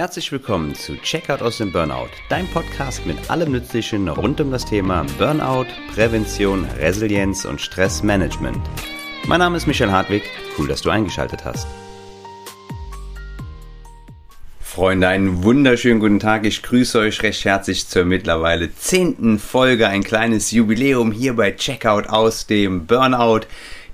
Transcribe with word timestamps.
Herzlich 0.00 0.32
willkommen 0.32 0.74
zu 0.74 0.96
Checkout 0.96 1.42
aus 1.42 1.58
dem 1.58 1.72
Burnout, 1.72 2.08
dein 2.30 2.46
Podcast 2.46 3.04
mit 3.04 3.30
allem 3.30 3.52
Nützlichen 3.52 4.08
rund 4.08 4.40
um 4.40 4.50
das 4.50 4.64
Thema 4.64 5.04
Burnout, 5.18 5.66
Prävention, 5.92 6.64
Resilienz 6.78 7.44
und 7.44 7.60
Stressmanagement. 7.60 8.56
Mein 9.26 9.40
Name 9.40 9.58
ist 9.58 9.66
Michael 9.66 9.92
Hartwig, 9.92 10.22
cool, 10.56 10.68
dass 10.68 10.80
du 10.80 10.88
eingeschaltet 10.88 11.44
hast. 11.44 11.66
Freunde, 14.58 15.08
einen 15.08 15.42
wunderschönen 15.44 16.00
guten 16.00 16.18
Tag. 16.18 16.46
Ich 16.46 16.62
grüße 16.62 16.98
euch 16.98 17.22
recht 17.22 17.44
herzlich 17.44 17.86
zur 17.86 18.06
mittlerweile 18.06 18.74
zehnten 18.74 19.38
Folge, 19.38 19.86
ein 19.88 20.02
kleines 20.02 20.50
Jubiläum 20.50 21.12
hier 21.12 21.36
bei 21.36 21.50
Checkout 21.52 22.08
aus 22.08 22.46
dem 22.46 22.86
Burnout. 22.86 23.40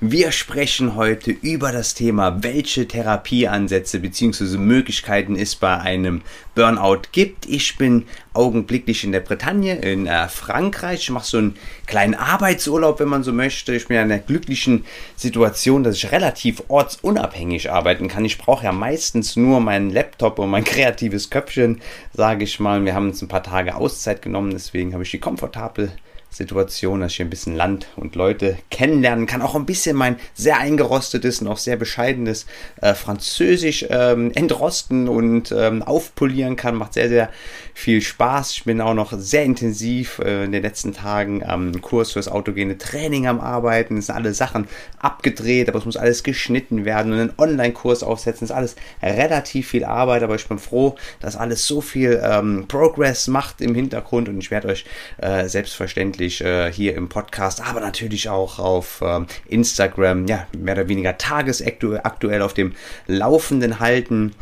Wir 0.01 0.31
sprechen 0.31 0.95
heute 0.95 1.30
über 1.30 1.73
das 1.73 1.95
Thema, 1.95 2.43
welche 2.43 2.87
Therapieansätze 2.87 3.98
bzw. 3.98 4.59
Möglichkeiten 4.59 5.37
es 5.37 5.57
bei 5.57 5.79
einem 5.79 6.20
Burnout 6.55 7.01
gibt. 7.12 7.47
Ich 7.47 7.79
bin 7.79 8.05
augenblicklich 8.34 9.05
in 9.05 9.12
der 9.12 9.20
Bretagne, 9.20 9.77
in 9.77 10.06
äh, 10.06 10.29
Frankreich. 10.29 11.01
Ich 11.01 11.11
mache 11.11 11.25
so 11.25 11.39
einen 11.39 11.55
kleinen 11.87 12.15
Arbeitsurlaub, 12.15 13.01
wenn 13.01 13.09
man 13.09 13.23
so 13.23 13.33
möchte. 13.33 13.75
Ich 13.75 13.89
bin 13.89 13.97
in 13.97 14.03
einer 14.03 14.19
glücklichen 14.19 14.84
Situation, 15.17 15.83
dass 15.83 15.97
ich 15.97 16.12
relativ 16.12 16.65
ortsunabhängig 16.69 17.70
arbeiten 17.70 18.09
kann. 18.09 18.27
Ich 18.27 18.37
brauche 18.37 18.65
ja 18.65 18.73
meistens 18.73 19.34
nur 19.34 19.61
meinen 19.61 19.89
Laptop 19.89 20.39
und 20.39 20.51
mein 20.51 20.65
kreatives 20.65 21.31
Köpfchen, 21.31 21.81
sage 22.12 22.45
ich 22.45 22.61
mal. 22.61 22.84
Wir 22.84 22.95
haben 22.95 23.09
uns 23.09 23.23
ein 23.23 23.28
paar 23.28 23.42
Tage 23.42 23.75
Auszeit 23.75 24.20
genommen, 24.20 24.51
deswegen 24.51 24.92
habe 24.92 25.05
ich 25.05 25.11
die 25.11 25.20
komfortable 25.20 25.91
Situation, 26.37 27.01
dass 27.01 27.13
ich 27.13 27.21
ein 27.21 27.31
bisschen 27.31 27.57
Land 27.57 27.89
und 27.97 28.15
Leute 28.15 28.59
kennenlernen 28.71 29.27
kann. 29.27 29.43
Auch 29.43 29.55
ein 29.55 29.67
bisschen 29.67 29.97
mein 29.97 30.17
sehr 30.35 30.59
eingerostetes 30.59 31.41
und 31.41 31.49
auch 31.49 31.59
sehr 31.59 31.77
bescheidenes 31.77 32.47
äh, 32.81 32.95
Französisch 32.95 33.87
ähm, 33.89 34.33
entrosten 34.34 35.09
und 35.09 35.53
ähm, 35.56 35.83
aufpolieren 35.83 36.56
kann. 36.56 36.77
Macht 36.77 36.95
sehr, 36.95 37.09
sehr 37.09 37.31
viel 37.77 38.00
Spaß. 38.00 38.52
Ich 38.52 38.64
bin 38.64 38.80
auch 38.80 38.94
noch 38.94 39.12
sehr 39.12 39.44
intensiv 39.44 40.19
äh, 40.20 40.44
in 40.44 40.52
den 40.52 40.62
letzten 40.62 40.94
Tagen 40.94 41.44
am 41.44 41.82
Kurs 41.82 42.12
fürs 42.12 42.27
autogene 42.27 42.78
Training 42.78 43.27
am 43.27 43.38
Arbeiten. 43.38 43.98
Es 43.98 44.06
sind 44.06 44.14
alle 44.14 44.32
Sachen 44.32 44.66
abgedreht, 44.98 45.69
aber 45.69 45.78
es 45.78 45.84
muss 45.84 45.98
alles 45.98 46.22
geschnitten 46.22 46.86
werden 46.86 47.12
und 47.12 47.20
einen 47.20 47.34
Online-Kurs 47.36 48.02
aufsetzen. 48.02 48.47
Es 48.47 48.50
ist 48.50 48.56
alles 48.56 48.77
relativ 49.02 49.69
viel 49.69 49.84
Arbeit, 49.84 50.22
aber 50.22 50.36
ich 50.36 50.48
bin 50.48 50.58
froh, 50.58 50.97
dass 51.20 51.36
alles 51.36 51.66
so 51.66 51.82
viel 51.82 52.19
ähm, 52.24 52.64
Progress 52.66 53.28
macht 53.28 53.60
im 53.60 53.74
Hintergrund 53.74 54.30
und 54.30 54.38
ich 54.38 54.50
werde 54.50 54.69
euch 54.69 54.86
äh, 55.19 55.47
selbstverständlich 55.47 56.41
äh, 56.41 56.72
hier 56.72 56.94
im 56.94 57.10
Podcast, 57.10 57.60
aber 57.60 57.80
natürlich 57.80 58.30
auch 58.30 58.58
auf 58.58 59.02
ähm, 59.04 59.27
Instagram, 59.48 60.27
ja, 60.27 60.47
mehr 60.56 60.77
oder 60.77 60.88
weniger 60.88 61.19
tagesaktuell 61.19 62.41
auf 62.41 62.54
dem 62.54 62.72
Laufenden 63.06 63.80
halten. 63.80 64.32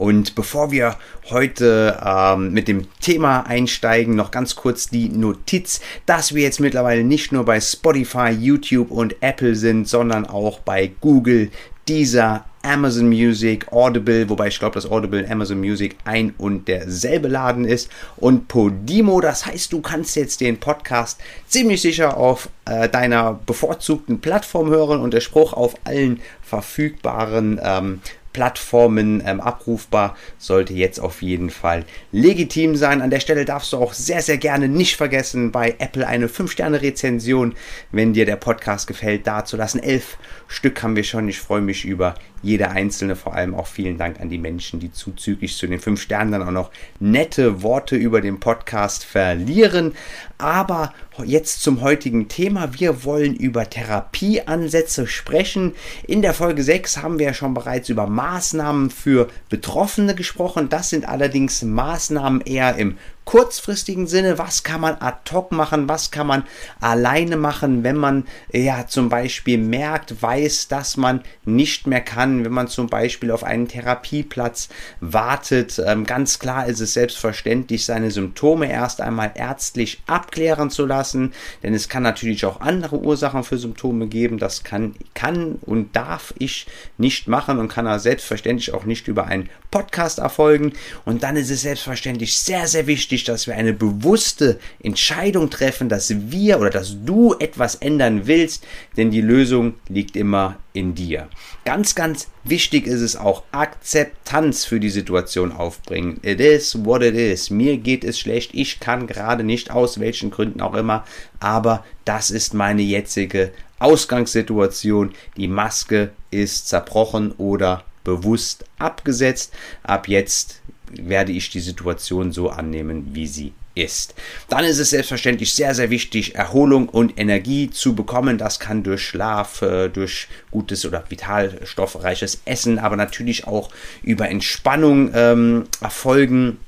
Und 0.00 0.34
bevor 0.34 0.70
wir 0.70 0.96
heute 1.28 2.00
ähm, 2.02 2.54
mit 2.54 2.68
dem 2.68 2.86
Thema 3.00 3.42
einsteigen, 3.42 4.16
noch 4.16 4.30
ganz 4.30 4.56
kurz 4.56 4.88
die 4.88 5.10
Notiz, 5.10 5.82
dass 6.06 6.34
wir 6.34 6.42
jetzt 6.42 6.58
mittlerweile 6.58 7.04
nicht 7.04 7.32
nur 7.32 7.44
bei 7.44 7.60
Spotify, 7.60 8.30
YouTube 8.30 8.90
und 8.90 9.16
Apple 9.20 9.54
sind, 9.54 9.86
sondern 9.86 10.24
auch 10.24 10.60
bei 10.60 10.90
Google, 11.02 11.50
dieser 11.86 12.46
Amazon 12.62 13.10
Music, 13.10 13.70
Audible, 13.72 14.28
wobei 14.30 14.48
ich 14.48 14.58
glaube, 14.58 14.74
dass 14.74 14.90
Audible 14.90 15.22
und 15.22 15.30
Amazon 15.30 15.60
Music 15.60 15.96
ein 16.04 16.34
und 16.38 16.68
derselbe 16.68 17.28
Laden 17.28 17.66
ist 17.66 17.90
und 18.16 18.48
Podimo. 18.48 19.20
Das 19.20 19.44
heißt, 19.44 19.70
du 19.70 19.82
kannst 19.82 20.16
jetzt 20.16 20.40
den 20.40 20.60
Podcast 20.60 21.20
ziemlich 21.46 21.82
sicher 21.82 22.16
auf 22.16 22.48
äh, 22.64 22.88
deiner 22.88 23.34
bevorzugten 23.44 24.20
Plattform 24.20 24.70
hören 24.70 25.00
und 25.00 25.12
der 25.12 25.20
Spruch 25.20 25.52
auf 25.52 25.74
allen 25.84 26.20
verfügbaren 26.42 27.60
ähm, 27.62 28.00
Plattformen 28.32 29.22
ähm, 29.26 29.40
abrufbar, 29.40 30.16
sollte 30.38 30.72
jetzt 30.72 30.98
auf 31.00 31.22
jeden 31.22 31.50
Fall 31.50 31.84
legitim 32.12 32.76
sein. 32.76 33.02
An 33.02 33.10
der 33.10 33.20
Stelle 33.20 33.44
darfst 33.44 33.72
du 33.72 33.78
auch 33.78 33.92
sehr, 33.92 34.22
sehr 34.22 34.38
gerne 34.38 34.68
nicht 34.68 34.96
vergessen, 34.96 35.50
bei 35.50 35.74
Apple 35.78 36.06
eine 36.06 36.28
5-Sterne-Rezension, 36.28 37.54
wenn 37.92 38.12
dir 38.12 38.26
der 38.26 38.36
Podcast 38.36 38.86
gefällt, 38.86 39.26
dazulassen. 39.26 39.82
Elf 39.82 40.16
Stück 40.46 40.82
haben 40.82 40.96
wir 40.96 41.04
schon. 41.04 41.28
Ich 41.28 41.40
freue 41.40 41.60
mich 41.60 41.84
über 41.84 42.14
jede 42.42 42.70
einzelne. 42.70 43.16
Vor 43.16 43.34
allem 43.34 43.54
auch 43.54 43.66
vielen 43.66 43.98
Dank 43.98 44.20
an 44.20 44.28
die 44.28 44.38
Menschen, 44.38 44.80
die 44.80 44.92
zuzüglich 44.92 45.56
zu 45.56 45.66
den 45.66 45.80
5 45.80 46.00
Sternen 46.00 46.32
dann 46.32 46.42
auch 46.42 46.50
noch 46.50 46.70
nette 46.98 47.62
Worte 47.62 47.96
über 47.96 48.20
den 48.20 48.40
Podcast 48.40 49.04
verlieren. 49.04 49.94
Aber 50.38 50.92
jetzt 51.24 51.62
zum 51.62 51.80
heutigen 51.80 52.28
Thema. 52.28 52.78
Wir 52.78 53.04
wollen 53.04 53.34
über 53.34 53.68
Therapieansätze 53.68 55.06
sprechen. 55.06 55.72
In 56.06 56.22
der 56.22 56.34
Folge 56.34 56.62
6 56.62 56.98
haben 56.98 57.18
wir 57.18 57.26
ja 57.26 57.34
schon 57.34 57.54
bereits 57.54 57.88
über 57.88 58.06
Maßnahmen 58.06 58.90
für 58.90 59.28
Betroffene 59.48 60.14
gesprochen. 60.14 60.68
Das 60.68 60.90
sind 60.90 61.08
allerdings 61.08 61.62
Maßnahmen 61.62 62.40
eher 62.42 62.76
im 62.76 62.96
kurzfristigen 63.30 64.08
Sinne, 64.08 64.38
was 64.38 64.64
kann 64.64 64.80
man 64.80 64.96
ad 64.98 65.30
hoc 65.32 65.52
machen, 65.52 65.88
was 65.88 66.10
kann 66.10 66.26
man 66.26 66.42
alleine 66.80 67.36
machen, 67.36 67.84
wenn 67.84 67.96
man 67.96 68.24
ja 68.52 68.88
zum 68.88 69.08
Beispiel 69.08 69.56
merkt, 69.56 70.20
weiß, 70.20 70.66
dass 70.66 70.96
man 70.96 71.22
nicht 71.44 71.86
mehr 71.86 72.00
kann, 72.00 72.44
wenn 72.44 72.50
man 72.50 72.66
zum 72.66 72.88
Beispiel 72.88 73.30
auf 73.30 73.44
einen 73.44 73.68
Therapieplatz 73.68 74.68
wartet. 74.98 75.80
Ähm, 75.86 76.06
ganz 76.06 76.40
klar 76.40 76.66
ist 76.66 76.80
es 76.80 76.94
selbstverständlich, 76.94 77.84
seine 77.84 78.10
Symptome 78.10 78.68
erst 78.68 79.00
einmal 79.00 79.30
ärztlich 79.36 80.02
abklären 80.08 80.68
zu 80.68 80.84
lassen, 80.84 81.32
denn 81.62 81.72
es 81.72 81.88
kann 81.88 82.02
natürlich 82.02 82.44
auch 82.46 82.60
andere 82.60 82.98
Ursachen 82.98 83.44
für 83.44 83.58
Symptome 83.58 84.08
geben. 84.08 84.38
Das 84.38 84.64
kann, 84.64 84.96
kann 85.14 85.60
und 85.62 85.94
darf 85.94 86.34
ich 86.40 86.66
nicht 86.98 87.28
machen 87.28 87.60
und 87.60 87.68
kann 87.68 87.86
er 87.86 88.00
selbstverständlich 88.00 88.74
auch 88.74 88.86
nicht 88.86 89.06
über 89.06 89.26
einen 89.26 89.48
Podcast 89.70 90.18
erfolgen. 90.18 90.72
Und 91.04 91.22
dann 91.22 91.36
ist 91.36 91.50
es 91.50 91.62
selbstverständlich 91.62 92.36
sehr, 92.36 92.66
sehr 92.66 92.88
wichtig, 92.88 93.19
wichtig, 93.20 93.24
dass 93.26 93.46
wir 93.46 93.54
eine 93.54 93.72
bewusste 93.72 94.58
Entscheidung 94.82 95.50
treffen, 95.50 95.88
dass 95.88 96.10
wir 96.30 96.58
oder 96.58 96.70
dass 96.70 96.96
du 97.04 97.34
etwas 97.38 97.76
ändern 97.76 98.26
willst, 98.26 98.64
denn 98.96 99.10
die 99.10 99.20
Lösung 99.20 99.74
liegt 99.88 100.16
immer 100.16 100.56
in 100.72 100.94
dir. 100.94 101.28
Ganz, 101.64 101.94
ganz 101.94 102.28
wichtig 102.44 102.86
ist 102.86 103.00
es 103.00 103.16
auch, 103.16 103.42
Akzeptanz 103.52 104.64
für 104.64 104.80
die 104.80 104.90
Situation 104.90 105.52
aufbringen. 105.52 106.18
It 106.22 106.40
is 106.40 106.84
what 106.84 107.02
it 107.02 107.14
is. 107.14 107.50
Mir 107.50 107.76
geht 107.76 108.04
es 108.04 108.18
schlecht. 108.18 108.52
Ich 108.54 108.80
kann 108.80 109.06
gerade 109.06 109.44
nicht, 109.44 109.70
aus 109.70 110.00
welchen 110.00 110.30
Gründen 110.30 110.60
auch 110.60 110.74
immer. 110.74 111.04
Aber 111.40 111.84
das 112.04 112.30
ist 112.30 112.54
meine 112.54 112.82
jetzige 112.82 113.52
Ausgangssituation. 113.78 115.12
Die 115.36 115.48
Maske 115.48 116.10
ist 116.30 116.68
zerbrochen 116.68 117.32
oder 117.32 117.84
bewusst 118.04 118.64
abgesetzt. 118.78 119.52
Ab 119.82 120.08
jetzt 120.08 120.60
werde 120.92 121.32
ich 121.32 121.50
die 121.50 121.60
Situation 121.60 122.32
so 122.32 122.50
annehmen, 122.50 123.10
wie 123.12 123.26
sie 123.26 123.52
ist. 123.74 124.14
Dann 124.48 124.64
ist 124.64 124.78
es 124.78 124.90
selbstverständlich 124.90 125.54
sehr, 125.54 125.74
sehr 125.74 125.90
wichtig, 125.90 126.34
Erholung 126.34 126.88
und 126.88 127.18
Energie 127.18 127.70
zu 127.70 127.94
bekommen. 127.94 128.38
Das 128.38 128.58
kann 128.58 128.82
durch 128.82 129.02
Schlaf, 129.02 129.62
äh, 129.62 129.88
durch 129.88 130.28
gutes 130.50 130.84
oder 130.84 131.04
vitalstoffreiches 131.08 132.42
Essen, 132.44 132.78
aber 132.78 132.96
natürlich 132.96 133.46
auch 133.46 133.70
über 134.02 134.28
Entspannung 134.28 135.12
ähm, 135.14 135.64
erfolgen. 135.80 136.58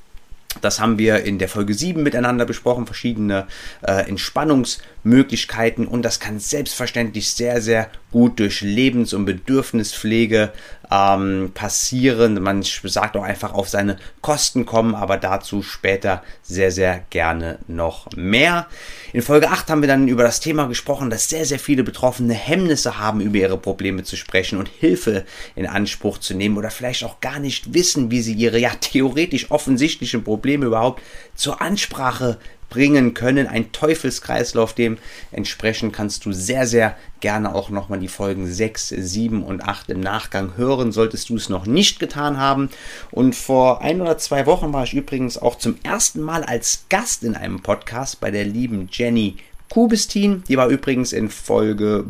Das 0.61 0.79
haben 0.79 0.97
wir 0.97 1.23
in 1.23 1.39
der 1.39 1.49
Folge 1.49 1.73
7 1.73 2.03
miteinander 2.03 2.45
besprochen, 2.45 2.85
verschiedene 2.85 3.47
äh, 3.81 4.07
Entspannungsmöglichkeiten 4.07 5.87
und 5.87 6.03
das 6.03 6.19
kann 6.19 6.39
selbstverständlich 6.39 7.31
sehr, 7.31 7.59
sehr 7.61 7.89
gut 8.13 8.39
durch 8.39 8.61
Lebens- 8.61 9.13
und 9.13 9.25
Bedürfnispflege 9.25 10.53
ähm, 10.91 11.49
passieren. 11.55 12.41
Man 12.41 12.61
sagt 12.61 13.17
auch 13.17 13.23
einfach 13.23 13.53
auf 13.53 13.67
seine 13.69 13.97
Kosten 14.21 14.67
kommen, 14.67 14.93
aber 14.93 15.17
dazu 15.17 15.63
später 15.63 16.21
sehr, 16.43 16.71
sehr 16.71 17.03
gerne 17.09 17.57
noch 17.67 18.07
mehr. 18.15 18.67
In 19.13 19.23
Folge 19.23 19.49
8 19.49 19.67
haben 19.71 19.81
wir 19.81 19.87
dann 19.87 20.07
über 20.07 20.21
das 20.21 20.39
Thema 20.39 20.67
gesprochen, 20.67 21.09
dass 21.09 21.27
sehr, 21.27 21.45
sehr 21.45 21.57
viele 21.57 21.83
Betroffene 21.83 22.35
Hemmnisse 22.35 22.99
haben, 22.99 23.19
über 23.19 23.39
ihre 23.39 23.57
Probleme 23.57 24.03
zu 24.03 24.15
sprechen 24.15 24.59
und 24.59 24.69
Hilfe 24.69 25.25
in 25.55 25.65
Anspruch 25.65 26.19
zu 26.19 26.35
nehmen 26.35 26.57
oder 26.57 26.69
vielleicht 26.69 27.03
auch 27.03 27.19
gar 27.19 27.39
nicht 27.39 27.73
wissen, 27.73 28.11
wie 28.11 28.21
sie 28.21 28.33
ihre 28.33 28.59
ja 28.59 28.71
theoretisch 28.79 29.49
offensichtlichen 29.49 30.23
Probleme 30.23 30.67
überhaupt 30.67 31.01
zur 31.33 31.61
Ansprache 31.63 32.37
bringen 32.73 33.13
können. 33.13 33.45
Ein 33.45 33.71
Teufelskreislauf, 33.71 34.73
dementsprechend 34.73 35.93
kannst 35.93 36.25
du 36.25 36.31
sehr, 36.31 36.65
sehr 36.65 36.97
gerne 37.19 37.53
auch 37.53 37.69
nochmal 37.69 37.99
die 37.99 38.07
Folgen 38.07 38.51
6, 38.51 38.89
7 38.89 39.43
und 39.43 39.63
8 39.63 39.91
im 39.91 39.99
Nachgang 39.99 40.57
hören, 40.57 40.91
solltest 40.91 41.29
du 41.29 41.35
es 41.35 41.49
noch 41.49 41.67
nicht 41.67 41.99
getan 41.99 42.37
haben. 42.37 42.69
Und 43.11 43.35
vor 43.35 43.81
ein 43.81 44.01
oder 44.01 44.17
zwei 44.17 44.47
Wochen 44.47 44.73
war 44.73 44.85
ich 44.85 44.95
übrigens 44.95 45.37
auch 45.37 45.59
zum 45.59 45.75
ersten 45.83 46.21
Mal 46.21 46.43
als 46.43 46.85
Gast 46.89 47.23
in 47.23 47.35
einem 47.35 47.61
Podcast 47.61 48.19
bei 48.19 48.31
der 48.31 48.43
lieben 48.43 48.89
Jenny 48.91 49.37
Kubistin. 49.69 50.43
Die 50.47 50.57
war 50.57 50.67
übrigens 50.69 51.13
in 51.13 51.29
Folge 51.29 52.03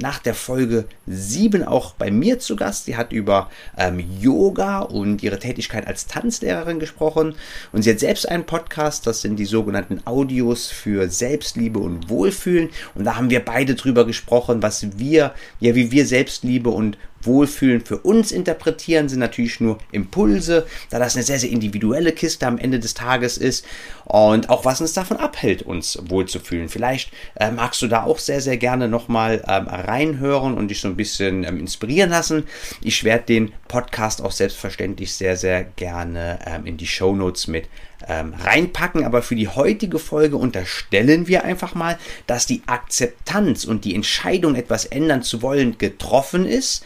nach 0.00 0.18
der 0.18 0.34
Folge 0.34 0.86
7 1.06 1.64
auch 1.64 1.94
bei 1.94 2.10
mir 2.10 2.38
zu 2.38 2.56
Gast. 2.56 2.86
Sie 2.86 2.96
hat 2.96 3.12
über 3.12 3.50
ähm, 3.76 4.02
Yoga 4.20 4.80
und 4.80 5.22
ihre 5.22 5.38
Tätigkeit 5.38 5.86
als 5.86 6.06
Tanzlehrerin 6.06 6.80
gesprochen. 6.80 7.34
Und 7.72 7.82
sie 7.82 7.90
hat 7.90 8.00
selbst 8.00 8.28
einen 8.28 8.44
Podcast, 8.44 9.06
das 9.06 9.20
sind 9.20 9.36
die 9.36 9.44
sogenannten 9.44 10.00
Audios 10.06 10.68
für 10.68 11.08
Selbstliebe 11.08 11.78
und 11.78 12.08
Wohlfühlen. 12.08 12.70
Und 12.94 13.04
da 13.04 13.16
haben 13.16 13.30
wir 13.30 13.44
beide 13.44 13.74
drüber 13.74 14.06
gesprochen, 14.06 14.62
was 14.62 14.98
wir, 14.98 15.34
ja, 15.60 15.74
wie 15.74 15.90
wir 15.90 16.06
Selbstliebe 16.06 16.70
und 16.70 16.96
Wohlfühlen 17.22 17.80
für 17.84 17.98
uns 17.98 18.32
interpretieren, 18.32 19.08
sind 19.08 19.18
natürlich 19.18 19.60
nur 19.60 19.78
Impulse, 19.92 20.66
da 20.90 20.98
das 20.98 21.16
eine 21.16 21.24
sehr, 21.24 21.38
sehr 21.38 21.50
individuelle 21.50 22.12
Kiste 22.12 22.46
am 22.46 22.58
Ende 22.58 22.78
des 22.78 22.94
Tages 22.94 23.38
ist 23.38 23.66
und 24.04 24.48
auch 24.48 24.64
was 24.64 24.80
uns 24.80 24.92
davon 24.92 25.18
abhält, 25.18 25.62
uns 25.62 25.98
wohlzufühlen. 26.08 26.68
Vielleicht 26.68 27.12
äh, 27.36 27.50
magst 27.50 27.82
du 27.82 27.86
da 27.86 28.04
auch 28.04 28.18
sehr, 28.18 28.40
sehr 28.40 28.56
gerne 28.56 28.88
nochmal 28.88 29.42
ähm, 29.46 29.68
reinhören 29.68 30.54
und 30.54 30.68
dich 30.68 30.80
so 30.80 30.88
ein 30.88 30.96
bisschen 30.96 31.44
ähm, 31.44 31.58
inspirieren 31.58 32.10
lassen. 32.10 32.44
Ich 32.80 33.04
werde 33.04 33.24
den 33.24 33.52
Podcast 33.68 34.22
auch 34.22 34.32
selbstverständlich 34.32 35.12
sehr, 35.12 35.36
sehr 35.36 35.64
gerne 35.64 36.38
ähm, 36.46 36.66
in 36.66 36.76
die 36.76 36.86
Show 36.86 37.14
Notes 37.14 37.46
mit 37.46 37.66
ähm, 38.08 38.34
reinpacken. 38.38 39.04
Aber 39.04 39.22
für 39.22 39.36
die 39.36 39.48
heutige 39.48 39.98
Folge 39.98 40.36
unterstellen 40.36 41.28
wir 41.28 41.44
einfach 41.44 41.74
mal, 41.74 41.98
dass 42.26 42.46
die 42.46 42.62
Akzeptanz 42.66 43.64
und 43.64 43.84
die 43.84 43.94
Entscheidung, 43.94 44.54
etwas 44.54 44.84
ändern 44.84 45.22
zu 45.22 45.42
wollen, 45.42 45.78
getroffen 45.78 46.46
ist. 46.46 46.84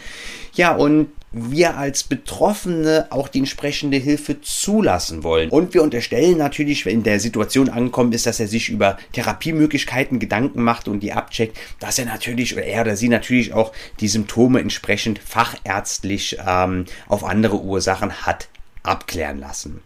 Ja, 0.55 0.75
und 0.75 1.08
wir 1.34 1.76
als 1.76 2.05
Betroffene 2.05 3.08
auch 3.11 3.28
die 3.28 3.40
entsprechende 3.40 3.96
Hilfe 3.96 4.40
zulassen 4.40 5.25
wollen. 5.25 5.50
Und 5.50 5.75
wir 5.75 5.82
unterstellen 5.82 6.38
natürlich, 6.38 6.87
wenn 6.87 7.02
der 7.02 7.19
Situation 7.19 7.69
angekommen 7.69 8.12
ist, 8.12 8.26
dass 8.26 8.38
er 8.38 8.46
sich 8.46 8.69
über 8.69 8.96
Therapiemöglichkeiten 9.12 10.20
Gedanken 10.20 10.62
macht 10.62 10.87
und 10.87 11.00
die 11.00 11.12
abcheckt, 11.12 11.58
dass 11.81 11.99
er 11.99 12.06
natürlich 12.06 12.55
oder 12.55 12.64
er 12.64 12.82
oder 12.82 12.96
sie 12.96 13.08
natürlich 13.08 13.52
auch 13.52 13.72
die 14.00 14.08
Symptome 14.08 14.61
entsprechend 14.61 15.19
fachärztlich 15.19 16.38
ähm, 16.46 16.84
auf 17.08 17.25
andere 17.25 17.61
Ursachen 17.61 18.12
hat 18.25 18.49
abklären 18.84 19.38
lassen. 19.38 19.82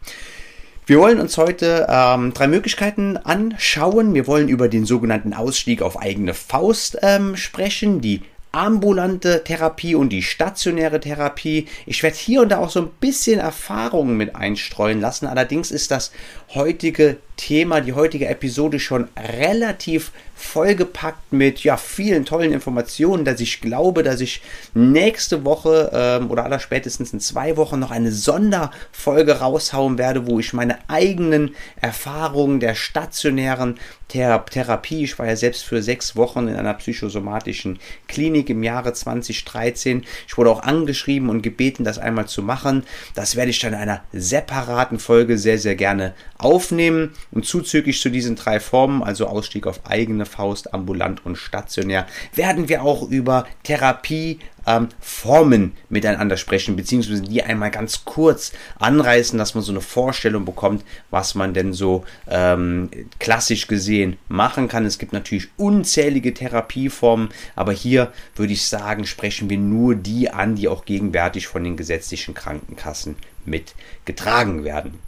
Wir 0.88 0.99
wollen 1.00 1.20
uns 1.20 1.37
heute 1.37 1.87
ähm, 1.90 2.32
drei 2.32 2.46
Möglichkeiten 2.46 3.19
anschauen. 3.19 4.14
Wir 4.14 4.26
wollen 4.26 4.49
über 4.49 4.69
den 4.69 4.87
sogenannten 4.87 5.35
Ausstieg 5.35 5.82
auf 5.82 6.00
eigene 6.00 6.32
Faust 6.32 6.96
ähm, 7.02 7.37
sprechen, 7.37 8.00
die 8.00 8.23
ambulante 8.52 9.44
Therapie 9.44 9.94
und 9.94 10.08
die 10.08 10.23
stationäre 10.23 10.99
Therapie. 10.99 11.69
Ich 11.85 12.02
werde 12.02 12.17
hier 12.17 12.40
und 12.40 12.49
da 12.49 12.58
auch 12.61 12.70
so 12.70 12.81
ein 12.81 12.90
bisschen 13.00 13.38
Erfahrungen 13.38 14.17
mit 14.17 14.35
einstreuen 14.35 14.99
lassen. 14.99 15.26
Allerdings 15.26 15.70
ist 15.70 15.90
das 15.90 16.11
heutige 16.55 17.19
Thema, 17.37 17.81
die 17.81 17.93
heutige 17.93 18.27
Episode 18.27 18.81
schon 18.81 19.09
relativ 19.17 20.12
vollgepackt 20.35 21.33
mit 21.33 21.65
ja, 21.65 21.77
vielen 21.77 22.25
tollen 22.25 22.53
Informationen, 22.53 23.25
dass 23.25 23.41
ich 23.41 23.61
glaube, 23.61 24.03
dass 24.03 24.21
ich 24.21 24.41
nächste 24.73 25.45
Woche 25.45 25.91
ähm, 25.93 26.31
oder 26.31 26.45
aller 26.45 26.61
spätestens 26.61 27.12
in 27.12 27.21
zwei 27.21 27.56
Wochen 27.56 27.81
noch 27.81 27.91
eine 27.91 28.12
Sonderfolge 28.12 29.41
raushauen 29.41 29.99
werde, 29.99 30.27
wo 30.29 30.39
ich 30.39 30.53
meine 30.53 30.79
eigenen 30.89 31.56
Erfahrungen 31.81 32.61
der 32.61 32.77
stationären 32.77 33.79
Thera 34.06 34.39
Therapie, 34.39 35.05
ich 35.05 35.19
war 35.19 35.27
ja 35.27 35.37
selbst 35.37 35.65
für 35.65 35.83
sechs 35.83 36.17
Wochen 36.17 36.49
in 36.49 36.56
einer 36.56 36.75
psychosomatischen 36.75 37.79
Klinik 38.06 38.49
im 38.49 38.62
Jahre 38.62 38.95
2013. 38.95 40.05
Ich 40.27 40.39
wurde 40.39 40.50
auch 40.50 40.62
angeschrieben 40.62 41.29
und 41.29 41.43
gebeten, 41.43 41.85
das 41.85 41.99
einmal 41.99 42.27
zu 42.27 42.43
machen. 42.43 42.85
Das 43.15 43.37
werde 43.37 43.50
ich 43.50 43.59
dann 43.59 43.75
in 43.75 43.81
einer 43.81 44.03
separaten 44.12 44.99
Folge 44.99 45.37
sehr, 45.37 45.59
sehr 45.59 45.75
gerne 45.75 46.15
aufnehmen. 46.38 47.12
Und 47.31 47.44
zuzüglich 47.44 48.00
zu 48.00 48.11
diesen 48.11 48.37
drei 48.37 48.61
Formen, 48.61 49.02
also 49.02 49.26
Ausstieg 49.26 49.67
auf 49.67 49.87
eigene 49.87 50.25
Faust, 50.26 50.73
ambulant 50.73 51.25
und 51.26 51.37
stationär, 51.37 52.06
werden 52.35 52.69
wir 52.69 52.82
auch 52.82 53.08
über 53.08 53.46
Therapie, 53.64 54.38
ähm, 54.67 54.88
Formen 55.00 55.73
miteinander 55.88 56.37
sprechen, 56.37 56.76
beziehungsweise 56.76 57.23
die 57.23 57.43
einmal 57.43 57.70
ganz 57.70 58.05
kurz 58.05 58.52
anreißen, 58.79 59.38
dass 59.38 59.55
man 59.55 59.64
so 59.64 59.73
eine 59.73 59.81
Vorstellung 59.81 60.44
bekommt, 60.44 60.85
was 61.11 61.35
man 61.35 61.55
denn 61.55 61.73
so 61.73 62.05
ähm, 62.29 62.90
klassisch 63.19 63.67
gesehen 63.67 64.19
machen 64.29 64.69
kann. 64.69 64.85
Es 64.85 64.99
gibt 64.99 65.12
natürlich 65.12 65.49
unzählige 65.56 66.35
Therapieformen, 66.35 67.31
aber 67.56 67.73
hier 67.73 68.12
würde 68.37 68.52
ich 68.52 68.67
sagen, 68.67 69.06
sprechen 69.06 69.49
wir 69.49 69.58
nur 69.58 69.94
die 69.94 70.31
an, 70.31 70.55
die 70.55 70.69
auch 70.69 70.85
gegenwärtig 70.85 71.46
von 71.46 71.64
den 71.64 71.76
gesetzlichen 71.76 72.35
Krankenkassen 72.35 73.17
mitgetragen 73.46 74.64
werden. 74.64 75.07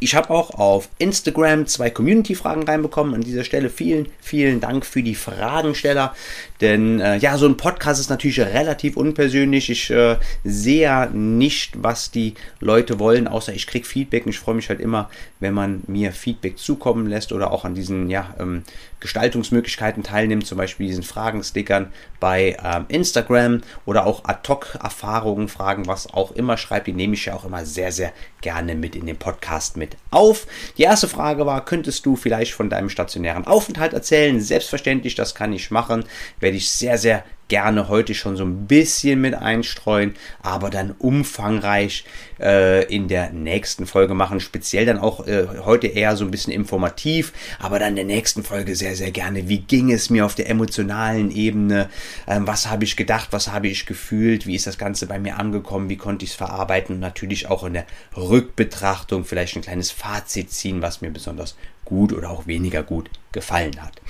Ich 0.00 0.14
habe 0.14 0.30
auch 0.30 0.50
auf 0.50 0.88
Instagram 0.98 1.66
zwei 1.66 1.90
Community-Fragen 1.90 2.62
reinbekommen. 2.62 3.14
An 3.14 3.20
dieser 3.22 3.42
Stelle 3.42 3.68
vielen, 3.68 4.06
vielen 4.20 4.60
Dank 4.60 4.86
für 4.86 5.02
die 5.02 5.16
Fragensteller. 5.16 6.14
Denn 6.60 7.00
äh, 7.00 7.16
ja, 7.18 7.38
so 7.38 7.46
ein 7.46 7.56
Podcast 7.56 8.00
ist 8.00 8.10
natürlich 8.10 8.40
relativ 8.40 8.96
unpersönlich. 8.96 9.70
Ich 9.70 9.90
äh, 9.90 10.16
sehe 10.44 10.82
ja 10.82 11.06
nicht, 11.06 11.82
was 11.82 12.10
die 12.10 12.34
Leute 12.60 12.98
wollen, 12.98 13.28
außer 13.28 13.52
ich 13.52 13.66
kriege 13.66 13.86
Feedback. 13.86 14.26
Und 14.26 14.30
ich 14.30 14.38
freue 14.38 14.56
mich 14.56 14.68
halt 14.68 14.80
immer, 14.80 15.08
wenn 15.40 15.54
man 15.54 15.82
mir 15.86 16.12
Feedback 16.12 16.58
zukommen 16.58 17.06
lässt 17.06 17.32
oder 17.32 17.52
auch 17.52 17.64
an 17.64 17.74
diesen 17.74 18.10
ja, 18.10 18.34
ähm, 18.40 18.64
Gestaltungsmöglichkeiten 19.00 20.02
teilnimmt, 20.02 20.46
zum 20.46 20.58
Beispiel 20.58 20.88
diesen 20.88 21.04
Fragenstickern 21.04 21.92
bei 22.18 22.56
ähm, 22.64 22.86
Instagram 22.88 23.62
oder 23.86 24.06
auch 24.06 24.24
Ad-Hoc-Erfahrungen, 24.24 25.48
Fragen, 25.48 25.86
was 25.86 26.12
auch 26.12 26.32
immer 26.32 26.56
schreibt. 26.56 26.88
Die 26.88 26.92
nehme 26.92 27.14
ich 27.14 27.26
ja 27.26 27.34
auch 27.34 27.44
immer 27.44 27.64
sehr, 27.64 27.92
sehr 27.92 28.12
gerne 28.40 28.74
mit 28.74 28.96
in 28.96 29.06
den 29.06 29.16
Podcast 29.16 29.76
mit 29.76 29.96
auf. 30.10 30.46
Die 30.76 30.82
erste 30.82 31.08
Frage 31.08 31.46
war, 31.46 31.64
könntest 31.64 32.06
du 32.06 32.16
vielleicht 32.16 32.52
von 32.54 32.70
deinem 32.70 32.88
stationären 32.88 33.46
Aufenthalt 33.46 33.92
erzählen? 33.92 34.40
Selbstverständlich, 34.40 35.14
das 35.14 35.34
kann 35.34 35.52
ich 35.52 35.70
machen. 35.70 36.04
Werde 36.48 36.56
ich 36.56 36.70
sehr, 36.70 36.96
sehr 36.96 37.24
gerne 37.48 37.88
heute 37.88 38.14
schon 38.14 38.38
so 38.38 38.44
ein 38.44 38.66
bisschen 38.66 39.20
mit 39.20 39.34
einstreuen, 39.34 40.14
aber 40.42 40.70
dann 40.70 40.92
umfangreich 40.92 42.04
äh, 42.40 42.84
in 42.84 43.08
der 43.08 43.30
nächsten 43.32 43.86
Folge 43.86 44.14
machen. 44.14 44.40
Speziell 44.40 44.86
dann 44.86 44.98
auch 44.98 45.26
äh, 45.26 45.46
heute 45.62 45.88
eher 45.88 46.16
so 46.16 46.24
ein 46.24 46.30
bisschen 46.30 46.54
informativ, 46.54 47.34
aber 47.58 47.78
dann 47.78 47.90
in 47.90 47.96
der 47.96 48.04
nächsten 48.04 48.44
Folge 48.44 48.76
sehr, 48.76 48.96
sehr 48.96 49.10
gerne. 49.10 49.46
Wie 49.48 49.58
ging 49.58 49.92
es 49.92 50.08
mir 50.08 50.24
auf 50.24 50.34
der 50.34 50.48
emotionalen 50.48 51.30
Ebene? 51.30 51.90
Ähm, 52.26 52.46
was 52.46 52.70
habe 52.70 52.84
ich 52.84 52.96
gedacht? 52.96 53.28
Was 53.32 53.48
habe 53.48 53.68
ich 53.68 53.84
gefühlt? 53.84 54.46
Wie 54.46 54.54
ist 54.54 54.66
das 54.66 54.78
Ganze 54.78 55.06
bei 55.06 55.18
mir 55.18 55.38
angekommen? 55.38 55.90
Wie 55.90 55.98
konnte 55.98 56.24
ich 56.24 56.30
es 56.30 56.36
verarbeiten? 56.36 56.94
Und 56.94 57.00
natürlich 57.00 57.50
auch 57.50 57.64
in 57.64 57.74
der 57.74 57.86
Rückbetrachtung 58.16 59.26
vielleicht 59.26 59.56
ein 59.56 59.62
kleines 59.62 59.90
Fazit 59.90 60.50
ziehen, 60.50 60.80
was 60.80 61.02
mir 61.02 61.10
besonders 61.10 61.56
gut 61.88 62.12
oder 62.12 62.30
auch 62.30 62.46
weniger 62.46 62.82
gut 62.82 63.10
gefallen 63.32 63.82
hat. 63.82 64.00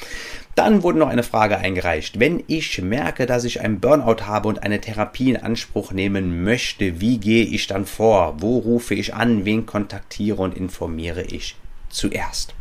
Dann 0.55 0.83
wurde 0.83 0.99
noch 0.99 1.09
eine 1.09 1.23
Frage 1.23 1.59
eingereicht. 1.59 2.19
Wenn 2.19 2.43
ich 2.49 2.83
merke, 2.83 3.27
dass 3.27 3.45
ich 3.45 3.61
einen 3.61 3.79
Burnout 3.79 4.27
habe 4.27 4.49
und 4.49 4.65
eine 4.65 4.81
Therapie 4.81 5.31
in 5.31 5.37
Anspruch 5.37 5.93
nehmen 5.93 6.43
möchte, 6.43 7.01
wie 7.01 7.19
gehe 7.19 7.45
ich 7.45 7.69
dann 7.69 7.87
vor? 7.87 8.37
Wo 8.41 8.59
rufe 8.59 8.95
ich 8.95 9.15
an? 9.15 9.45
Wen 9.45 9.67
kontaktiere 9.67 10.43
und 10.43 10.57
informiere 10.57 11.23
ich 11.23 11.55
zuerst? 11.91 12.55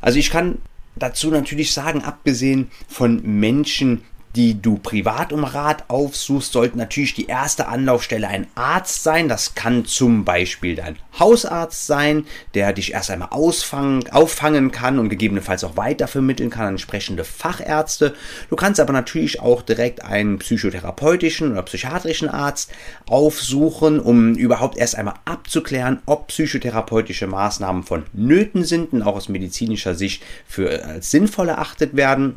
Also 0.00 0.18
ich 0.18 0.30
kann 0.30 0.58
dazu 0.96 1.30
natürlich 1.30 1.72
sagen, 1.72 2.02
abgesehen 2.02 2.70
von 2.88 3.22
Menschen, 3.22 4.02
die 4.36 4.60
du 4.60 4.78
privat 4.78 5.32
um 5.32 5.44
Rat 5.44 5.84
aufsuchst, 5.88 6.52
sollte 6.52 6.78
natürlich 6.78 7.14
die 7.14 7.26
erste 7.26 7.68
Anlaufstelle 7.68 8.28
ein 8.28 8.46
Arzt 8.54 9.02
sein. 9.02 9.28
Das 9.28 9.54
kann 9.54 9.84
zum 9.84 10.24
Beispiel 10.24 10.76
dein 10.76 10.96
Hausarzt 11.18 11.86
sein, 11.86 12.26
der 12.54 12.72
dich 12.72 12.92
erst 12.92 13.10
einmal 13.10 13.28
ausfangen, 13.30 14.08
auffangen 14.10 14.70
kann 14.70 14.98
und 14.98 15.08
gegebenenfalls 15.08 15.64
auch 15.64 15.76
weitervermitteln 15.76 16.50
kann 16.50 16.66
an 16.66 16.74
entsprechende 16.74 17.24
Fachärzte. 17.24 18.14
Du 18.50 18.56
kannst 18.56 18.80
aber 18.80 18.92
natürlich 18.92 19.40
auch 19.40 19.62
direkt 19.62 20.04
einen 20.04 20.38
psychotherapeutischen 20.38 21.52
oder 21.52 21.62
psychiatrischen 21.62 22.28
Arzt 22.28 22.70
aufsuchen, 23.08 23.98
um 23.98 24.34
überhaupt 24.34 24.78
erst 24.78 24.96
einmal 24.96 25.14
abzuklären, 25.24 26.00
ob 26.06 26.28
psychotherapeutische 26.28 27.26
Maßnahmen 27.26 27.82
vonnöten 27.82 28.64
sind 28.64 28.92
und 28.92 29.02
auch 29.02 29.16
aus 29.16 29.28
medizinischer 29.28 29.94
Sicht 29.94 30.22
für 30.46 30.84
als 30.84 31.10
sinnvoll 31.10 31.48
erachtet 31.48 31.96
werden. 31.96 32.36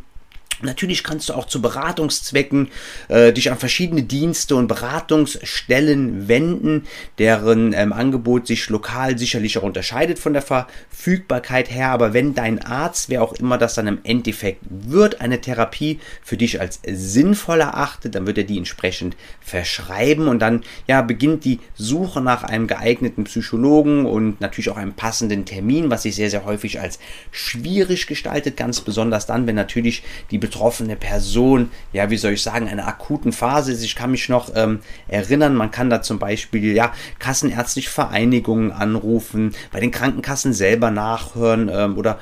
Natürlich 0.61 1.03
kannst 1.03 1.29
du 1.29 1.33
auch 1.33 1.45
zu 1.45 1.61
Beratungszwecken 1.61 2.69
äh, 3.07 3.33
dich 3.33 3.51
an 3.51 3.57
verschiedene 3.57 4.03
Dienste 4.03 4.55
und 4.55 4.67
Beratungsstellen 4.67 6.27
wenden, 6.27 6.87
deren 7.17 7.73
ähm, 7.73 7.93
Angebot 7.93 8.47
sich 8.47 8.69
lokal 8.69 9.17
sicherlich 9.17 9.57
auch 9.57 9.63
unterscheidet 9.63 10.19
von 10.19 10.33
der 10.33 10.41
Verfügbarkeit 10.41 11.71
her. 11.71 11.89
Aber 11.89 12.13
wenn 12.13 12.33
dein 12.33 12.59
Arzt, 12.59 13.09
wer 13.09 13.23
auch 13.23 13.33
immer 13.33 13.57
das 13.57 13.75
dann 13.75 13.87
im 13.87 13.99
Endeffekt 14.03 14.61
wird, 14.69 15.21
eine 15.21 15.41
Therapie 15.41 15.99
für 16.21 16.37
dich 16.37 16.59
als 16.61 16.79
sinnvoll 16.87 17.61
erachtet, 17.61 18.15
dann 18.15 18.27
wird 18.27 18.37
er 18.37 18.43
die 18.43 18.57
entsprechend 18.57 19.15
verschreiben 19.39 20.27
und 20.27 20.39
dann 20.39 20.63
ja 20.87 21.01
beginnt 21.01 21.45
die 21.45 21.59
Suche 21.75 22.21
nach 22.21 22.43
einem 22.43 22.67
geeigneten 22.67 23.23
Psychologen 23.23 24.05
und 24.05 24.41
natürlich 24.41 24.69
auch 24.69 24.77
einem 24.77 24.93
passenden 24.93 25.45
Termin, 25.45 25.89
was 25.89 26.03
sich 26.03 26.15
sehr 26.15 26.29
sehr 26.29 26.45
häufig 26.45 26.79
als 26.79 26.99
schwierig 27.31 28.07
gestaltet, 28.07 28.57
ganz 28.57 28.81
besonders 28.81 29.25
dann, 29.25 29.47
wenn 29.47 29.55
natürlich 29.55 30.03
die 30.31 30.37
betroffene 30.51 30.97
Person, 30.97 31.71
ja, 31.93 32.09
wie 32.09 32.17
soll 32.17 32.33
ich 32.33 32.43
sagen, 32.43 32.67
einer 32.67 32.87
akuten 32.87 33.31
Phase 33.31 33.71
ist. 33.71 33.83
Ich 33.83 33.95
kann 33.95 34.11
mich 34.11 34.27
noch 34.27 34.51
ähm, 34.53 34.81
erinnern, 35.07 35.55
man 35.55 35.71
kann 35.71 35.89
da 35.89 36.01
zum 36.01 36.19
Beispiel, 36.19 36.75
ja, 36.75 36.91
kassenärztliche 37.19 37.89
Vereinigungen 37.89 38.71
anrufen, 38.71 39.55
bei 39.71 39.79
den 39.79 39.91
Krankenkassen 39.91 40.51
selber 40.51 40.91
nachhören 40.91 41.71
ähm, 41.73 41.97
oder 41.97 42.19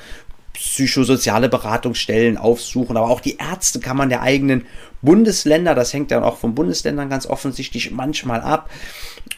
psychosoziale 0.52 1.48
Beratungsstellen 1.48 2.36
aufsuchen, 2.36 2.96
aber 2.96 3.08
auch 3.08 3.20
die 3.20 3.38
Ärzte 3.38 3.80
kann 3.80 3.96
man 3.96 4.10
der 4.10 4.22
eigenen 4.22 4.66
Bundesländer, 5.02 5.74
das 5.74 5.92
hängt 5.92 6.10
dann 6.10 6.22
auch 6.22 6.36
von 6.36 6.54
Bundesländern 6.54 7.08
ganz 7.08 7.26
offensichtlich 7.26 7.90
manchmal 7.90 8.42
ab. 8.42 8.70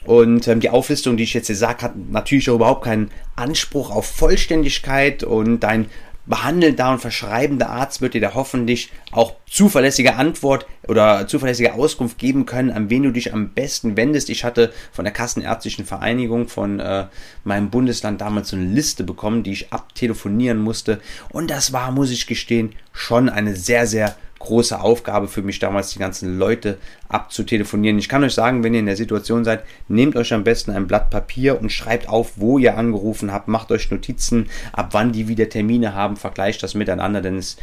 Und 0.05 0.49
ähm, 0.49 0.61
die 0.61 0.71
Auflistung, 0.71 1.17
die 1.17 1.23
ich 1.23 1.33
jetzt 1.33 1.47
hier 1.47 1.57
sage, 1.57 1.83
hat 1.83 1.93
natürlich 1.97 2.51
auch 2.51 2.57
überhaupt 2.57 2.85
keinen 2.85 3.11
Anspruch 3.37 3.91
auf 3.91 4.07
Vollständigkeit 4.07 5.23
und 5.23 5.61
dein 5.61 5.87
behandelnder 6.27 6.91
und 6.93 7.01
verschreibender 7.01 7.71
Arzt 7.71 8.01
wird 8.01 8.15
dir 8.15 8.21
da 8.21 8.35
hoffentlich 8.35 8.91
auch 9.11 9.35
zuverlässige 9.51 10.15
Antwort 10.17 10.67
oder 10.87 11.27
zuverlässige 11.27 11.75
Auskunft 11.75 12.19
geben 12.19 12.47
können, 12.47 12.71
an 12.71 12.91
wen 12.91 13.03
du 13.03 13.11
dich 13.11 13.33
am 13.33 13.51
besten 13.51 13.97
wendest. 13.97 14.31
Ich 14.31 14.45
hatte 14.45 14.73
von 14.93 15.05
der 15.05 15.13
Kassenärztlichen 15.13 15.85
Vereinigung 15.85 16.49
von 16.49 16.81
äh, 16.81 17.07
meinem 17.45 17.71
Bundesland 17.71 18.21
damals 18.21 18.49
so 18.49 18.57
eine 18.57 18.67
Liste 18.67 19.05
bekommen, 19.05 19.43
die 19.43 19.53
ich 19.53 19.73
abtelefonieren 19.73 20.59
musste. 20.59 21.01
Und 21.31 21.51
das 21.51 21.73
war, 21.73 21.91
muss 21.91 22.11
ich 22.11 22.27
gestehen, 22.27 22.75
schon 22.93 23.29
eine 23.29 23.57
sehr, 23.57 23.87
sehr 23.87 24.17
große 24.43 24.81
Aufgabe 24.81 25.29
für 25.29 25.43
mich 25.43 25.59
damals, 25.59 25.91
die 25.91 25.99
ganzen 25.99 26.39
Leute 26.39 26.79
abzutelefonieren. 27.09 27.99
Ich 27.99 28.09
kann 28.09 28.25
euch 28.25 28.35
sagen, 28.35 28.63
wenn 28.63 28.75
ihr 28.75 28.81
in 28.81 28.87
der 28.87 28.97
Situation 28.97 29.45
seid, 29.45 29.65
nehmt 29.89 30.17
euch 30.17 30.33
am 30.33 30.45
besten 30.45 30.71
ein 30.73 30.87
Blatt 30.87 31.11
Papier 31.11 31.61
und 31.61 31.71
schreibt 31.71 32.09
auf, 32.09 32.33
wo 32.37 32.59
ihr 32.59 32.77
angerufen 32.77 33.33
habt, 33.33 33.49
macht 33.49 33.71
euch 33.73 33.91
Notizen, 33.91 34.49
ab 34.73 34.89
wann 34.93 35.13
die 35.13 35.29
wieder 35.29 35.49
Termine 35.49 35.95
haben, 35.95 36.17
vergleicht 36.17 36.63
das 36.63 36.75
miteinander, 36.75 37.21
denn 37.21 37.39
es, 37.39 37.57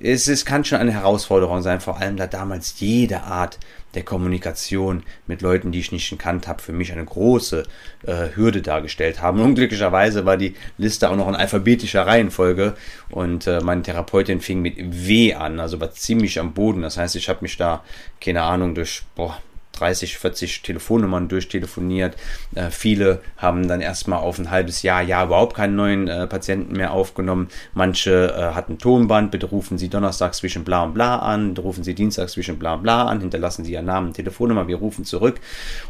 es, 0.00 0.28
es 0.28 0.44
kann 0.44 0.64
schon 0.64 0.78
eine 0.78 0.92
Herausforderung 0.92 1.62
sein, 1.62 1.80
vor 1.80 1.98
allem 1.98 2.16
da 2.16 2.26
damals 2.26 2.74
jede 2.78 3.22
Art 3.22 3.58
der 3.94 4.02
Kommunikation 4.02 5.02
mit 5.26 5.42
Leuten, 5.42 5.72
die 5.72 5.80
ich 5.80 5.92
nicht 5.92 6.10
gekannt 6.10 6.48
habe, 6.48 6.62
für 6.62 6.72
mich 6.72 6.92
eine 6.92 7.04
große 7.04 7.64
äh, 8.06 8.28
Hürde 8.34 8.62
dargestellt 8.62 9.20
haben. 9.20 9.40
Und 9.40 9.46
unglücklicherweise 9.46 10.24
war 10.24 10.36
die 10.36 10.54
Liste 10.78 11.10
auch 11.10 11.16
noch 11.16 11.28
in 11.28 11.34
alphabetischer 11.34 12.06
Reihenfolge 12.06 12.74
und 13.10 13.46
äh, 13.46 13.60
meine 13.60 13.82
Therapeutin 13.82 14.40
fing 14.40 14.62
mit 14.62 14.76
W 14.78 15.34
an, 15.34 15.60
also 15.60 15.80
war 15.80 15.92
ziemlich 15.92 16.38
am 16.40 16.54
Boden. 16.54 16.82
Das 16.82 16.96
heißt, 16.96 17.16
ich 17.16 17.28
habe 17.28 17.40
mich 17.42 17.56
da, 17.56 17.84
keine 18.20 18.42
Ahnung, 18.42 18.74
durch 18.74 19.02
boah, 19.14 19.38
30, 19.72 20.18
40 20.18 20.62
Telefonnummern 20.62 21.28
durchtelefoniert. 21.28 22.16
Äh, 22.54 22.70
viele 22.70 23.20
haben 23.36 23.68
dann 23.68 23.80
erstmal 23.80 24.20
auf 24.20 24.38
ein 24.38 24.50
halbes 24.50 24.82
Jahr, 24.82 25.02
ja, 25.02 25.24
überhaupt 25.24 25.56
keinen 25.56 25.76
neuen 25.76 26.08
äh, 26.08 26.26
Patienten 26.26 26.76
mehr 26.76 26.92
aufgenommen. 26.92 27.48
Manche 27.74 28.34
äh, 28.36 28.54
hatten 28.54 28.78
Tonband, 28.78 29.30
bitte 29.30 29.46
rufen 29.46 29.78
Sie 29.78 29.88
Donnerstag 29.88 30.34
zwischen 30.34 30.64
bla 30.64 30.84
und 30.84 30.94
bla 30.94 31.18
an, 31.18 31.56
rufen 31.56 31.84
Sie 31.84 31.94
Dienstag 31.94 32.28
zwischen 32.28 32.58
bla 32.58 32.74
und 32.74 32.82
bla 32.82 33.06
an, 33.06 33.20
hinterlassen 33.20 33.64
Sie 33.64 33.72
Ihren 33.72 33.86
Namen, 33.86 34.12
Telefonnummer, 34.12 34.68
wir 34.68 34.76
rufen 34.76 35.04
zurück. 35.04 35.40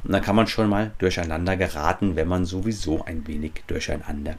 Und 0.04 0.12
dann 0.12 0.22
kann 0.22 0.36
man 0.36 0.46
schon 0.46 0.68
mal 0.68 0.92
durcheinander 0.98 1.56
geraten, 1.56 2.16
wenn 2.16 2.28
man 2.28 2.44
sowieso 2.44 3.04
ein 3.04 3.26
wenig 3.26 3.62
durcheinander 3.66 4.36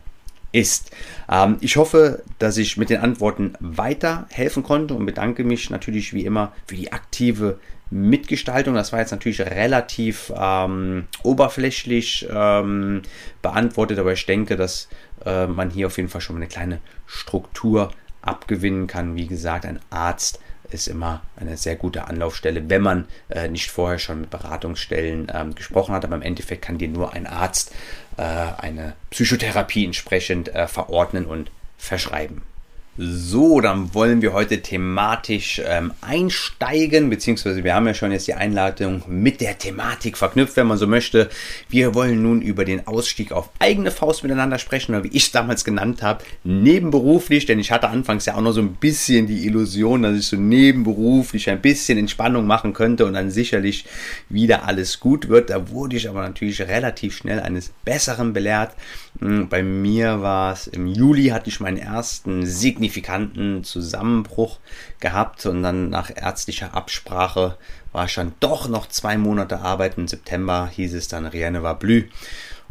ist. 0.54 0.92
Ähm, 1.30 1.58
ich 1.60 1.76
hoffe, 1.76 2.24
dass 2.40 2.56
ich 2.56 2.78
mit 2.78 2.90
den 2.90 3.02
Antworten 3.02 3.54
weiterhelfen 3.60 4.64
konnte 4.64 4.94
und 4.94 5.06
bedanke 5.06 5.44
mich 5.44 5.70
natürlich 5.70 6.14
wie 6.14 6.24
immer 6.26 6.54
für 6.66 6.76
die 6.76 6.94
aktive 6.94 7.60
Mitgestaltung. 7.90 8.76
Das 8.76 8.94
war 8.94 9.00
jetzt 9.00 9.12
natürlich 9.12 9.42
relativ 9.42 10.32
ähm, 10.36 11.08
oberflächlich 11.24 12.28
ähm, 12.32 13.02
beantwortet, 13.42 14.00
aber 14.00 14.14
ich 14.14 14.26
denke, 14.26 14.56
dass 14.56 14.88
äh, 15.26 15.48
man 15.48 15.70
hier 15.70 15.88
auf 15.88 15.98
jeden 15.98 16.10
Fall 16.10 16.22
schon 16.22 16.38
eine 16.38 16.48
kleine 16.48 16.80
Struktur 17.06 17.92
abgewinnen 18.22 18.88
kann. 18.88 19.16
Wie 19.16 19.28
gesagt, 19.28 19.66
ein 19.66 19.80
Arzt 19.90 20.40
ist 20.74 20.88
immer 20.88 21.22
eine 21.36 21.58
sehr 21.58 21.76
gute 21.76 22.08
Anlaufstelle, 22.08 22.70
wenn 22.70 22.82
man 22.82 23.08
äh, 23.30 23.48
nicht 23.48 23.72
vorher 23.72 24.00
schon 24.00 24.22
mit 24.22 24.30
Beratungsstellen 24.30 25.32
ähm, 25.34 25.56
gesprochen 25.56 25.94
hat. 25.94 26.06
Aber 26.06 26.16
im 26.16 26.22
Endeffekt 26.22 26.64
kann 26.64 26.78
dir 26.78 26.88
nur 26.88 27.14
ein 27.14 27.28
Arzt 27.28 27.74
äh, 28.18 28.24
eine 28.24 28.94
Psychotherapie 29.10 29.86
entsprechend 29.86 30.54
äh, 30.54 30.68
verordnen 30.68 31.26
und 31.26 31.52
verschreiben. 31.78 32.42
So, 32.96 33.60
dann 33.60 33.96
wollen 33.96 34.22
wir 34.22 34.34
heute 34.34 34.62
thematisch 34.62 35.60
ähm, 35.66 35.94
einsteigen, 36.02 37.10
beziehungsweise 37.10 37.64
wir 37.64 37.74
haben 37.74 37.88
ja 37.88 37.96
schon 37.96 38.12
jetzt 38.12 38.28
die 38.28 38.36
Einladung 38.36 39.02
mit 39.08 39.42
der 39.42 39.58
Thematik 39.58 40.16
verknüpft, 40.16 40.56
wenn 40.58 40.68
man 40.68 40.78
so 40.78 40.86
möchte. 40.86 41.28
Wir 41.70 41.96
wollen 41.96 42.22
nun 42.22 42.44
über 42.44 42.66
den 42.66 42.86
Ausstieg 42.86 43.32
auf 43.32 43.50
eigene 43.58 43.90
Faust 43.90 44.22
miteinander 44.22 44.60
sprechen, 44.60 44.94
oder 44.94 45.04
wie 45.06 45.08
ich 45.08 45.24
es 45.24 45.32
damals 45.32 45.66
genannt 45.66 46.04
habe, 46.04 46.24
nebenberuflich, 46.44 47.48
denn 47.48 47.58
ich 47.58 47.72
hatte 47.72 47.90
anfangs 47.90 48.28
ja 48.28 48.36
auch 48.36 48.42
noch 48.42 48.52
so 48.52 48.62
ein 48.62 48.76
bisschen 48.76 49.26
die 49.26 49.48
Illusion, 49.48 50.04
dass 50.04 50.16
ich 50.16 50.28
so 50.28 50.36
nebenberuflich 50.36 51.50
ein 51.50 51.62
bisschen 51.62 51.98
Entspannung 51.98 52.46
machen 52.46 52.74
könnte 52.74 53.08
und 53.08 53.14
dann 53.14 53.32
sicherlich 53.32 53.86
wieder 54.30 54.68
alles 54.68 55.00
gut 55.00 55.30
wird. 55.30 55.50
Da 55.50 55.72
wurde 55.72 55.96
ich 55.96 56.08
aber 56.08 56.22
natürlich 56.22 56.62
relativ 56.62 57.18
schnell 57.18 57.40
eines 57.40 57.72
Besseren 57.86 58.34
belehrt. 58.34 58.76
Hm, 59.20 59.48
bei 59.48 59.62
mir 59.62 60.22
war 60.22 60.54
es 60.54 60.68
im 60.68 60.88
Juli 60.88 61.28
hatte 61.28 61.50
ich 61.50 61.60
meinen 61.60 61.78
ersten 61.78 62.46
signifikanten 62.46 63.64
Zusammenbruch 63.64 64.60
gehabt 65.00 65.46
und 65.46 65.64
dann 65.64 65.90
nach 65.90 66.12
ärztlicher 66.16 66.74
Absprache 66.74 67.58
war 67.92 68.06
ich 68.06 68.16
dann 68.16 68.34
doch 68.40 68.68
noch 68.68 68.88
zwei 68.88 69.18
Monate 69.18 69.60
arbeiten. 69.60 70.02
Im 70.02 70.08
September 70.08 70.68
hieß 70.72 70.96
es 70.96 71.08
dann 71.08 71.28
Rienne 71.28 71.62
war 71.62 71.78
Blü. 71.78 72.06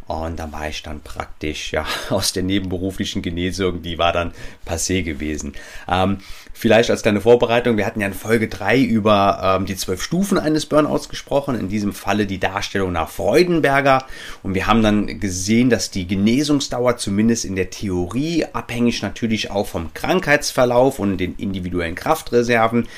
Und 0.06 0.38
da 0.38 0.50
war 0.50 0.68
ich 0.68 0.82
dann 0.82 1.00
praktisch 1.00 1.72
ja 1.72 1.86
aus 2.10 2.32
der 2.32 2.42
nebenberuflichen 2.42 3.22
Genesung, 3.22 3.82
die 3.82 3.98
war 3.98 4.12
dann 4.12 4.32
passé 4.66 5.02
gewesen. 5.02 5.54
Ähm, 5.88 6.18
vielleicht 6.52 6.90
als 6.90 7.02
kleine 7.02 7.20
Vorbereitung, 7.20 7.76
wir 7.76 7.86
hatten 7.86 8.00
ja 8.00 8.08
in 8.08 8.14
Folge 8.14 8.48
3 8.48 8.80
über 8.80 9.58
ähm, 9.58 9.66
die 9.66 9.76
zwölf 9.76 10.02
Stufen 10.02 10.38
eines 10.38 10.66
Burnouts 10.66 11.08
gesprochen, 11.08 11.58
in 11.58 11.68
diesem 11.68 11.92
Falle 11.92 12.26
die 12.26 12.40
Darstellung 12.40 12.92
nach 12.92 13.08
Freudenberger. 13.08 14.04
Und 14.42 14.54
wir 14.54 14.66
haben 14.66 14.82
dann 14.82 15.20
gesehen, 15.20 15.70
dass 15.70 15.90
die 15.90 16.06
Genesungsdauer 16.06 16.96
zumindest 16.96 17.44
in 17.44 17.56
der 17.56 17.70
Theorie, 17.70 18.44
abhängig 18.52 19.02
natürlich 19.02 19.50
auch 19.50 19.66
vom 19.66 19.94
Krankheitsverlauf 19.94 20.98
und 20.98 21.18
den 21.18 21.36
individuellen 21.36 21.94
Kraftreserven, 21.94 22.88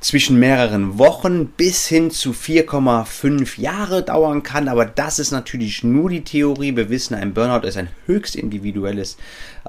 zwischen 0.00 0.38
mehreren 0.38 0.98
Wochen 0.98 1.46
bis 1.46 1.86
hin 1.86 2.10
zu 2.10 2.32
4,5 2.32 3.60
Jahre 3.60 4.02
dauern 4.02 4.42
kann. 4.42 4.68
Aber 4.68 4.84
das 4.84 5.18
ist 5.18 5.30
natürlich 5.30 5.84
nur 5.84 6.10
die 6.10 6.24
Theorie. 6.24 6.76
Wir 6.76 6.90
wissen, 6.90 7.14
ein 7.14 7.34
Burnout 7.34 7.66
ist 7.66 7.76
ein 7.76 7.88
höchst 8.06 8.36
individuelles 8.36 9.16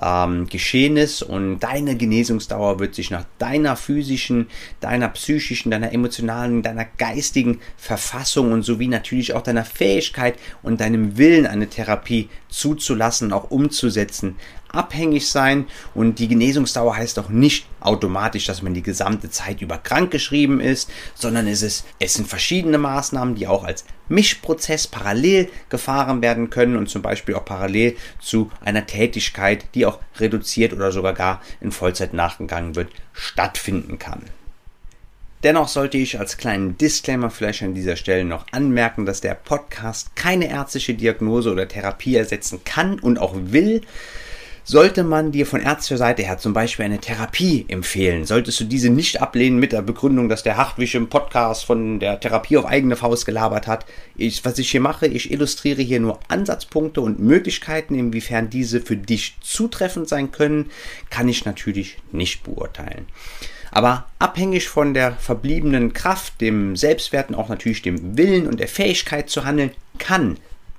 ähm, 0.01 0.48
Geschehnis 0.48 1.22
und 1.22 1.60
deine 1.60 1.96
Genesungsdauer 1.96 2.79
wird 2.79 2.96
sich 2.96 3.12
nach 3.12 3.25
deiner 3.39 3.75
physischen, 3.75 4.48
deiner 4.79 5.10
psychischen, 5.10 5.72
deiner 5.72 5.91
emotionalen, 5.91 6.62
deiner 6.62 6.86
geistigen 6.86 7.60
Verfassung 7.77 8.51
und 8.51 8.63
sowie 8.63 8.88
natürlich 8.88 9.34
auch 9.34 9.41
deiner 9.41 9.65
Fähigkeit 9.65 10.36
und 10.62 10.81
deinem 10.81 11.17
Willen, 11.17 11.46
eine 11.46 11.67
Therapie 11.67 12.29
zuzulassen, 12.50 13.34
auch 13.34 13.51
umzusetzen, 13.51 14.36
abhängig 14.71 15.29
sein 15.29 15.67
und 15.93 16.19
die 16.19 16.27
Genesungsdauer 16.27 16.97
heißt 16.97 17.19
auch 17.19 17.29
nicht 17.29 17.67
automatisch, 17.79 18.45
dass 18.45 18.62
man 18.62 18.74
die 18.74 18.83
gesamte 18.83 19.29
Zeit 19.29 19.62
über 19.62 19.77
krank 19.77 20.12
geschrieben 20.12 20.59
ist, 20.59 20.89
sondern 21.15 21.47
es, 21.47 21.62
ist, 21.62 21.86
es 22.00 22.15
sind 22.15 22.27
verschiedene 22.27 22.77
Maßnahmen, 22.77 23.36
die 23.36 23.47
auch 23.47 23.63
als 23.63 23.86
Mischprozess 24.09 24.88
parallel 24.88 25.50
gefahren 25.69 26.21
werden 26.21 26.50
können 26.50 26.75
und 26.75 26.89
zum 26.89 27.01
Beispiel 27.01 27.36
auch 27.36 27.45
parallel 27.45 27.95
zu 28.19 28.51
einer 28.62 28.86
Tätigkeit, 28.86 29.65
die 29.75 29.86
auch 29.86 30.00
reduziert 30.17 30.74
oder 30.74 30.91
sogar 30.91 31.13
gar 31.13 31.41
in 31.62 31.71
Vollzeit 31.71 32.13
nachgegangen 32.13 32.75
wird, 32.75 32.89
stattfinden 33.13 34.00
kann. 34.00 34.24
Dennoch 35.43 35.67
sollte 35.67 35.97
ich 35.97 36.19
als 36.19 36.38
kleinen 36.38 36.77
Disclaimer 36.77 37.29
vielleicht 37.29 37.62
an 37.62 37.75
dieser 37.75 37.95
Stelle 37.95 38.25
noch 38.25 38.47
anmerken, 38.51 39.05
dass 39.05 39.21
der 39.21 39.36
Podcast 39.36 40.15
keine 40.15 40.50
ärztliche 40.50 40.95
Diagnose 40.95 41.51
oder 41.51 41.67
Therapie 41.67 42.15
ersetzen 42.15 42.63
kann 42.65 43.00
und 43.00 43.19
auch 43.19 43.36
will. 43.36 43.81
Sollte 44.69 45.05
man 45.05 45.31
dir 45.31 45.45
von 45.45 45.62
ärztlicher 45.62 45.97
Seite 45.97 46.24
her 46.24 46.39
zum 46.39 46.51
Beispiel 46.51 46.83
eine 46.83 47.00
Therapie 47.00 47.63
empfehlen, 47.69 48.25
solltest 48.25 48.59
du 48.59 48.65
diese 48.65 48.89
nicht 48.89 49.21
ablehnen 49.21 49.59
mit 49.59 49.71
der 49.71 49.81
Begründung, 49.81 50.27
dass 50.27 50.43
der 50.43 50.57
Hartwig 50.57 50.93
im 50.93 51.07
Podcast 51.07 51.63
von 51.63 52.01
der 52.01 52.19
Therapie 52.19 52.57
auf 52.57 52.65
eigene 52.65 52.97
Faust 52.97 53.25
gelabert 53.25 53.65
hat. 53.65 53.86
Ich, 54.17 54.43
was 54.43 54.57
ich 54.59 54.69
hier 54.69 54.81
mache, 54.81 55.07
ich 55.07 55.31
illustriere 55.31 55.81
hier 55.81 56.01
nur 56.01 56.19
Ansatzpunkte 56.27 57.00
und 57.00 57.17
Möglichkeiten, 57.17 57.95
inwiefern 57.95 58.50
diese 58.50 58.81
für 58.81 58.97
dich 58.97 59.38
zutreffend 59.39 60.09
sein 60.09 60.33
können, 60.33 60.69
kann 61.09 61.29
ich 61.29 61.45
natürlich 61.45 62.00
nicht 62.12 62.43
beurteilen. 62.43 63.05
Aber 63.71 64.07
abhängig 64.19 64.67
von 64.67 64.93
der 64.93 65.13
verbliebenen 65.13 65.93
Kraft, 65.93 66.41
dem 66.41 66.75
Selbstwert 66.75 67.29
und 67.29 67.36
auch 67.36 67.47
natürlich 67.47 67.83
dem 67.83 68.17
Willen 68.17 68.45
und 68.45 68.59
der 68.59 68.67
Fähigkeit 68.67 69.29
zu 69.29 69.45
handeln, 69.45 69.71
kann 69.97 70.36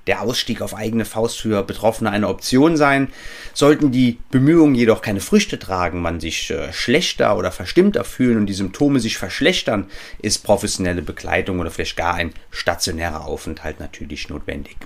der 0.09 0.23
Ausstieg 0.23 0.63
auf 0.63 0.75
eigene 0.75 1.05
Faust 1.05 1.39
für 1.39 1.61
Betroffene 1.61 2.09
eine 2.09 2.27
Option 2.27 2.75
sein. 2.77 3.09
Sollten 3.53 3.91
die 3.91 4.17
Bemühungen 4.31 4.73
jedoch 4.73 5.03
keine 5.03 5.19
Früchte 5.19 5.59
tragen, 5.59 6.01
man 6.01 6.19
sich 6.19 6.49
äh, 6.49 6.73
schlechter 6.73 7.37
oder 7.37 7.51
verstimmter 7.51 8.03
fühlen 8.03 8.39
und 8.39 8.47
die 8.47 8.53
Symptome 8.53 8.99
sich 8.99 9.17
verschlechtern, 9.17 9.85
ist 10.19 10.43
professionelle 10.43 11.03
Begleitung 11.03 11.59
oder 11.59 11.69
vielleicht 11.69 11.95
gar 11.95 12.15
ein 12.15 12.33
stationärer 12.49 13.25
Aufenthalt 13.25 13.79
natürlich 13.79 14.29
notwendig. 14.29 14.77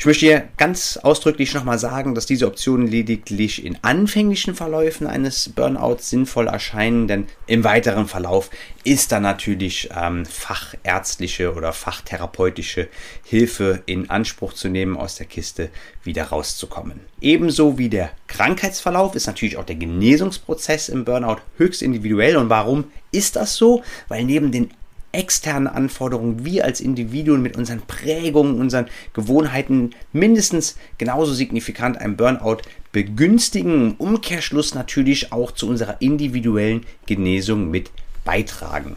Ich 0.00 0.06
möchte 0.06 0.26
hier 0.26 0.48
ganz 0.56 0.96
ausdrücklich 0.96 1.54
nochmal 1.54 1.80
sagen, 1.80 2.14
dass 2.14 2.24
diese 2.24 2.46
Optionen 2.46 2.86
lediglich 2.86 3.64
in 3.64 3.78
anfänglichen 3.82 4.54
Verläufen 4.54 5.08
eines 5.08 5.48
Burnouts 5.48 6.08
sinnvoll 6.08 6.46
erscheinen, 6.46 7.08
denn 7.08 7.26
im 7.48 7.64
weiteren 7.64 8.06
Verlauf 8.06 8.48
ist 8.84 9.10
da 9.10 9.18
natürlich 9.18 9.88
ähm, 10.00 10.24
fachärztliche 10.24 11.52
oder 11.52 11.72
fachtherapeutische 11.72 12.86
Hilfe 13.24 13.82
in 13.86 14.08
Anspruch 14.08 14.52
zu 14.52 14.68
nehmen, 14.68 14.96
aus 14.96 15.16
der 15.16 15.26
Kiste 15.26 15.68
wieder 16.04 16.26
rauszukommen. 16.26 17.00
Ebenso 17.20 17.76
wie 17.76 17.88
der 17.88 18.12
Krankheitsverlauf 18.28 19.16
ist 19.16 19.26
natürlich 19.26 19.56
auch 19.56 19.64
der 19.64 19.74
Genesungsprozess 19.74 20.90
im 20.90 21.04
Burnout 21.04 21.38
höchst 21.56 21.82
individuell. 21.82 22.36
Und 22.36 22.50
warum 22.50 22.84
ist 23.10 23.34
das 23.34 23.56
so? 23.56 23.82
Weil 24.06 24.22
neben 24.22 24.52
den 24.52 24.70
externen 25.18 25.66
Anforderungen, 25.66 26.44
wir 26.44 26.64
als 26.64 26.80
Individuen 26.80 27.42
mit 27.42 27.56
unseren 27.56 27.80
Prägungen, 27.80 28.60
unseren 28.60 28.86
Gewohnheiten 29.14 29.90
mindestens 30.12 30.76
genauso 30.96 31.34
signifikant 31.34 31.98
einen 31.98 32.16
Burnout 32.16 32.58
begünstigen. 32.92 33.90
Im 33.90 33.94
Umkehrschluss 33.94 34.74
natürlich 34.74 35.32
auch 35.32 35.50
zu 35.50 35.68
unserer 35.68 36.00
individuellen 36.00 36.86
Genesung 37.06 37.68
mit 37.68 37.90
beitragen. 38.24 38.96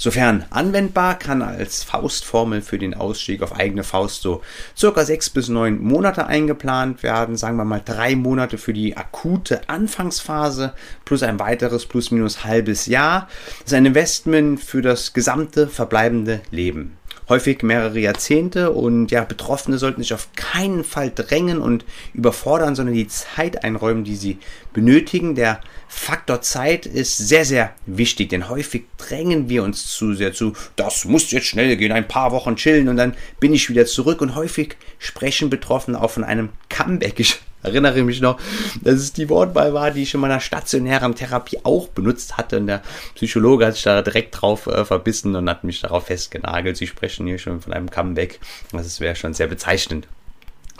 Sofern 0.00 0.46
anwendbar, 0.48 1.18
kann 1.18 1.42
als 1.42 1.84
Faustformel 1.84 2.62
für 2.62 2.78
den 2.78 2.94
Ausstieg 2.94 3.42
auf 3.42 3.54
eigene 3.54 3.84
Faust 3.84 4.22
so 4.22 4.40
circa 4.74 5.04
sechs 5.04 5.28
bis 5.28 5.48
neun 5.50 5.78
Monate 5.78 6.26
eingeplant 6.26 7.02
werden. 7.02 7.36
Sagen 7.36 7.58
wir 7.58 7.66
mal 7.66 7.82
drei 7.84 8.16
Monate 8.16 8.56
für 8.56 8.72
die 8.72 8.96
akute 8.96 9.68
Anfangsphase 9.68 10.72
plus 11.04 11.22
ein 11.22 11.38
weiteres 11.38 11.84
plus 11.84 12.12
minus 12.12 12.46
halbes 12.46 12.86
Jahr. 12.86 13.28
Das 13.58 13.72
ist 13.72 13.74
ein 13.74 13.84
Investment 13.84 14.58
für 14.58 14.80
das 14.80 15.12
gesamte 15.12 15.68
verbleibende 15.68 16.40
Leben 16.50 16.96
häufig 17.30 17.62
mehrere 17.62 17.98
Jahrzehnte 17.98 18.72
und 18.72 19.10
ja, 19.12 19.22
Betroffene 19.24 19.78
sollten 19.78 20.02
sich 20.02 20.12
auf 20.12 20.28
keinen 20.34 20.82
Fall 20.82 21.12
drängen 21.14 21.60
und 21.60 21.84
überfordern, 22.12 22.74
sondern 22.74 22.94
die 22.94 23.06
Zeit 23.06 23.64
einräumen, 23.64 24.04
die 24.04 24.16
sie 24.16 24.38
benötigen. 24.74 25.36
Der 25.36 25.60
Faktor 25.92 26.40
Zeit 26.40 26.86
ist 26.86 27.18
sehr, 27.18 27.44
sehr 27.44 27.74
wichtig, 27.84 28.28
denn 28.28 28.48
häufig 28.48 28.84
drängen 28.96 29.48
wir 29.48 29.64
uns 29.64 29.90
zu 29.90 30.14
sehr 30.14 30.32
zu, 30.32 30.52
das 30.76 31.04
muss 31.04 31.32
jetzt 31.32 31.46
schnell 31.46 31.76
gehen, 31.76 31.90
ein 31.90 32.06
paar 32.06 32.30
Wochen 32.30 32.54
chillen 32.54 32.88
und 32.88 32.96
dann 32.96 33.14
bin 33.40 33.52
ich 33.52 33.68
wieder 33.68 33.84
zurück 33.86 34.22
und 34.22 34.36
häufig 34.36 34.76
sprechen 35.00 35.50
Betroffene 35.50 36.00
auch 36.00 36.12
von 36.12 36.22
einem 36.22 36.50
Comeback. 36.68 37.18
Ich 37.18 37.40
erinnere 37.64 38.04
mich 38.04 38.20
noch, 38.20 38.40
dass 38.82 38.94
es 38.94 39.12
die 39.12 39.28
Wortwahl 39.28 39.74
war, 39.74 39.90
die 39.90 40.04
ich 40.04 40.14
in 40.14 40.20
meiner 40.20 40.38
stationären 40.38 41.16
Therapie 41.16 41.58
auch 41.64 41.88
benutzt 41.88 42.36
hatte. 42.36 42.58
Und 42.58 42.68
der 42.68 42.82
Psychologe 43.16 43.66
hat 43.66 43.74
sich 43.74 43.82
da 43.82 44.00
direkt 44.00 44.40
drauf 44.40 44.68
äh, 44.68 44.84
verbissen 44.84 45.34
und 45.34 45.50
hat 45.50 45.64
mich 45.64 45.80
darauf 45.80 46.06
festgenagelt. 46.06 46.76
Sie 46.76 46.86
sprechen 46.86 47.26
hier 47.26 47.38
schon 47.38 47.60
von 47.60 47.72
einem 47.72 47.90
Comeback. 47.90 48.38
Das 48.72 49.00
wäre 49.00 49.16
schon 49.16 49.34
sehr 49.34 49.48
bezeichnend. 49.48 50.06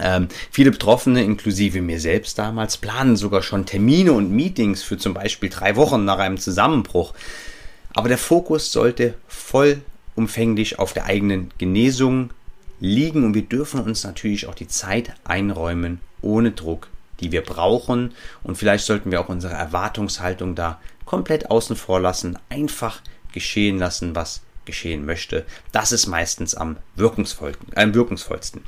Ähm, 0.00 0.28
viele 0.50 0.70
Betroffene, 0.70 1.22
inklusive 1.22 1.82
mir 1.82 2.00
selbst 2.00 2.38
damals, 2.38 2.78
planen 2.78 3.16
sogar 3.16 3.42
schon 3.42 3.66
Termine 3.66 4.12
und 4.12 4.30
Meetings 4.30 4.82
für 4.82 4.96
zum 4.96 5.14
Beispiel 5.14 5.50
drei 5.50 5.76
Wochen 5.76 6.04
nach 6.04 6.18
einem 6.18 6.38
Zusammenbruch. 6.38 7.12
Aber 7.92 8.08
der 8.08 8.18
Fokus 8.18 8.72
sollte 8.72 9.14
vollumfänglich 9.28 10.78
auf 10.78 10.92
der 10.92 11.04
eigenen 11.04 11.50
Genesung 11.58 12.30
liegen 12.80 13.24
und 13.24 13.34
wir 13.34 13.42
dürfen 13.42 13.80
uns 13.80 14.04
natürlich 14.04 14.46
auch 14.46 14.54
die 14.54 14.68
Zeit 14.68 15.12
einräumen, 15.24 16.00
ohne 16.22 16.52
Druck, 16.52 16.88
die 17.20 17.30
wir 17.30 17.42
brauchen. 17.42 18.14
Und 18.42 18.56
vielleicht 18.56 18.86
sollten 18.86 19.10
wir 19.10 19.20
auch 19.20 19.28
unsere 19.28 19.54
Erwartungshaltung 19.54 20.54
da 20.54 20.80
komplett 21.04 21.50
außen 21.50 21.76
vor 21.76 22.00
lassen, 22.00 22.38
einfach 22.48 23.02
geschehen 23.32 23.78
lassen, 23.78 24.14
was 24.14 24.40
geschehen 24.64 25.04
möchte. 25.04 25.44
Das 25.72 25.92
ist 25.92 26.06
meistens 26.06 26.54
am 26.54 26.76
wirkungsvollsten. 26.96 27.72
Äh, 27.74 27.92
wirkungsvollsten. 27.92 28.62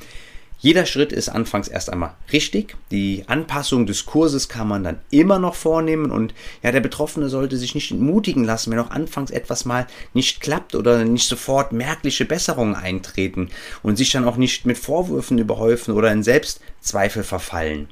Jeder 0.63 0.85
Schritt 0.85 1.11
ist 1.11 1.27
anfangs 1.27 1.67
erst 1.67 1.91
einmal 1.91 2.15
richtig. 2.31 2.77
Die 2.89 3.25
Anpassung 3.27 3.85
des 3.85 4.05
Kurses 4.05 4.47
kann 4.47 4.65
man 4.65 4.85
dann 4.85 5.01
immer 5.11 5.37
noch 5.37 5.55
vornehmen 5.55 6.09
und 6.09 6.33
ja, 6.63 6.71
der 6.71 6.79
Betroffene 6.79 7.27
sollte 7.27 7.57
sich 7.57 7.75
nicht 7.75 7.91
entmutigen 7.91 8.45
lassen, 8.45 8.71
wenn 8.71 8.79
auch 8.79 8.89
anfangs 8.89 9.29
etwas 9.29 9.65
mal 9.65 9.87
nicht 10.13 10.39
klappt 10.39 10.73
oder 10.73 11.03
nicht 11.03 11.27
sofort 11.27 11.73
merkliche 11.73 12.23
Besserungen 12.23 12.75
eintreten 12.75 13.49
und 13.81 13.97
sich 13.97 14.13
dann 14.13 14.25
auch 14.25 14.37
nicht 14.37 14.65
mit 14.65 14.77
Vorwürfen 14.77 15.37
überhäufen 15.37 15.95
oder 15.95 16.13
in 16.13 16.23
Selbstzweifel 16.23 17.25
verfallen. 17.25 17.89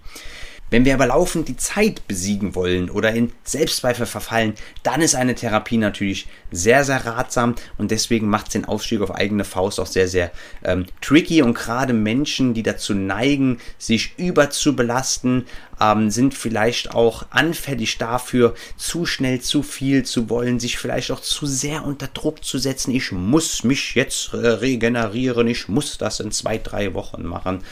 Wenn 0.72 0.86
wir 0.86 0.94
aber 0.94 1.08
laufend 1.08 1.50
die 1.50 1.58
Zeit 1.58 2.08
besiegen 2.08 2.56
wollen 2.56 2.90
oder 2.90 3.12
in 3.12 3.34
Selbstzweifel 3.44 4.06
verfallen, 4.06 4.54
dann 4.84 5.02
ist 5.02 5.16
eine 5.16 5.36
Therapie 5.36 5.76
natürlich 5.76 6.28
sehr, 6.50 6.86
sehr 6.86 7.06
ratsam 7.06 7.56
und 7.78 7.92
deswegen 7.92 8.30
macht 8.30 8.48
es 8.48 8.54
den 8.54 8.64
Aufstieg 8.64 9.02
auf 9.02 9.14
eigene 9.14 9.44
Faust 9.44 9.82
auch 9.82 9.86
sehr, 9.86 10.08
sehr 10.08 10.32
ähm, 10.64 10.86
tricky. 11.02 11.42
Und 11.42 11.56
gerade 11.56 11.92
Menschen, 11.92 12.54
die 12.54 12.64
dazu 12.64 12.94
neigen, 12.94 13.60
sich 13.78 14.18
überzubelasten, 14.18 15.46
ähm, 15.82 16.12
sind 16.12 16.36
vielleicht 16.36 16.94
auch 16.94 17.26
anfällig 17.32 17.98
dafür, 17.98 18.54
zu 18.78 19.06
schnell 19.06 19.42
zu 19.42 19.64
viel 19.64 20.04
zu 20.04 20.30
wollen, 20.30 20.60
sich 20.60 20.78
vielleicht 20.78 21.12
auch 21.12 21.22
zu 21.22 21.48
sehr 21.48 21.84
unter 21.84 22.08
Druck 22.08 22.46
zu 22.46 22.60
setzen. 22.60 22.94
Ich 22.94 23.12
muss 23.12 23.64
mich 23.64 23.96
jetzt 23.96 24.34
äh, 24.34 24.38
regenerieren, 24.38 25.48
ich 25.48 25.68
muss 25.68 25.98
das 25.98 26.20
in 26.20 26.32
zwei, 26.32 26.60
drei 26.60 26.94
Wochen 26.94 27.24
machen. 27.24 27.64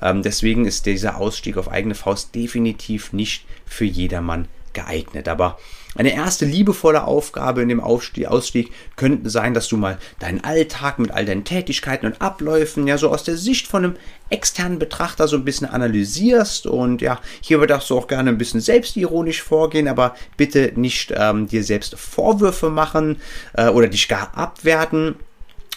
Ähm, 0.00 0.22
deswegen 0.22 0.64
ist 0.64 0.86
dieser 0.86 1.18
Ausstieg 1.18 1.58
auf 1.58 1.70
eigene 1.70 1.94
Faust 1.94 2.34
definitiv 2.34 3.12
nicht 3.12 3.44
für 3.66 3.84
jedermann 3.84 4.48
geeignet. 4.72 5.28
Aber 5.28 5.58
eine 5.96 6.14
erste 6.14 6.44
liebevolle 6.44 7.04
Aufgabe 7.04 7.62
in 7.62 7.68
dem 7.68 7.80
Ausstieg 7.80 8.70
könnte 8.96 9.28
sein, 9.28 9.54
dass 9.54 9.68
du 9.68 9.76
mal 9.76 9.98
deinen 10.20 10.44
Alltag 10.44 10.98
mit 11.00 11.10
all 11.10 11.24
deinen 11.24 11.44
Tätigkeiten 11.44 12.06
und 12.06 12.22
Abläufen 12.22 12.86
ja 12.86 12.96
so 12.96 13.10
aus 13.10 13.24
der 13.24 13.36
Sicht 13.36 13.66
von 13.66 13.84
einem 13.84 13.96
externen 14.28 14.78
Betrachter 14.78 15.26
so 15.26 15.36
ein 15.36 15.44
bisschen 15.44 15.66
analysierst. 15.66 16.66
Und 16.66 17.02
ja, 17.02 17.20
hier 17.40 17.66
darfst 17.66 17.90
du 17.90 17.98
auch 17.98 18.06
gerne 18.06 18.30
ein 18.30 18.38
bisschen 18.38 18.60
selbstironisch 18.60 19.42
vorgehen, 19.42 19.88
aber 19.88 20.14
bitte 20.36 20.72
nicht 20.76 21.12
ähm, 21.16 21.48
dir 21.48 21.64
selbst 21.64 21.98
Vorwürfe 21.98 22.70
machen 22.70 23.20
äh, 23.54 23.68
oder 23.68 23.88
dich 23.88 24.06
gar 24.06 24.36
abwerten. 24.36 25.16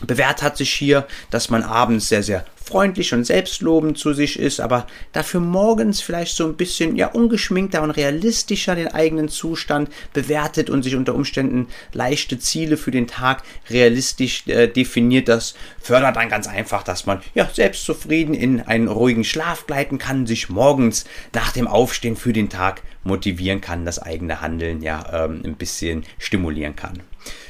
Bewährt 0.05 0.43
hat 0.43 0.57
sich 0.57 0.71
hier, 0.71 1.07
dass 1.31 1.49
man 1.49 1.63
abends 1.63 2.09
sehr, 2.09 2.23
sehr 2.23 2.45
freundlich 2.63 3.13
und 3.13 3.25
selbstlobend 3.25 3.97
zu 3.97 4.13
sich 4.13 4.39
ist, 4.39 4.59
aber 4.59 4.87
dafür 5.11 5.39
morgens 5.39 6.01
vielleicht 6.01 6.35
so 6.35 6.45
ein 6.45 6.55
bisschen 6.55 6.95
ja 6.95 7.07
ungeschminkter 7.07 7.81
und 7.81 7.91
realistischer 7.91 8.75
den 8.75 8.87
eigenen 8.87 9.29
Zustand 9.29 9.89
bewertet 10.13 10.69
und 10.69 10.83
sich 10.83 10.95
unter 10.95 11.15
Umständen 11.15 11.67
leichte 11.91 12.39
Ziele 12.39 12.77
für 12.77 12.91
den 12.91 13.07
Tag 13.07 13.43
realistisch 13.69 14.47
äh, 14.47 14.67
definiert. 14.67 15.27
Das 15.27 15.55
fördert 15.79 16.15
dann 16.15 16.29
ganz 16.29 16.47
einfach, 16.47 16.83
dass 16.83 17.05
man 17.05 17.21
ja 17.35 17.49
selbstzufrieden 17.51 18.33
in 18.33 18.61
einen 18.61 18.87
ruhigen 18.87 19.23
Schlaf 19.23 19.67
gleiten 19.67 19.97
kann, 19.97 20.25
sich 20.25 20.49
morgens 20.49 21.05
nach 21.33 21.51
dem 21.51 21.67
Aufstehen 21.67 22.15
für 22.15 22.33
den 22.33 22.49
Tag 22.49 22.81
motivieren 23.03 23.61
kann, 23.61 23.85
das 23.85 23.99
eigene 23.99 24.41
Handeln 24.41 24.81
ja 24.81 25.25
ähm, 25.25 25.41
ein 25.43 25.55
bisschen 25.55 26.03
stimulieren 26.17 26.75
kann. 26.75 27.01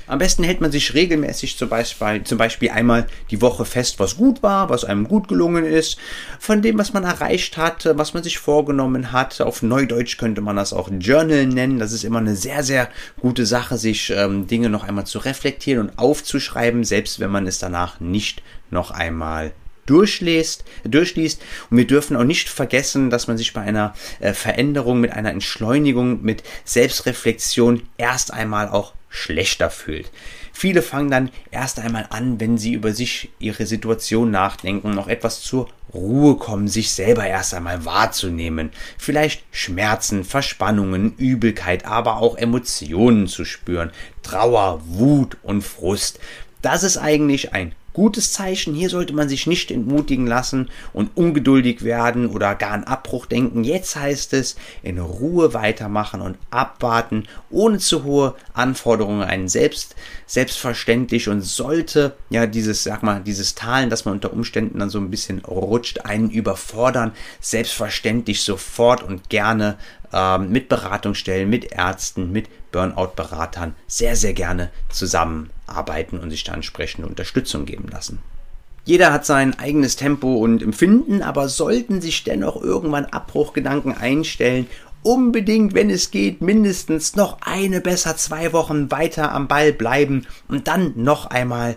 Am 0.07 0.19
besten 0.19 0.43
hält 0.43 0.61
man 0.61 0.71
sich 0.71 0.93
regelmäßig 0.93 1.57
zum 1.57 1.69
Beispiel, 1.69 2.23
zum 2.23 2.37
Beispiel 2.37 2.71
einmal 2.71 3.07
die 3.31 3.41
Woche 3.41 3.65
fest, 3.65 3.99
was 3.99 4.17
gut 4.17 4.43
war, 4.43 4.69
was 4.69 4.85
einem 4.85 5.07
gut 5.07 5.27
gelungen 5.27 5.65
ist, 5.65 5.97
von 6.39 6.61
dem, 6.61 6.77
was 6.77 6.93
man 6.93 7.03
erreicht 7.03 7.57
hat, 7.57 7.89
was 7.95 8.13
man 8.13 8.23
sich 8.23 8.37
vorgenommen 8.37 9.11
hat. 9.11 9.39
Auf 9.41 9.61
Neudeutsch 9.61 10.17
könnte 10.17 10.41
man 10.41 10.55
das 10.55 10.73
auch 10.73 10.89
Journal 10.91 11.45
nennen. 11.45 11.79
Das 11.79 11.93
ist 11.93 12.03
immer 12.03 12.19
eine 12.19 12.35
sehr, 12.35 12.63
sehr 12.63 12.89
gute 13.19 13.45
Sache, 13.45 13.77
sich 13.77 14.09
ähm, 14.09 14.47
Dinge 14.47 14.69
noch 14.69 14.83
einmal 14.83 15.05
zu 15.05 15.19
reflektieren 15.19 15.87
und 15.87 15.99
aufzuschreiben, 15.99 16.83
selbst 16.83 17.19
wenn 17.19 17.31
man 17.31 17.47
es 17.47 17.59
danach 17.59 17.99
nicht 17.99 18.43
noch 18.69 18.91
einmal 18.91 19.53
durchliest, 19.85 20.63
durchliest. 20.85 21.41
Und 21.69 21.77
wir 21.77 21.87
dürfen 21.87 22.15
auch 22.15 22.23
nicht 22.23 22.49
vergessen, 22.49 23.09
dass 23.09 23.27
man 23.27 23.37
sich 23.37 23.53
bei 23.53 23.61
einer 23.61 23.93
äh, 24.19 24.33
Veränderung, 24.33 24.99
mit 24.99 25.11
einer 25.11 25.31
Entschleunigung, 25.31 26.21
mit 26.21 26.43
Selbstreflexion 26.65 27.83
erst 27.97 28.33
einmal 28.33 28.69
auch 28.69 28.93
schlechter 29.13 29.69
fühlt. 29.69 30.11
Viele 30.51 30.81
fangen 30.81 31.11
dann 31.11 31.29
erst 31.51 31.79
einmal 31.79 32.07
an, 32.09 32.39
wenn 32.39 32.57
sie 32.57 32.73
über 32.73 32.93
sich, 32.93 33.29
ihre 33.37 33.67
Situation 33.67 34.31
nachdenken, 34.31 34.91
noch 34.91 35.07
etwas 35.07 35.41
zur 35.41 35.69
Ruhe 35.93 36.35
kommen, 36.35 36.67
sich 36.67 36.91
selber 36.91 37.25
erst 37.25 37.53
einmal 37.53 37.85
wahrzunehmen, 37.85 38.71
vielleicht 38.97 39.43
Schmerzen, 39.51 40.23
Verspannungen, 40.23 41.15
Übelkeit, 41.17 41.85
aber 41.85 42.17
auch 42.17 42.37
Emotionen 42.37 43.27
zu 43.27 43.45
spüren, 43.45 43.91
Trauer, 44.23 44.81
Wut 44.85 45.37
und 45.43 45.61
Frust. 45.61 46.19
Das 46.63 46.81
ist 46.81 46.97
eigentlich 46.97 47.53
ein 47.53 47.75
gutes 47.93 48.33
Zeichen. 48.33 48.73
Hier 48.73 48.89
sollte 48.89 49.13
man 49.13 49.29
sich 49.29 49.47
nicht 49.47 49.71
entmutigen 49.71 50.27
lassen 50.27 50.69
und 50.91 51.15
ungeduldig 51.15 51.83
werden 51.83 52.27
oder 52.27 52.55
gar 52.55 52.71
an 52.71 52.83
Abbruch 52.83 53.25
denken. 53.25 53.63
Jetzt 53.63 53.95
heißt 53.95 54.33
es 54.33 54.55
in 54.81 54.99
Ruhe 54.99 55.53
weitermachen 55.53 56.21
und 56.21 56.37
abwarten, 56.49 57.23
ohne 57.49 57.77
zu 57.77 58.03
hohe 58.03 58.35
Anforderungen 58.53 59.23
einen 59.23 59.47
selbst 59.47 59.95
selbstverständlich 60.25 61.29
und 61.29 61.41
sollte 61.41 62.15
ja 62.29 62.45
dieses 62.45 62.83
sag 62.83 63.03
mal 63.03 63.21
dieses 63.21 63.55
Talen, 63.55 63.89
dass 63.89 64.05
man 64.05 64.15
unter 64.15 64.33
Umständen 64.33 64.79
dann 64.79 64.89
so 64.89 64.99
ein 64.99 65.09
bisschen 65.09 65.39
rutscht, 65.39 66.01
einen 66.01 66.29
überfordern, 66.29 67.11
selbstverständlich 67.39 68.41
sofort 68.43 69.03
und 69.03 69.29
gerne 69.29 69.77
ähm, 70.11 70.51
mit 70.51 70.69
Beratungsstellen, 70.69 71.49
mit 71.49 71.71
Ärzten, 71.71 72.31
mit 72.31 72.47
Burnout-Beratern 72.71 73.75
sehr, 73.87 74.15
sehr 74.15 74.33
gerne 74.33 74.69
zusammenarbeiten 74.89 76.19
und 76.19 76.29
sich 76.29 76.43
da 76.43 76.53
entsprechende 76.53 77.07
Unterstützung 77.07 77.65
geben 77.65 77.87
lassen. 77.89 78.19
Jeder 78.85 79.13
hat 79.13 79.25
sein 79.25 79.57
eigenes 79.57 79.95
Tempo 79.95 80.35
und 80.35 80.61
Empfinden, 80.61 81.21
aber 81.21 81.47
sollten 81.47 82.01
sich 82.01 82.25
dennoch 82.25 82.61
irgendwann 82.61 83.05
Abbruchgedanken 83.05 83.95
einstellen, 83.95 84.67
unbedingt, 85.03 85.73
wenn 85.73 85.89
es 85.89 86.11
geht, 86.11 86.41
mindestens 86.41 87.15
noch 87.15 87.37
eine, 87.41 87.81
besser 87.81 88.17
zwei 88.17 88.53
Wochen 88.53 88.89
weiter 88.91 89.31
am 89.31 89.47
Ball 89.47 89.73
bleiben 89.73 90.25
und 90.47 90.67
dann 90.67 90.93
noch 90.95 91.27
einmal 91.27 91.75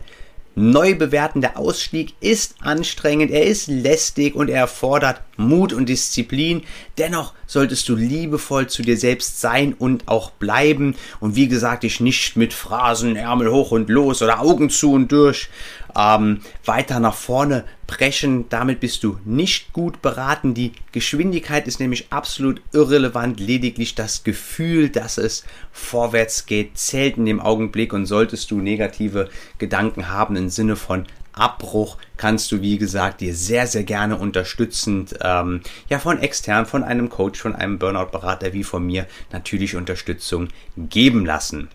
neu 0.56 0.94
bewerten. 0.94 1.42
Der 1.42 1.58
Ausstieg 1.58 2.14
ist 2.20 2.56
anstrengend, 2.60 3.30
er 3.30 3.44
ist 3.44 3.68
lästig 3.68 4.34
und 4.34 4.48
er 4.48 4.60
erfordert 4.60 5.20
Mut 5.36 5.72
und 5.72 5.88
Disziplin. 5.88 6.62
Dennoch 6.98 7.34
solltest 7.46 7.88
du 7.88 7.94
liebevoll 7.94 8.66
zu 8.66 8.82
dir 8.82 8.96
selbst 8.96 9.40
sein 9.40 9.74
und 9.74 10.08
auch 10.08 10.30
bleiben. 10.30 10.96
Und 11.20 11.36
wie 11.36 11.46
gesagt, 11.46 11.82
dich 11.82 12.00
nicht 12.00 12.36
mit 12.36 12.54
Phrasen, 12.54 13.16
Ärmel 13.16 13.52
hoch 13.52 13.70
und 13.70 13.90
los 13.90 14.22
oder 14.22 14.40
Augen 14.40 14.70
zu 14.70 14.92
und 14.92 15.12
durch 15.12 15.50
ähm, 15.96 16.40
weiter 16.64 17.00
nach 17.00 17.14
vorne 17.14 17.64
brechen. 17.87 18.48
Damit 18.48 18.80
bist 18.80 19.02
du 19.02 19.18
nicht 19.24 19.72
gut 19.72 20.02
beraten. 20.02 20.54
Die 20.54 20.72
Geschwindigkeit 20.92 21.66
ist 21.66 21.80
nämlich 21.80 22.09
absolut 22.11 22.61
irrelevant. 22.72 23.40
Lediglich 23.40 23.94
das 23.94 24.24
Gefühl, 24.24 24.90
dass 24.90 25.18
es 25.18 25.44
vorwärts 25.72 26.46
geht, 26.46 26.76
zählt 26.78 27.16
in 27.16 27.24
dem 27.24 27.40
Augenblick. 27.40 27.92
Und 27.92 28.06
solltest 28.06 28.50
du 28.50 28.61
negative 28.61 29.28
Gedanken 29.59 30.09
haben 30.09 30.37
im 30.37 30.50
Sinne 30.50 30.76
von 30.76 31.06
Abbruch 31.32 31.98
kannst 32.16 32.50
du, 32.50 32.62
wie 32.62 32.78
gesagt, 32.78 33.20
dir 33.20 33.35
sehr, 33.35 33.66
sehr 33.66 33.85
gerne 33.85 34.16
unterstützend, 34.16 35.16
ähm, 35.20 35.61
ja, 35.90 35.98
von 35.98 36.18
extern, 36.18 36.64
von 36.64 36.82
einem 36.82 37.11
Coach, 37.11 37.38
von 37.38 37.54
einem 37.54 37.78
Burnout-Berater 37.78 38.54
wie 38.54 38.64
von 38.64 38.87
mir 38.87 39.06
natürlich 39.32 39.76
Unterstützung 39.76 40.48
geben 40.78 41.26
lassen 41.26 41.68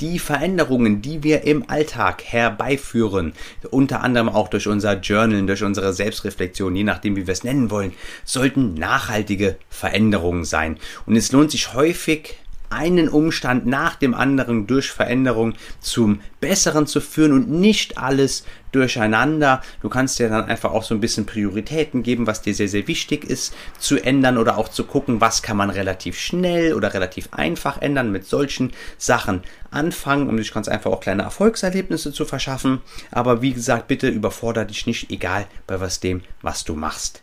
die 0.00 0.18
Veränderungen, 0.18 1.02
die 1.02 1.22
wir 1.22 1.42
im 1.44 1.68
Alltag 1.68 2.22
herbeiführen, 2.24 3.32
unter 3.70 4.02
anderem 4.02 4.28
auch 4.28 4.48
durch 4.48 4.66
unser 4.66 4.98
Journal, 5.00 5.46
durch 5.46 5.62
unsere 5.62 5.92
Selbstreflexion, 5.92 6.74
je 6.74 6.84
nachdem, 6.84 7.16
wie 7.16 7.26
wir 7.26 7.32
es 7.32 7.44
nennen 7.44 7.70
wollen, 7.70 7.92
sollten 8.24 8.74
nachhaltige 8.74 9.56
Veränderungen 9.68 10.44
sein. 10.44 10.78
Und 11.06 11.16
es 11.16 11.32
lohnt 11.32 11.50
sich 11.50 11.74
häufig, 11.74 12.36
einen 12.70 13.08
Umstand 13.08 13.66
nach 13.66 13.96
dem 13.96 14.14
anderen 14.14 14.66
durch 14.66 14.90
Veränderung 14.90 15.54
zum 15.80 16.20
Besseren 16.40 16.86
zu 16.86 17.00
führen 17.00 17.32
und 17.32 17.50
nicht 17.50 17.98
alles 17.98 18.44
durcheinander. 18.72 19.62
Du 19.82 19.88
kannst 19.88 20.18
dir 20.18 20.28
dann 20.28 20.44
einfach 20.44 20.72
auch 20.72 20.82
so 20.82 20.94
ein 20.94 21.00
bisschen 21.00 21.26
Prioritäten 21.26 22.02
geben, 22.02 22.26
was 22.26 22.42
dir 22.42 22.54
sehr, 22.54 22.68
sehr 22.68 22.88
wichtig 22.88 23.24
ist 23.24 23.54
zu 23.78 23.98
ändern 23.98 24.38
oder 24.38 24.58
auch 24.58 24.68
zu 24.68 24.84
gucken, 24.84 25.20
was 25.20 25.42
kann 25.42 25.56
man 25.56 25.70
relativ 25.70 26.18
schnell 26.18 26.74
oder 26.74 26.92
relativ 26.94 27.28
einfach 27.32 27.80
ändern 27.80 28.10
mit 28.10 28.26
solchen 28.26 28.72
Sachen 28.98 29.42
anfangen, 29.70 30.28
um 30.28 30.36
dich 30.36 30.52
ganz 30.52 30.68
einfach 30.68 30.90
auch 30.90 31.00
kleine 31.00 31.22
Erfolgserlebnisse 31.22 32.12
zu 32.12 32.24
verschaffen. 32.24 32.80
Aber 33.10 33.42
wie 33.42 33.52
gesagt, 33.52 33.88
bitte 33.88 34.08
überfordere 34.08 34.66
dich 34.66 34.86
nicht, 34.86 35.10
egal 35.10 35.46
bei 35.66 35.80
was 35.80 36.00
dem, 36.00 36.22
was 36.42 36.64
du 36.64 36.74
machst. 36.74 37.22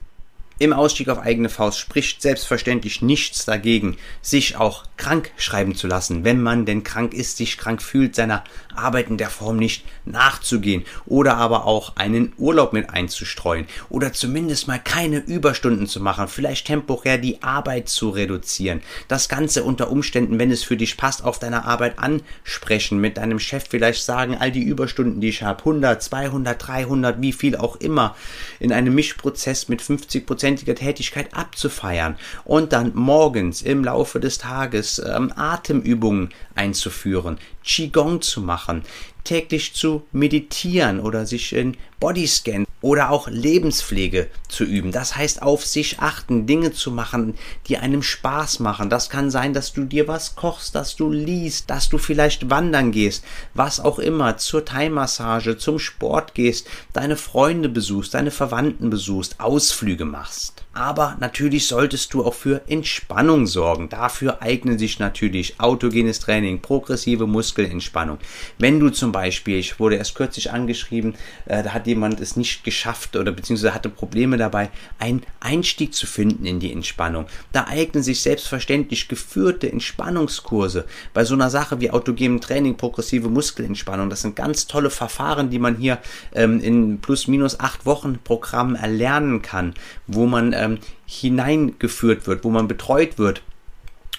Im 0.62 0.74
Ausstieg 0.74 1.10
auf 1.10 1.18
eigene 1.18 1.50
Faust 1.50 1.80
spricht 1.80 2.22
selbstverständlich 2.22 3.02
nichts 3.02 3.46
dagegen, 3.46 3.98
sich 4.22 4.58
auch 4.58 4.84
krank 4.96 5.32
schreiben 5.36 5.74
zu 5.74 5.88
lassen, 5.88 6.24
wenn 6.24 6.40
man 6.40 6.68
denn 6.68 6.84
krank 6.84 7.16
ist, 7.16 7.38
sich 7.38 7.58
krank 7.58 7.82
fühlt, 7.82 8.14
seiner 8.14 8.44
Arbeit 8.76 9.10
in 9.10 9.18
der 9.18 9.32
Form 9.32 9.58
nicht 9.58 9.84
nachzugehen 10.06 10.84
oder 11.08 11.38
aber 11.38 11.66
auch 11.66 11.96
einen 11.96 12.34
Urlaub 12.38 12.74
mit 12.74 12.92
einzustreuen 12.92 13.66
oder 13.90 14.14
zumindest 14.14 14.68
mal 14.68 14.78
keine 14.78 15.18
Überstunden 15.18 15.88
zu 15.88 16.00
machen, 16.00 16.28
vielleicht 16.28 16.68
temporär 16.68 17.18
die 17.18 17.42
Arbeit 17.42 17.90
zu 17.90 18.12
reduzieren. 18.12 18.82
Das 19.08 19.30
Ganze 19.30 19.64
unter 19.64 19.90
Umständen, 19.90 20.38
wenn 20.38 20.52
es 20.52 20.64
für 20.64 20.78
dich 20.78 20.96
passt, 20.96 21.24
auf 21.24 21.40
deiner 21.40 21.66
Arbeit 21.66 21.98
ansprechen, 21.98 23.02
mit 23.02 23.18
deinem 23.18 23.40
Chef 23.40 23.64
vielleicht 23.68 24.04
sagen, 24.04 24.38
all 24.40 24.52
die 24.52 24.62
Überstunden, 24.62 25.22
die 25.22 25.30
ich 25.30 25.42
habe, 25.42 25.58
100, 25.58 26.04
200, 26.04 26.68
300, 26.68 27.20
wie 27.20 27.34
viel 27.34 27.56
auch 27.56 27.78
immer, 27.78 28.16
in 28.60 28.72
einem 28.72 28.94
Mischprozess 28.94 29.68
mit 29.68 29.82
50 29.82 30.28
Prozent 30.28 30.51
hundertprozentiger 30.52 30.76
Tätigkeit 30.76 31.34
abzufeiern 31.34 32.16
und 32.44 32.74
dann 32.74 32.92
morgens 32.94 33.62
im 33.62 33.84
Laufe 33.84 34.20
des 34.20 34.38
Tages 34.38 35.00
ähm, 35.00 35.32
Atemübungen 35.36 36.30
einzuführen, 36.56 37.38
Qigong 37.64 38.22
zu 38.22 38.42
machen, 38.42 38.84
täglich 39.24 39.74
zu 39.74 40.04
meditieren 40.12 41.00
oder 41.00 41.26
sich 41.26 41.54
in 41.54 41.78
Bodyscan 42.00 42.66
oder 42.82 43.12
auch 43.12 43.28
Lebenspflege 43.28 44.28
zu 44.48 44.64
üben. 44.64 44.92
Das 44.92 45.16
heißt, 45.16 45.42
auf 45.42 45.66
sich 45.66 46.00
achten, 46.00 46.48
Dinge 46.48 46.72
zu 46.72 46.92
machen, 46.92 47.36
die 47.68 47.78
einem 47.78 48.02
Spaß 48.02 48.60
machen. 48.60 48.90
Das 48.90 49.10
kann 49.10 49.30
sein, 49.30 49.54
dass 49.54 49.72
du 49.72 49.86
dir 49.86 50.08
was 50.08 50.36
kochst, 50.36 50.76
dass 50.76 50.96
du 50.96 51.12
liest, 51.12 51.70
dass 51.70 51.90
du 51.90 51.98
vielleicht 52.00 52.50
wandern 52.50 52.92
gehst, 52.92 53.24
was 53.54 53.80
auch 53.80 54.00
immer, 54.00 54.38
zur 54.38 54.66
Thai-Massage, 54.66 55.58
zum 55.58 55.78
Sport 55.80 56.34
gehst, 56.34 56.68
deine 56.94 57.16
Freunde 57.16 57.70
besuchst, 57.70 58.16
deine 58.16 58.32
Verwandten 58.32 58.90
besuchst, 58.90 59.40
Ausflüge 59.40 60.06
machst. 60.06 60.64
Aber 60.74 61.18
natürlich 61.20 61.68
solltest 61.68 62.14
du 62.14 62.24
auch 62.24 62.34
für 62.34 62.62
Entspannung 62.68 63.46
sorgen. 63.46 63.90
Dafür 63.90 64.42
eignen 64.42 64.80
sich 64.80 65.00
natürlich 65.00 65.60
autogenes 65.60 66.20
Training, 66.20 66.62
progressive 66.62 67.28
Muskelentspannung. 67.28 68.20
Wenn 68.58 68.80
du 68.80 68.90
zum 68.90 69.12
Beispiel, 69.12 69.60
ich 69.60 69.80
wurde 69.80 69.98
erst 69.98 70.16
kürzlich 70.16 70.52
angeschrieben, 70.52 71.16
äh, 71.46 71.62
da 71.62 71.74
hat 71.74 71.88
jemand 71.88 72.22
es 72.22 72.38
nicht 72.38 72.64
geschafft 72.64 72.71
oder 73.16 73.32
beziehungsweise 73.32 73.74
hatte 73.74 73.90
Probleme 73.90 74.38
dabei, 74.38 74.70
einen 75.00 75.24
Einstieg 75.40 75.94
zu 75.94 76.08
finden 76.08 76.46
in 76.46 76.60
die 76.60 76.72
Entspannung. 76.72 77.26
Da 77.52 77.66
eignen 77.68 78.04
sich 78.04 78.22
selbstverständlich 78.22 79.08
geführte 79.08 79.72
Entspannungskurse 79.72 80.86
bei 81.14 81.24
so 81.26 81.34
einer 81.34 81.50
Sache 81.50 81.80
wie 81.80 81.92
autogenem 81.92 82.42
Training, 82.42 82.78
progressive 82.78 83.30
Muskelentspannung. 83.30 84.10
Das 84.10 84.22
sind 84.22 84.36
ganz 84.36 84.68
tolle 84.68 84.90
Verfahren, 84.90 85.50
die 85.50 85.60
man 85.60 85.78
hier 85.78 86.00
ähm, 86.34 86.60
in 86.60 87.00
plus 87.00 87.28
minus 87.28 87.60
acht 87.60 87.86
Wochen 87.86 88.20
Programm 88.24 88.76
erlernen 88.76 89.42
kann, 89.42 89.74
wo 90.08 90.26
man 90.26 90.54
ähm, 90.54 90.80
hineingeführt 91.06 92.28
wird, 92.28 92.44
wo 92.44 92.50
man 92.50 92.68
betreut 92.68 93.18
wird 93.18 93.42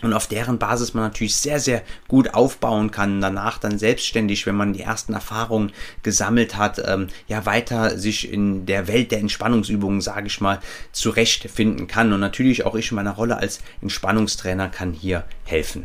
und 0.02 0.12
auf 0.12 0.26
deren 0.26 0.58
Basis 0.58 0.94
man 0.94 1.04
natürlich 1.04 1.36
sehr, 1.36 1.60
sehr 1.60 1.82
gut 2.08 2.34
aufbauen 2.34 2.90
kann. 2.90 3.20
Danach 3.20 3.58
dann 3.58 3.78
selbstständig, 3.78 4.46
wenn 4.46 4.54
man 4.54 4.72
die 4.72 4.82
ersten 4.82 5.14
Erfahrungen 5.14 5.72
gesammelt 6.02 6.56
hat, 6.56 6.82
ähm, 6.86 7.08
ja 7.28 7.46
weiter 7.46 7.98
sich 7.98 8.30
in 8.32 8.66
der 8.66 8.88
Welt 8.88 9.12
der 9.12 9.20
Entspannungsübungen, 9.20 10.00
sage 10.00 10.26
ich 10.26 10.40
mal, 10.40 10.60
zurechtfinden 10.92 11.86
kann. 11.86 12.12
Und 12.12 12.20
natürlich 12.20 12.66
auch 12.66 12.74
ich 12.74 12.90
in 12.90 12.96
meiner 12.96 13.12
Rolle 13.12 13.36
als 13.36 13.60
Entspannungstrainer 13.80 14.68
kann 14.68 14.92
hier 14.92 15.24
helfen. 15.44 15.84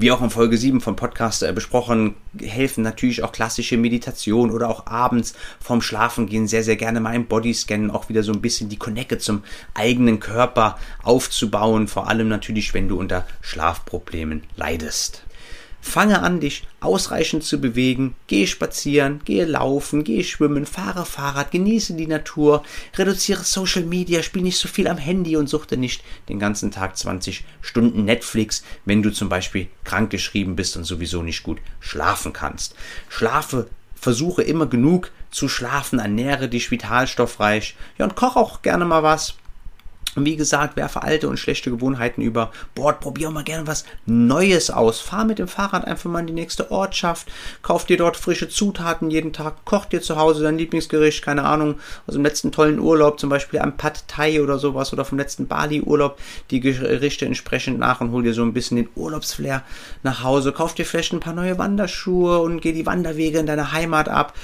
Wie 0.00 0.12
auch 0.12 0.22
in 0.22 0.30
Folge 0.30 0.56
7 0.56 0.80
vom 0.80 0.94
Podcast 0.94 1.42
äh, 1.42 1.52
besprochen, 1.52 2.14
helfen 2.40 2.84
natürlich 2.84 3.24
auch 3.24 3.32
klassische 3.32 3.76
Meditation 3.76 4.52
oder 4.52 4.68
auch 4.68 4.86
abends 4.86 5.34
vorm 5.58 5.82
Schlafengehen 5.82 6.46
sehr, 6.46 6.62
sehr 6.62 6.76
gerne 6.76 7.00
mal 7.00 7.16
im 7.16 7.26
Bodyscannen 7.26 7.90
auch 7.90 8.08
wieder 8.08 8.22
so 8.22 8.30
ein 8.30 8.40
bisschen 8.40 8.68
die 8.68 8.76
Connecte 8.76 9.18
zum 9.18 9.42
eigenen 9.74 10.20
Körper 10.20 10.78
aufzubauen. 11.02 11.88
Vor 11.88 12.08
allem 12.08 12.28
natürlich, 12.28 12.74
wenn 12.74 12.86
du 12.86 12.96
unter 12.96 13.26
Schlafproblemen 13.40 14.44
leidest. 14.54 15.24
Fange 15.80 16.22
an, 16.22 16.40
dich 16.40 16.66
ausreichend 16.80 17.44
zu 17.44 17.60
bewegen. 17.60 18.14
Gehe 18.26 18.46
spazieren, 18.46 19.20
gehe 19.24 19.44
laufen, 19.44 20.04
gehe 20.04 20.24
schwimmen, 20.24 20.66
fahre 20.66 21.06
Fahrrad, 21.06 21.50
genieße 21.50 21.94
die 21.94 22.06
Natur, 22.06 22.62
reduziere 22.96 23.44
Social 23.44 23.84
Media, 23.84 24.22
spiel 24.22 24.42
nicht 24.42 24.58
so 24.58 24.68
viel 24.68 24.88
am 24.88 24.98
Handy 24.98 25.36
und 25.36 25.48
suchte 25.48 25.76
nicht 25.76 26.02
den 26.28 26.38
ganzen 26.38 26.70
Tag 26.70 26.96
20 26.96 27.44
Stunden 27.60 28.04
Netflix, 28.04 28.64
wenn 28.84 29.02
du 29.02 29.10
zum 29.10 29.28
Beispiel 29.28 29.68
krankgeschrieben 29.84 30.56
bist 30.56 30.76
und 30.76 30.84
sowieso 30.84 31.22
nicht 31.22 31.42
gut 31.42 31.58
schlafen 31.80 32.32
kannst. 32.32 32.74
Schlafe 33.08 33.68
versuche 33.94 34.42
immer 34.42 34.66
genug 34.66 35.10
zu 35.30 35.48
schlafen, 35.48 35.98
ernähre 35.98 36.48
dich 36.48 36.70
vitalstoffreich. 36.70 37.76
Ja, 37.98 38.04
und 38.04 38.16
koch 38.16 38.36
auch 38.36 38.62
gerne 38.62 38.84
mal 38.84 39.02
was. 39.02 39.34
Und 40.18 40.24
wie 40.24 40.36
gesagt, 40.36 40.74
werfe 40.74 41.02
alte 41.02 41.28
und 41.28 41.38
schlechte 41.38 41.70
Gewohnheiten 41.70 42.22
über 42.22 42.50
Bord, 42.74 42.98
probier 42.98 43.30
mal 43.30 43.44
gerne 43.44 43.68
was 43.68 43.84
Neues 44.04 44.68
aus. 44.68 44.98
Fahr 44.98 45.24
mit 45.24 45.38
dem 45.38 45.46
Fahrrad 45.46 45.84
einfach 45.84 46.10
mal 46.10 46.18
in 46.18 46.26
die 46.26 46.32
nächste 46.32 46.72
Ortschaft, 46.72 47.28
kauf 47.62 47.84
dir 47.84 47.96
dort 47.96 48.16
frische 48.16 48.48
Zutaten 48.48 49.12
jeden 49.12 49.32
Tag, 49.32 49.64
koch 49.64 49.84
dir 49.84 50.02
zu 50.02 50.16
Hause 50.16 50.42
dein 50.42 50.58
Lieblingsgericht, 50.58 51.22
keine 51.22 51.44
Ahnung, 51.44 51.78
aus 52.08 52.14
dem 52.14 52.24
letzten 52.24 52.50
tollen 52.50 52.80
Urlaub, 52.80 53.20
zum 53.20 53.30
Beispiel 53.30 53.60
am 53.60 53.76
Pad 53.76 54.08
Thai 54.08 54.42
oder 54.42 54.58
sowas 54.58 54.92
oder 54.92 55.04
vom 55.04 55.18
letzten 55.18 55.46
Bali-Urlaub, 55.46 56.18
die 56.50 56.58
Gerichte 56.58 57.24
entsprechend 57.24 57.78
nach 57.78 58.00
und 58.00 58.10
hol 58.10 58.24
dir 58.24 58.34
so 58.34 58.42
ein 58.42 58.52
bisschen 58.52 58.76
den 58.76 58.88
Urlaubsflair 58.96 59.62
nach 60.02 60.24
Hause. 60.24 60.50
Kauf 60.50 60.74
dir 60.74 60.84
vielleicht 60.84 61.12
ein 61.12 61.20
paar 61.20 61.32
neue 61.32 61.58
Wanderschuhe 61.58 62.40
und 62.40 62.60
geh 62.60 62.72
die 62.72 62.86
Wanderwege 62.86 63.38
in 63.38 63.46
deiner 63.46 63.70
Heimat 63.70 64.08
ab 64.08 64.34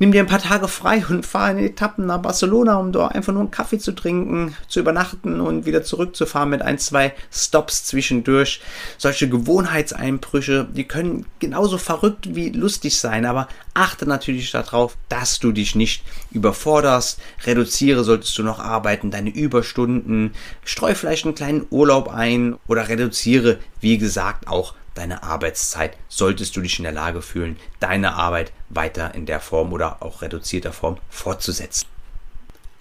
nimm 0.00 0.12
dir 0.12 0.20
ein 0.20 0.26
paar 0.26 0.40
Tage 0.40 0.66
frei 0.66 1.04
und 1.08 1.26
fahr 1.26 1.50
in 1.52 1.58
Etappen 1.58 2.06
nach 2.06 2.22
Barcelona, 2.22 2.76
um 2.78 2.90
dort 2.90 3.14
einfach 3.14 3.32
nur 3.32 3.42
einen 3.42 3.50
Kaffee 3.50 3.78
zu 3.78 3.92
trinken, 3.92 4.56
zu 4.66 4.80
übernachten 4.80 5.40
und 5.40 5.66
wieder 5.66 5.84
zurückzufahren 5.84 6.48
mit 6.48 6.62
ein, 6.62 6.78
zwei 6.78 7.12
Stops 7.30 7.84
zwischendurch. 7.84 8.62
Solche 8.96 9.28
Gewohnheitseinbrüche, 9.28 10.66
die 10.72 10.84
können 10.88 11.26
genauso 11.38 11.76
verrückt 11.76 12.34
wie 12.34 12.48
lustig 12.48 12.98
sein, 12.98 13.26
aber 13.26 13.46
achte 13.74 14.06
natürlich 14.06 14.50
darauf, 14.50 14.96
dass 15.10 15.38
du 15.38 15.52
dich 15.52 15.74
nicht 15.74 16.02
überforderst. 16.30 17.20
Reduziere, 17.44 18.02
solltest 18.02 18.36
du 18.38 18.42
noch 18.42 18.58
arbeiten, 18.58 19.10
deine 19.10 19.30
Überstunden, 19.30 20.32
streu 20.64 20.94
vielleicht 20.94 21.26
einen 21.26 21.34
kleinen 21.34 21.66
Urlaub 21.68 22.08
ein 22.08 22.56
oder 22.66 22.88
reduziere, 22.88 23.58
wie 23.80 23.98
gesagt, 23.98 24.48
auch 24.48 24.74
deine 24.94 25.22
Arbeitszeit, 25.22 25.96
solltest 26.08 26.56
du 26.56 26.60
dich 26.60 26.78
in 26.78 26.84
der 26.84 26.92
Lage 26.92 27.22
fühlen, 27.22 27.58
deine 27.78 28.14
Arbeit 28.14 28.52
weiter 28.68 29.14
in 29.14 29.26
der 29.26 29.40
Form 29.40 29.72
oder 29.72 30.02
auch 30.02 30.22
reduzierter 30.22 30.72
Form 30.72 30.98
fortzusetzen. 31.08 31.86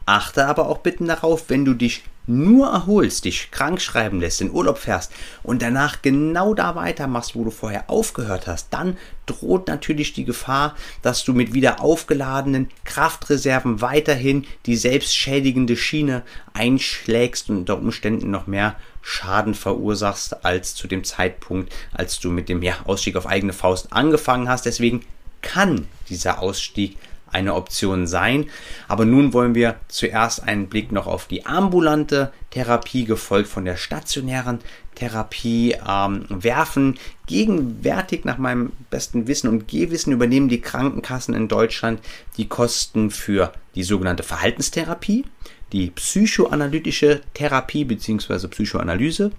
Achte 0.09 0.47
aber 0.47 0.69
auch 0.69 0.79
bitte 0.79 1.03
darauf, 1.03 1.51
wenn 1.51 1.65
du 1.65 1.75
dich 1.75 2.01
nur 2.25 2.67
erholst, 2.71 3.25
dich 3.25 3.51
krank 3.51 3.79
schreiben 3.79 4.19
lässt, 4.19 4.41
in 4.41 4.49
Urlaub 4.49 4.79
fährst 4.79 5.11
und 5.43 5.61
danach 5.61 6.01
genau 6.01 6.55
da 6.55 6.73
weitermachst, 6.73 7.35
wo 7.35 7.43
du 7.43 7.51
vorher 7.51 7.91
aufgehört 7.91 8.47
hast, 8.47 8.73
dann 8.73 8.97
droht 9.27 9.67
natürlich 9.67 10.13
die 10.13 10.25
Gefahr, 10.25 10.75
dass 11.03 11.23
du 11.23 11.33
mit 11.33 11.53
wieder 11.53 11.79
aufgeladenen 11.81 12.69
Kraftreserven 12.85 13.81
weiterhin 13.81 14.47
die 14.65 14.77
selbstschädigende 14.77 15.77
Schiene 15.77 16.23
einschlägst 16.53 17.51
und 17.51 17.57
unter 17.57 17.77
Umständen 17.77 18.31
noch 18.31 18.47
mehr 18.47 18.77
Schaden 19.03 19.53
verursachst 19.53 20.43
als 20.43 20.73
zu 20.73 20.87
dem 20.87 21.03
Zeitpunkt, 21.03 21.71
als 21.93 22.19
du 22.19 22.31
mit 22.31 22.49
dem 22.49 22.63
ja, 22.63 22.77
Ausstieg 22.85 23.15
auf 23.15 23.27
eigene 23.27 23.53
Faust 23.53 23.93
angefangen 23.93 24.49
hast. 24.49 24.65
Deswegen 24.65 25.05
kann 25.43 25.87
dieser 26.09 26.39
Ausstieg 26.39 26.97
eine 27.31 27.55
Option 27.55 28.07
sein. 28.07 28.49
Aber 28.87 29.05
nun 29.05 29.33
wollen 29.33 29.55
wir 29.55 29.75
zuerst 29.87 30.43
einen 30.43 30.67
Blick 30.67 30.91
noch 30.91 31.07
auf 31.07 31.27
die 31.27 31.45
ambulante 31.45 32.31
Therapie, 32.51 33.05
gefolgt 33.05 33.49
von 33.49 33.65
der 33.65 33.77
stationären 33.77 34.59
Therapie 34.95 35.75
ähm, 35.87 36.25
werfen. 36.29 36.97
Gegenwärtig 37.27 38.25
nach 38.25 38.37
meinem 38.37 38.71
besten 38.89 39.27
Wissen 39.27 39.47
und 39.47 39.67
Gehwissen 39.67 40.13
übernehmen 40.13 40.49
die 40.49 40.61
Krankenkassen 40.61 41.33
in 41.33 41.47
Deutschland 41.47 42.01
die 42.37 42.47
Kosten 42.47 43.11
für 43.11 43.53
die 43.75 43.83
sogenannte 43.83 44.23
Verhaltenstherapie, 44.23 45.25
die 45.71 45.91
psychoanalytische 45.91 47.21
Therapie 47.33 47.85
bzw. 47.85 48.47
Psychoanalyse, 48.47 49.31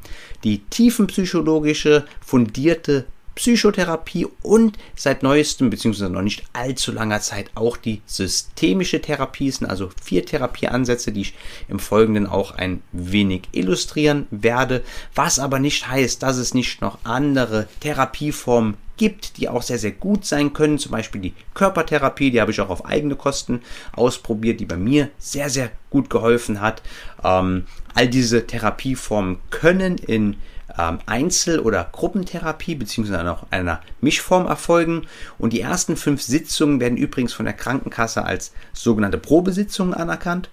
die 0.44 0.59
tiefenpsychologische 0.70 2.07
fundierte 2.24 3.07
Psychotherapie 3.40 4.26
und 4.42 4.76
seit 4.94 5.22
neuestem, 5.22 5.70
beziehungsweise 5.70 6.11
noch 6.11 6.20
nicht 6.20 6.44
allzu 6.53 6.92
langer 6.92 7.22
Zeit, 7.22 7.50
auch 7.55 7.79
die 7.79 8.03
systemische 8.05 9.00
Therapie 9.00 9.50
sind 9.50 9.66
also 9.66 9.88
vier 10.03 10.26
Therapieansätze, 10.26 11.11
die 11.11 11.22
ich 11.22 11.35
im 11.66 11.79
Folgenden 11.79 12.26
auch 12.26 12.50
ein 12.50 12.83
wenig 12.92 13.44
illustrieren 13.53 14.26
werde, 14.31 14.85
was 15.14 15.38
aber 15.38 15.59
nicht 15.59 15.88
heißt, 15.88 16.22
dass 16.22 16.37
es 16.37 16.53
nicht 16.53 16.83
noch 16.83 16.98
andere 17.03 17.66
Therapieformen 17.81 18.74
gibt, 18.98 19.38
die 19.38 19.48
auch 19.48 19.62
sehr, 19.62 19.79
sehr 19.79 19.92
gut 19.92 20.26
sein 20.26 20.53
können. 20.53 20.76
Zum 20.76 20.92
Beispiel 20.92 21.22
die 21.22 21.35
Körpertherapie, 21.55 22.31
die 22.31 22.42
habe 22.42 22.50
ich 22.50 22.61
auch 22.61 22.68
auf 22.68 22.85
eigene 22.85 23.16
Kosten 23.16 23.62
ausprobiert, 23.92 24.61
die 24.61 24.66
bei 24.66 24.76
mir 24.76 25.09
sehr, 25.18 25.48
sehr 25.48 25.70
gut 25.88 26.11
geholfen 26.11 26.61
hat. 26.61 26.83
Ähm, 27.24 27.64
all 27.94 28.07
diese 28.07 28.46
Therapieformen 28.46 29.38
können 29.48 29.96
in 29.96 30.37
Einzel- 30.76 31.61
oder 31.61 31.88
Gruppentherapie 31.90 32.74
beziehungsweise 32.74 33.30
auch 33.30 33.46
einer 33.50 33.80
Mischform 34.00 34.46
erfolgen. 34.46 35.06
Und 35.38 35.52
die 35.52 35.61
ersten 35.61 35.96
fünf 35.96 36.22
Sitzungen 36.22 36.80
werden 36.80 36.98
übrigens 36.98 37.33
von 37.33 37.44
der 37.44 37.54
Krankenkasse 37.54 38.24
als 38.24 38.52
sogenannte 38.72 39.18
Probesitzungen 39.18 39.94
anerkannt. 39.94 40.50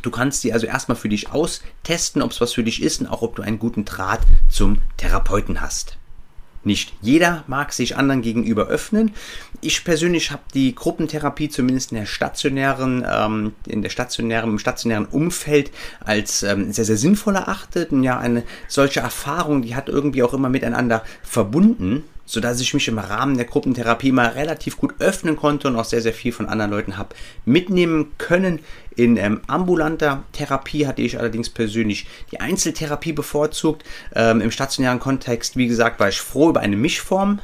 Du 0.00 0.10
kannst 0.10 0.40
sie 0.40 0.52
also 0.52 0.66
erstmal 0.66 0.96
für 0.96 1.08
dich 1.08 1.30
austesten, 1.30 2.22
ob 2.22 2.30
es 2.30 2.40
was 2.40 2.54
für 2.54 2.64
dich 2.64 2.82
ist 2.82 3.00
und 3.00 3.06
auch 3.08 3.22
ob 3.22 3.36
du 3.36 3.42
einen 3.42 3.58
guten 3.58 3.84
Draht 3.84 4.20
zum 4.48 4.78
Therapeuten 4.96 5.60
hast. 5.60 5.98
Nicht 6.64 6.92
jeder 7.00 7.44
mag 7.46 7.72
sich 7.72 7.96
anderen 7.96 8.22
gegenüber 8.22 8.68
öffnen. 8.68 9.12
Ich 9.60 9.84
persönlich 9.84 10.30
habe 10.30 10.42
die 10.54 10.74
Gruppentherapie 10.74 11.48
zumindest 11.48 11.92
in 11.92 11.98
der 11.98 12.06
stationären, 12.06 13.04
ähm, 13.10 13.52
in 13.66 13.82
der 13.82 13.90
stationären, 13.90 14.50
im 14.50 14.58
stationären 14.58 15.06
Umfeld 15.06 15.72
als 16.00 16.42
ähm, 16.42 16.72
sehr, 16.72 16.84
sehr 16.84 16.96
sinnvoll 16.96 17.34
erachtet. 17.34 17.90
Und 17.90 18.04
ja, 18.04 18.18
eine 18.18 18.44
solche 18.68 19.00
Erfahrung, 19.00 19.62
die 19.62 19.74
hat 19.74 19.88
irgendwie 19.88 20.22
auch 20.22 20.34
immer 20.34 20.48
miteinander 20.48 21.02
verbunden 21.22 22.04
so 22.24 22.40
dass 22.40 22.60
ich 22.60 22.72
mich 22.72 22.88
im 22.88 22.98
Rahmen 22.98 23.36
der 23.36 23.44
Gruppentherapie 23.44 24.12
mal 24.12 24.28
relativ 24.28 24.78
gut 24.78 24.94
öffnen 25.00 25.36
konnte 25.36 25.68
und 25.68 25.76
auch 25.76 25.84
sehr, 25.84 26.00
sehr 26.00 26.14
viel 26.14 26.32
von 26.32 26.48
anderen 26.48 26.70
Leuten 26.70 26.96
habe 26.96 27.14
mitnehmen 27.44 28.12
können. 28.16 28.60
In 28.96 29.16
ähm, 29.16 29.40
ambulanter 29.46 30.22
Therapie 30.32 30.86
hatte 30.86 31.02
ich 31.02 31.18
allerdings 31.18 31.50
persönlich 31.50 32.06
die 32.30 32.40
Einzeltherapie 32.40 33.12
bevorzugt. 33.12 33.84
Ähm, 34.14 34.40
Im 34.40 34.50
stationären 34.50 35.00
Kontext, 35.00 35.56
wie 35.56 35.66
gesagt, 35.66 36.00
war 36.00 36.08
ich 36.08 36.20
froh 36.20 36.50
über 36.50 36.60
eine 36.60 36.76
Mischform 36.76 37.40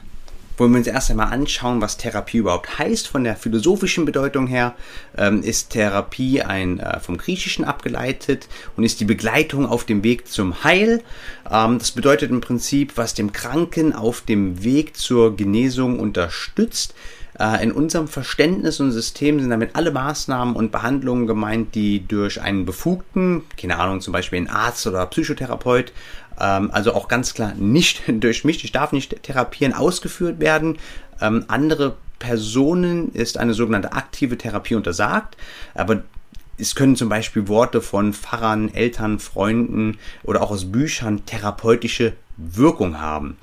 wollen 0.58 0.72
wir 0.72 0.78
uns 0.78 0.86
erst 0.86 1.10
einmal 1.10 1.32
anschauen, 1.32 1.80
was 1.80 1.96
Therapie 1.96 2.38
überhaupt 2.38 2.78
heißt. 2.78 3.06
Von 3.08 3.24
der 3.24 3.36
philosophischen 3.36 4.04
Bedeutung 4.04 4.46
her 4.46 4.74
ähm, 5.16 5.42
ist 5.42 5.70
Therapie 5.70 6.42
ein 6.42 6.80
äh, 6.80 7.00
vom 7.00 7.16
Griechischen 7.16 7.64
abgeleitet 7.64 8.48
und 8.76 8.84
ist 8.84 9.00
die 9.00 9.04
Begleitung 9.04 9.66
auf 9.66 9.84
dem 9.84 10.02
Weg 10.02 10.28
zum 10.28 10.64
Heil. 10.64 11.02
Ähm, 11.50 11.78
das 11.78 11.92
bedeutet 11.92 12.30
im 12.30 12.40
Prinzip, 12.40 12.96
was 12.96 13.14
dem 13.14 13.32
Kranken 13.32 13.92
auf 13.92 14.20
dem 14.20 14.64
Weg 14.64 14.96
zur 14.96 15.36
Genesung 15.36 16.00
unterstützt. 16.00 16.94
Äh, 17.38 17.62
in 17.62 17.72
unserem 17.72 18.08
Verständnis 18.08 18.80
und 18.80 18.90
System 18.90 19.40
sind 19.40 19.50
damit 19.50 19.76
alle 19.76 19.92
Maßnahmen 19.92 20.56
und 20.56 20.72
Behandlungen 20.72 21.26
gemeint, 21.26 21.74
die 21.74 22.06
durch 22.06 22.40
einen 22.40 22.64
Befugten, 22.64 23.42
keine 23.56 23.78
Ahnung, 23.78 24.00
zum 24.00 24.12
Beispiel 24.12 24.38
einen 24.38 24.48
Arzt 24.48 24.86
oder 24.86 25.06
Psychotherapeut, 25.06 25.92
ähm, 26.40 26.70
also 26.72 26.94
auch 26.94 27.08
ganz 27.08 27.34
klar 27.34 27.54
nicht 27.54 28.02
durch 28.08 28.44
mich, 28.44 28.64
ich 28.64 28.72
darf 28.72 28.92
nicht 28.92 29.22
therapieren, 29.22 29.72
ausgeführt 29.72 30.40
werden. 30.40 30.78
Ähm, 31.20 31.44
andere 31.48 31.96
Personen 32.18 33.12
ist 33.12 33.38
eine 33.38 33.54
sogenannte 33.54 33.92
aktive 33.92 34.36
Therapie 34.36 34.74
untersagt, 34.74 35.36
aber 35.74 36.02
es 36.60 36.74
können 36.74 36.96
zum 36.96 37.08
Beispiel 37.08 37.46
Worte 37.46 37.80
von 37.80 38.12
Pfarrern, 38.12 38.74
Eltern, 38.74 39.20
Freunden 39.20 39.98
oder 40.24 40.42
auch 40.42 40.50
aus 40.50 40.72
Büchern 40.72 41.24
therapeutische 41.24 42.14
Wirkung 42.36 43.00
haben. 43.00 43.36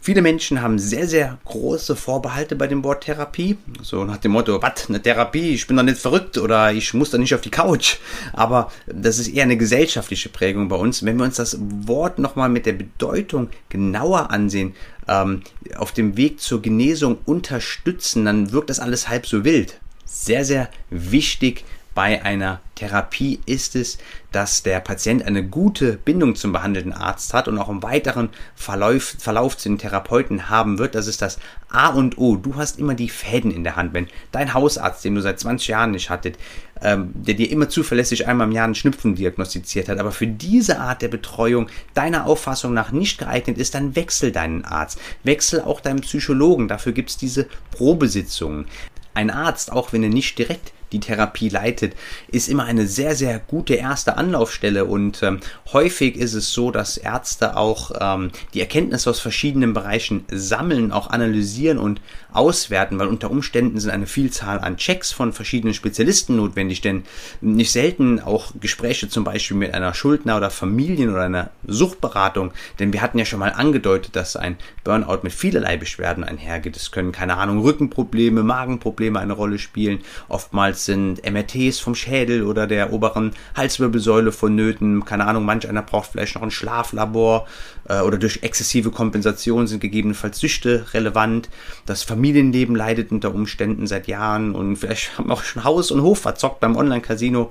Viele 0.00 0.22
Menschen 0.22 0.62
haben 0.62 0.78
sehr, 0.78 1.06
sehr 1.08 1.38
große 1.44 1.96
Vorbehalte 1.96 2.56
bei 2.56 2.66
dem 2.66 2.84
Wort 2.84 3.04
Therapie. 3.04 3.58
So 3.82 4.04
nach 4.04 4.16
dem 4.18 4.32
Motto, 4.32 4.62
was, 4.62 4.88
eine 4.88 5.02
Therapie, 5.02 5.50
ich 5.50 5.66
bin 5.66 5.76
doch 5.76 5.82
nicht 5.82 5.98
verrückt 5.98 6.38
oder 6.38 6.72
ich 6.72 6.94
muss 6.94 7.10
doch 7.10 7.18
nicht 7.18 7.34
auf 7.34 7.40
die 7.40 7.50
Couch. 7.50 7.96
Aber 8.32 8.70
das 8.86 9.18
ist 9.18 9.28
eher 9.28 9.42
eine 9.42 9.56
gesellschaftliche 9.56 10.28
Prägung 10.28 10.68
bei 10.68 10.76
uns. 10.76 11.04
Wenn 11.04 11.16
wir 11.16 11.24
uns 11.24 11.36
das 11.36 11.58
Wort 11.60 12.18
nochmal 12.18 12.48
mit 12.48 12.66
der 12.66 12.72
Bedeutung 12.72 13.48
genauer 13.68 14.30
ansehen, 14.30 14.74
ähm, 15.08 15.42
auf 15.76 15.92
dem 15.92 16.16
Weg 16.16 16.40
zur 16.40 16.62
Genesung 16.62 17.18
unterstützen, 17.24 18.24
dann 18.24 18.52
wirkt 18.52 18.70
das 18.70 18.80
alles 18.80 19.08
halb 19.08 19.26
so 19.26 19.44
wild. 19.44 19.80
Sehr, 20.04 20.44
sehr 20.44 20.70
wichtig 20.90 21.64
bei 21.98 22.22
einer 22.22 22.60
Therapie 22.76 23.40
ist 23.44 23.74
es, 23.74 23.98
dass 24.30 24.62
der 24.62 24.78
Patient 24.78 25.24
eine 25.24 25.44
gute 25.44 25.94
Bindung 25.94 26.36
zum 26.36 26.52
behandelnden 26.52 26.92
Arzt 26.92 27.34
hat 27.34 27.48
und 27.48 27.58
auch 27.58 27.68
im 27.68 27.82
weiteren 27.82 28.28
Verlauf, 28.54 29.16
Verlauf 29.18 29.58
zu 29.58 29.68
den 29.68 29.78
Therapeuten 29.78 30.48
haben 30.48 30.78
wird. 30.78 30.94
Das 30.94 31.08
ist 31.08 31.22
das 31.22 31.40
A 31.68 31.88
und 31.88 32.16
O. 32.16 32.36
Du 32.36 32.54
hast 32.54 32.78
immer 32.78 32.94
die 32.94 33.08
Fäden 33.08 33.50
in 33.50 33.64
der 33.64 33.74
Hand. 33.74 33.94
Wenn 33.94 34.06
dein 34.30 34.54
Hausarzt, 34.54 35.04
den 35.04 35.16
du 35.16 35.22
seit 35.22 35.40
20 35.40 35.66
Jahren 35.66 35.90
nicht 35.90 36.08
hattet, 36.08 36.38
ähm, 36.82 37.10
der 37.14 37.34
dir 37.34 37.50
immer 37.50 37.68
zuverlässig 37.68 38.28
einmal 38.28 38.46
im 38.46 38.52
Jahr 38.52 38.66
einen 38.66 38.76
Schnupfen 38.76 39.16
diagnostiziert 39.16 39.88
hat, 39.88 39.98
aber 39.98 40.12
für 40.12 40.28
diese 40.28 40.78
Art 40.78 41.02
der 41.02 41.08
Betreuung 41.08 41.68
deiner 41.94 42.26
Auffassung 42.26 42.74
nach 42.74 42.92
nicht 42.92 43.18
geeignet 43.18 43.58
ist, 43.58 43.74
dann 43.74 43.96
wechsel 43.96 44.30
deinen 44.30 44.64
Arzt. 44.64 45.00
Wechsel 45.24 45.62
auch 45.62 45.80
deinen 45.80 46.02
Psychologen. 46.02 46.68
Dafür 46.68 46.92
gibt 46.92 47.10
es 47.10 47.16
diese 47.16 47.48
Probesitzungen. 47.72 48.66
Ein 49.14 49.30
Arzt, 49.30 49.72
auch 49.72 49.92
wenn 49.92 50.04
er 50.04 50.10
nicht 50.10 50.38
direkt 50.38 50.70
die 50.92 51.00
Therapie 51.00 51.48
leitet, 51.48 51.94
ist 52.28 52.48
immer 52.48 52.64
eine 52.64 52.86
sehr, 52.86 53.14
sehr 53.14 53.38
gute 53.38 53.74
erste 53.74 54.16
Anlaufstelle. 54.16 54.84
Und 54.84 55.22
ähm, 55.22 55.40
häufig 55.72 56.16
ist 56.16 56.34
es 56.34 56.52
so, 56.52 56.70
dass 56.70 56.96
Ärzte 56.96 57.56
auch 57.56 57.92
ähm, 58.00 58.30
die 58.54 58.60
Erkenntnisse 58.60 59.10
aus 59.10 59.20
verschiedenen 59.20 59.72
Bereichen 59.72 60.24
sammeln, 60.30 60.92
auch 60.92 61.10
analysieren 61.10 61.78
und 61.78 62.00
auswerten, 62.32 62.98
weil 62.98 63.08
unter 63.08 63.30
Umständen 63.30 63.80
sind 63.80 63.90
eine 63.90 64.06
Vielzahl 64.06 64.58
an 64.58 64.76
Checks 64.76 65.12
von 65.12 65.32
verschiedenen 65.32 65.74
Spezialisten 65.74 66.36
notwendig, 66.36 66.80
denn 66.80 67.04
nicht 67.40 67.72
selten 67.72 68.20
auch 68.20 68.52
Gespräche 68.60 69.08
zum 69.08 69.24
Beispiel 69.24 69.56
mit 69.56 69.74
einer 69.74 69.94
Schuldner- 69.94 70.36
oder 70.36 70.50
Familien- 70.50 71.10
oder 71.10 71.22
einer 71.22 71.50
Suchtberatung, 71.66 72.52
denn 72.78 72.92
wir 72.92 73.02
hatten 73.02 73.18
ja 73.18 73.24
schon 73.24 73.38
mal 73.38 73.52
angedeutet, 73.52 74.14
dass 74.16 74.36
ein 74.36 74.56
Burnout 74.84 75.20
mit 75.22 75.32
vielerlei 75.32 75.76
Beschwerden 75.76 76.24
einhergeht. 76.24 76.76
Es 76.76 76.90
können, 76.90 77.12
keine 77.12 77.36
Ahnung, 77.36 77.60
Rückenprobleme, 77.60 78.42
Magenprobleme 78.42 79.18
eine 79.18 79.32
Rolle 79.32 79.58
spielen, 79.58 80.00
oftmals 80.28 80.84
sind 80.84 81.22
MRTs 81.28 81.80
vom 81.80 81.94
Schädel 81.94 82.42
oder 82.44 82.66
der 82.66 82.92
oberen 82.92 83.32
Halswirbelsäule 83.56 84.32
vonnöten. 84.32 85.04
Keine 85.04 85.26
Ahnung, 85.26 85.44
manch 85.44 85.68
einer 85.68 85.82
braucht 85.82 86.12
vielleicht 86.12 86.34
noch 86.34 86.42
ein 86.42 86.50
Schlaflabor 86.50 87.46
äh, 87.88 88.00
oder 88.00 88.18
durch 88.18 88.42
exzessive 88.42 88.90
Kompensation 88.90 89.66
sind 89.66 89.80
gegebenenfalls 89.80 90.38
Süchte 90.38 90.86
relevant. 90.94 91.48
Das 91.86 92.02
Familienleben 92.18 92.74
leidet 92.74 93.12
unter 93.12 93.32
Umständen 93.32 93.86
seit 93.86 94.08
Jahren 94.08 94.56
und 94.56 94.74
vielleicht 94.74 95.16
haben 95.18 95.30
auch 95.30 95.44
schon 95.44 95.62
Haus 95.62 95.92
und 95.92 96.02
Hof 96.02 96.18
verzockt 96.18 96.58
beim 96.58 96.76
Online-Casino. 96.76 97.50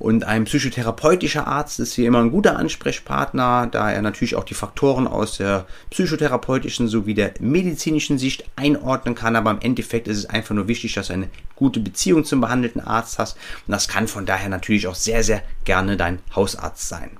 Und 0.00 0.24
ein 0.24 0.44
psychotherapeutischer 0.44 1.46
Arzt 1.46 1.78
ist 1.78 1.94
hier 1.94 2.08
immer 2.08 2.18
ein 2.18 2.32
guter 2.32 2.56
Ansprechpartner, 2.56 3.68
da 3.70 3.92
er 3.92 4.02
natürlich 4.02 4.34
auch 4.34 4.42
die 4.42 4.54
Faktoren 4.54 5.06
aus 5.06 5.36
der 5.36 5.66
psychotherapeutischen 5.90 6.88
sowie 6.88 7.14
der 7.14 7.34
medizinischen 7.38 8.18
Sicht 8.18 8.44
einordnen 8.56 9.14
kann. 9.14 9.36
Aber 9.36 9.52
im 9.52 9.60
Endeffekt 9.60 10.08
ist 10.08 10.18
es 10.18 10.26
einfach 10.26 10.56
nur 10.56 10.66
wichtig, 10.66 10.94
dass 10.94 11.06
du 11.06 11.12
eine 11.12 11.28
gute 11.54 11.78
Beziehung 11.78 12.24
zum 12.24 12.40
behandelten 12.40 12.80
Arzt 12.80 13.20
hast. 13.20 13.36
Und 13.68 13.72
das 13.72 13.86
kann 13.86 14.08
von 14.08 14.26
daher 14.26 14.48
natürlich 14.48 14.88
auch 14.88 14.96
sehr, 14.96 15.22
sehr 15.22 15.44
gerne 15.62 15.96
dein 15.96 16.18
Hausarzt 16.34 16.88
sein. 16.88 17.12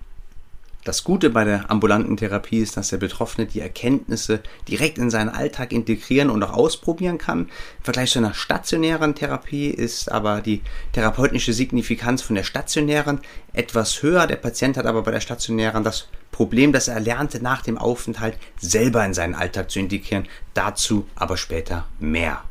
Das 0.84 1.02
Gute 1.02 1.30
bei 1.30 1.44
der 1.44 1.70
ambulanten 1.70 2.18
Therapie 2.18 2.58
ist, 2.58 2.76
dass 2.76 2.90
der 2.90 2.98
Betroffene 2.98 3.46
die 3.46 3.60
Erkenntnisse 3.60 4.40
direkt 4.68 4.98
in 4.98 5.08
seinen 5.08 5.30
Alltag 5.30 5.72
integrieren 5.72 6.28
und 6.28 6.42
auch 6.42 6.52
ausprobieren 6.52 7.16
kann. 7.16 7.40
Im 7.78 7.84
Vergleich 7.84 8.10
zu 8.10 8.18
einer 8.18 8.34
stationären 8.34 9.14
Therapie 9.14 9.70
ist 9.70 10.12
aber 10.12 10.42
die 10.42 10.60
therapeutische 10.92 11.54
Signifikanz 11.54 12.20
von 12.20 12.36
der 12.36 12.42
stationären 12.42 13.20
etwas 13.54 14.02
höher. 14.02 14.26
Der 14.26 14.36
Patient 14.36 14.76
hat 14.76 14.84
aber 14.84 15.02
bei 15.02 15.10
der 15.10 15.20
stationären 15.20 15.84
das 15.84 16.08
Problem, 16.30 16.72
dass 16.72 16.88
er 16.88 17.00
lernte, 17.00 17.42
nach 17.42 17.62
dem 17.62 17.78
Aufenthalt 17.78 18.36
selber 18.60 19.06
in 19.06 19.14
seinen 19.14 19.34
Alltag 19.34 19.70
zu 19.70 19.78
integrieren. 19.78 20.28
Dazu 20.52 21.06
aber 21.14 21.38
später 21.38 21.86
mehr. 21.98 22.42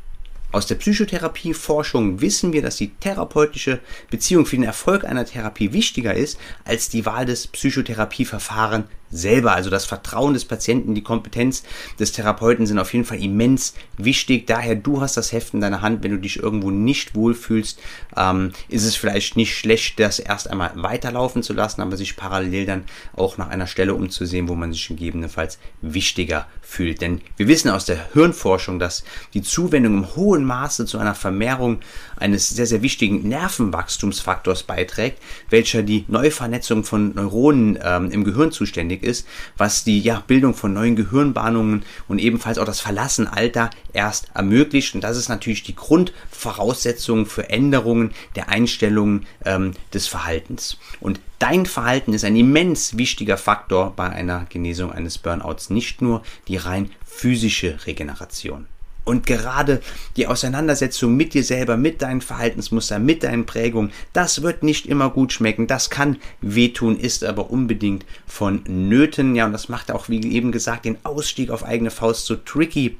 Aus 0.53 0.67
der 0.67 0.75
Psychotherapieforschung 0.75 2.21
wissen 2.21 2.53
wir, 2.53 2.61
dass 2.61 2.75
die 2.75 2.91
therapeutische 2.91 3.79
Beziehung 4.11 4.45
für 4.45 4.55
den 4.55 4.63
Erfolg 4.63 5.03
einer 5.03 5.25
Therapie 5.25 5.73
wichtiger 5.73 6.13
ist 6.13 6.37
als 6.63 6.89
die 6.89 7.07
Wahl 7.07 7.25
des 7.25 7.47
Psychotherapieverfahrens 7.47 8.85
selber. 9.13 9.53
Also 9.53 9.69
das 9.69 9.85
Vertrauen 9.85 10.33
des 10.33 10.45
Patienten, 10.45 10.95
die 10.95 11.03
Kompetenz 11.03 11.63
des 11.99 12.11
Therapeuten 12.11 12.65
sind 12.65 12.79
auf 12.79 12.93
jeden 12.93 13.05
Fall 13.05 13.23
immens 13.23 13.73
wichtig. 13.97 14.47
Daher, 14.47 14.75
du 14.75 15.01
hast 15.01 15.17
das 15.17 15.31
Heft 15.31 15.53
in 15.53 15.61
deiner 15.61 15.81
Hand. 15.81 16.03
Wenn 16.03 16.11
du 16.11 16.17
dich 16.17 16.37
irgendwo 16.37 16.71
nicht 16.71 17.15
wohlfühlst, 17.15 17.79
ähm, 18.17 18.51
ist 18.69 18.85
es 18.85 18.95
vielleicht 18.95 19.37
nicht 19.37 19.55
schlecht, 19.55 19.99
das 19.99 20.19
erst 20.19 20.49
einmal 20.49 20.71
weiterlaufen 20.75 21.43
zu 21.43 21.53
lassen, 21.53 21.81
aber 21.81 21.97
sich 21.97 22.15
parallel 22.15 22.65
dann 22.65 22.83
auch 23.15 23.37
nach 23.37 23.49
einer 23.49 23.67
Stelle 23.67 23.93
umzusehen, 23.93 24.49
wo 24.49 24.55
man 24.55 24.73
sich 24.73 24.87
gegebenenfalls 24.87 25.59
wichtiger 25.81 26.47
fühlt. 26.61 27.01
Denn 27.01 27.21
wir 27.37 27.47
wissen 27.47 27.69
aus 27.69 27.85
der 27.85 28.13
Hirnforschung, 28.13 28.79
dass 28.79 29.03
die 29.33 29.41
Zuwendung 29.41 29.97
im 29.97 30.15
hohen 30.15 30.43
Maße 30.43 30.85
zu 30.85 30.97
einer 30.97 31.15
Vermehrung 31.15 31.79
eines 32.17 32.49
sehr, 32.49 32.65
sehr 32.65 32.81
wichtigen 32.81 33.27
Nervenwachstumsfaktors 33.27 34.63
beiträgt, 34.63 35.21
welcher 35.49 35.83
die 35.83 36.05
Neuvernetzung 36.07 36.83
von 36.83 37.13
Neuronen 37.13 37.77
ähm, 37.81 38.11
im 38.11 38.23
Gehirn 38.23 38.51
zuständig 38.51 39.02
ist, 39.03 39.27
was 39.57 39.83
die 39.83 39.99
ja, 39.99 40.23
Bildung 40.25 40.53
von 40.53 40.73
neuen 40.73 40.95
Gehirnbahnungen 40.95 41.83
und 42.07 42.19
ebenfalls 42.19 42.57
auch 42.57 42.65
das 42.65 42.79
Verlassen 42.79 43.27
Alter 43.27 43.69
erst 43.93 44.27
ermöglicht. 44.33 44.95
Und 44.95 45.03
das 45.03 45.17
ist 45.17 45.29
natürlich 45.29 45.63
die 45.63 45.75
Grundvoraussetzung 45.75 47.25
für 47.25 47.49
Änderungen 47.49 48.11
der 48.35 48.49
Einstellungen 48.49 49.25
ähm, 49.45 49.73
des 49.93 50.07
Verhaltens. 50.07 50.77
Und 50.99 51.19
dein 51.39 51.65
Verhalten 51.65 52.13
ist 52.13 52.25
ein 52.25 52.35
immens 52.35 52.97
wichtiger 52.97 53.37
Faktor 53.37 53.93
bei 53.95 54.09
einer 54.09 54.45
Genesung 54.49 54.91
eines 54.91 55.17
Burnouts, 55.17 55.69
nicht 55.69 56.01
nur 56.01 56.23
die 56.47 56.57
rein 56.57 56.89
physische 57.05 57.85
Regeneration. 57.85 58.65
Und 59.05 59.25
gerade 59.25 59.81
die 60.15 60.27
Auseinandersetzung 60.27 61.15
mit 61.15 61.33
dir 61.33 61.43
selber, 61.43 61.75
mit 61.75 62.01
deinen 62.01 62.21
Verhaltensmustern, 62.21 63.05
mit 63.05 63.23
deinen 63.23 63.45
Prägungen, 63.45 63.91
das 64.13 64.41
wird 64.41 64.63
nicht 64.63 64.85
immer 64.85 65.09
gut 65.09 65.33
schmecken. 65.33 65.67
Das 65.67 65.89
kann 65.89 66.17
wehtun, 66.41 66.97
ist 66.97 67.25
aber 67.25 67.49
unbedingt 67.49 68.05
von 68.25 68.63
Nöten. 68.65 69.35
Ja, 69.35 69.45
und 69.45 69.51
das 69.51 69.67
macht 69.67 69.91
auch, 69.91 70.07
wie 70.07 70.21
eben 70.33 70.53
gesagt, 70.53 70.85
den 70.85 70.97
Ausstieg 71.03 71.49
auf 71.49 71.65
eigene 71.65 71.91
Faust 71.91 72.25
so 72.25 72.35
tricky 72.37 72.97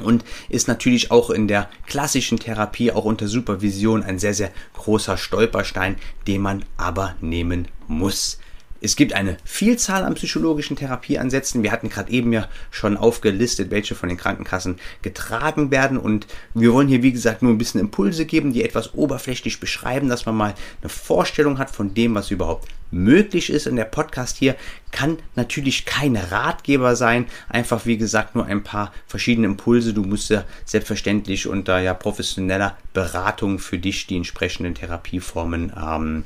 und 0.00 0.24
ist 0.48 0.66
natürlich 0.66 1.10
auch 1.10 1.30
in 1.30 1.46
der 1.46 1.68
klassischen 1.86 2.38
Therapie, 2.38 2.90
auch 2.90 3.04
unter 3.04 3.28
Supervision, 3.28 4.02
ein 4.02 4.18
sehr, 4.18 4.34
sehr 4.34 4.50
großer 4.74 5.16
Stolperstein, 5.16 5.96
den 6.26 6.42
man 6.42 6.64
aber 6.76 7.14
nehmen 7.20 7.68
muss. 7.86 8.39
Es 8.82 8.96
gibt 8.96 9.12
eine 9.12 9.36
Vielzahl 9.44 10.04
an 10.04 10.14
psychologischen 10.14 10.76
Therapieansätzen. 10.76 11.62
Wir 11.62 11.70
hatten 11.70 11.90
gerade 11.90 12.10
eben 12.10 12.32
ja 12.32 12.48
schon 12.70 12.96
aufgelistet, 12.96 13.70
welche 13.70 13.94
von 13.94 14.08
den 14.08 14.16
Krankenkassen 14.16 14.76
getragen 15.02 15.70
werden. 15.70 15.98
Und 15.98 16.26
wir 16.54 16.72
wollen 16.72 16.88
hier, 16.88 17.02
wie 17.02 17.12
gesagt, 17.12 17.42
nur 17.42 17.52
ein 17.52 17.58
bisschen 17.58 17.80
Impulse 17.80 18.24
geben, 18.24 18.52
die 18.52 18.64
etwas 18.64 18.94
oberflächlich 18.94 19.60
beschreiben, 19.60 20.08
dass 20.08 20.24
man 20.24 20.36
mal 20.36 20.54
eine 20.80 20.88
Vorstellung 20.88 21.58
hat 21.58 21.70
von 21.70 21.92
dem, 21.92 22.14
was 22.14 22.30
überhaupt 22.30 22.68
möglich 22.90 23.50
ist. 23.50 23.66
Und 23.66 23.76
der 23.76 23.84
Podcast 23.84 24.38
hier 24.38 24.56
kann 24.90 25.18
natürlich 25.34 25.84
kein 25.84 26.16
Ratgeber 26.16 26.96
sein. 26.96 27.26
Einfach, 27.48 27.84
wie 27.86 27.98
gesagt, 27.98 28.34
nur 28.34 28.46
ein 28.46 28.62
paar 28.62 28.92
verschiedene 29.06 29.46
Impulse. 29.46 29.92
Du 29.92 30.02
musst 30.04 30.30
ja 30.30 30.44
selbstverständlich 30.64 31.46
unter 31.46 31.78
ja 31.80 31.92
professioneller 31.92 32.78
Beratung 32.94 33.58
für 33.58 33.78
dich 33.78 34.06
die 34.06 34.16
entsprechenden 34.16 34.74
Therapieformen 34.74 35.72
ähm, 35.76 36.24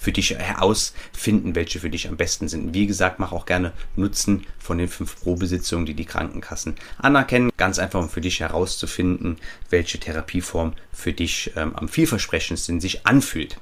für 0.00 0.12
dich 0.12 0.30
herausfinden, 0.30 1.54
welche 1.54 1.78
für 1.78 1.90
dich 1.90 2.08
am 2.08 2.16
besten 2.16 2.48
sind. 2.48 2.72
Wie 2.72 2.86
gesagt, 2.86 3.18
mach 3.18 3.32
auch 3.32 3.44
gerne 3.44 3.72
Nutzen 3.96 4.46
von 4.58 4.78
den 4.78 4.88
fünf 4.88 5.20
Probesitzungen, 5.20 5.84
die 5.84 5.94
die 5.94 6.06
Krankenkassen 6.06 6.76
anerkennen. 6.96 7.50
Ganz 7.58 7.78
einfach, 7.78 8.00
um 8.00 8.08
für 8.08 8.22
dich 8.22 8.40
herauszufinden, 8.40 9.36
welche 9.68 10.00
Therapieform 10.00 10.72
für 10.90 11.12
dich 11.12 11.52
ähm, 11.54 11.76
am 11.76 11.88
vielversprechendsten 11.88 12.80
sich 12.80 13.06
anfühlt. 13.06 13.58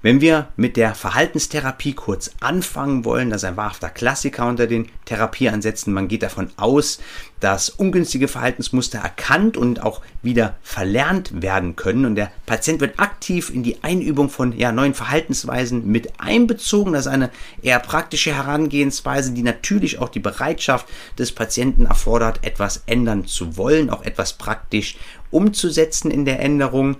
Wenn 0.00 0.20
wir 0.20 0.48
mit 0.56 0.76
der 0.76 0.94
Verhaltenstherapie 0.94 1.92
kurz 1.92 2.30
anfangen 2.38 3.04
wollen, 3.04 3.30
das 3.30 3.42
ist 3.42 3.48
ein 3.48 3.56
wahrhafter 3.56 3.88
Klassiker 3.88 4.46
unter 4.46 4.68
den 4.68 4.88
Therapieansätzen. 5.06 5.92
Man 5.92 6.06
geht 6.06 6.22
davon 6.22 6.50
aus, 6.56 7.00
dass 7.40 7.68
ungünstige 7.68 8.28
Verhaltensmuster 8.28 9.00
erkannt 9.00 9.56
und 9.56 9.82
auch 9.82 10.00
wieder 10.22 10.56
verlernt 10.62 11.42
werden 11.42 11.74
können. 11.74 12.04
Und 12.04 12.14
der 12.14 12.30
Patient 12.46 12.80
wird 12.80 13.00
aktiv 13.00 13.50
in 13.50 13.64
die 13.64 13.82
Einübung 13.82 14.30
von 14.30 14.56
ja, 14.56 14.70
neuen 14.70 14.94
Verhaltensweisen 14.94 15.86
mit 15.88 16.20
einbezogen. 16.20 16.92
Das 16.92 17.06
ist 17.06 17.12
eine 17.12 17.30
eher 17.62 17.80
praktische 17.80 18.32
Herangehensweise, 18.32 19.32
die 19.32 19.42
natürlich 19.42 19.98
auch 19.98 20.10
die 20.10 20.20
Bereitschaft 20.20 20.86
des 21.18 21.32
Patienten 21.32 21.86
erfordert, 21.86 22.44
etwas 22.44 22.84
ändern 22.86 23.26
zu 23.26 23.56
wollen, 23.56 23.90
auch 23.90 24.04
etwas 24.04 24.34
praktisch 24.34 24.96
umzusetzen 25.30 26.10
in 26.10 26.24
der 26.24 26.40
Änderung. 26.40 26.96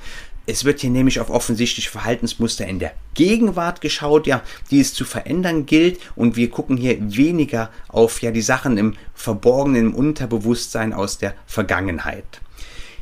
Es 0.50 0.64
wird 0.64 0.80
hier 0.80 0.88
nämlich 0.88 1.20
auf 1.20 1.28
offensichtliche 1.28 1.90
Verhaltensmuster 1.90 2.66
in 2.66 2.78
der 2.78 2.94
Gegenwart 3.12 3.82
geschaut, 3.82 4.26
ja, 4.26 4.42
die 4.70 4.80
es 4.80 4.94
zu 4.94 5.04
verändern 5.04 5.66
gilt 5.66 6.00
und 6.16 6.36
wir 6.36 6.48
gucken 6.48 6.78
hier 6.78 6.96
weniger 7.14 7.70
auf 7.86 8.22
ja 8.22 8.30
die 8.30 8.40
Sachen 8.40 8.78
im 8.78 8.94
verborgenen 9.12 9.88
im 9.88 9.94
Unterbewusstsein 9.94 10.94
aus 10.94 11.18
der 11.18 11.34
Vergangenheit. 11.46 12.40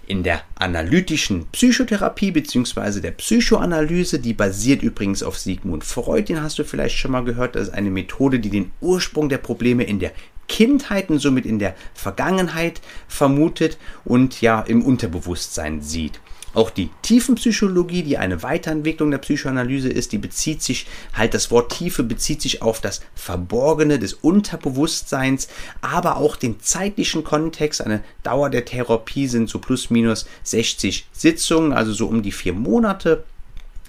In 0.09 0.25
der 0.25 0.43
analytischen 0.57 1.47
Psychotherapie 1.53 2.33
bzw. 2.33 3.01
der 3.01 3.13
Psychoanalyse, 3.13 4.19
die 4.19 4.35
basiert 4.35 4.83
übrigens 4.83 5.23
auf 5.23 5.39
Sigmund 5.39 5.85
Freud, 5.85 6.25
den 6.25 6.43
hast 6.43 6.59
du 6.59 6.65
vielleicht 6.65 6.99
schon 6.99 7.13
mal 7.13 7.23
gehört, 7.23 7.55
das 7.55 7.69
ist 7.69 7.75
eine 7.75 7.91
Methode, 7.91 8.41
die 8.41 8.51
den 8.51 8.73
Ursprung 8.81 9.29
der 9.29 9.39
Probleme 9.39 9.85
in 9.85 10.01
der 10.01 10.11
Kindheit 10.49 11.11
und 11.11 11.21
somit 11.21 11.47
in 11.47 11.61
der 11.61 11.77
Vergangenheit 11.95 12.81
vermutet 13.07 13.79
und 14.05 14.41
ja 14.41 14.63
im 14.63 14.85
Unterbewusstsein 14.85 15.81
sieht. 15.81 16.21
Auch 16.57 16.71
die 16.71 16.89
Tiefenpsychologie, 17.03 18.03
die 18.03 18.17
eine 18.17 18.43
Weiterentwicklung 18.43 19.11
der 19.11 19.19
Psychoanalyse 19.19 19.91
ist, 19.91 20.13
die 20.13 20.19
bezieht 20.19 20.63
sich 20.63 20.87
halt, 21.13 21.35
das 21.35 21.51
Wort 21.51 21.71
Tiefe 21.71 22.03
bezieht 22.03 22.41
sich 22.41 22.63
auf 22.63 22.81
das 22.81 23.03
Verborgene 23.15 23.99
des 23.99 24.15
Unterbewusstseins, 24.15 25.49
aber 25.83 26.17
auch 26.17 26.35
den 26.35 26.59
zeitlichen 26.59 27.25
Kontext. 27.25 27.83
Eine 27.83 28.03
Dauer 28.23 28.49
der 28.49 28.65
Therapie 28.65 29.27
sind 29.27 29.51
so 29.51 29.59
plus 29.59 29.91
minus 29.91 30.27
60 30.45 31.07
Sitzungen, 31.13 31.75
also 31.75 31.93
so 31.93 32.07
um 32.07 32.23
die 32.23 32.33
vier 32.33 32.55
Monate. 32.55 33.25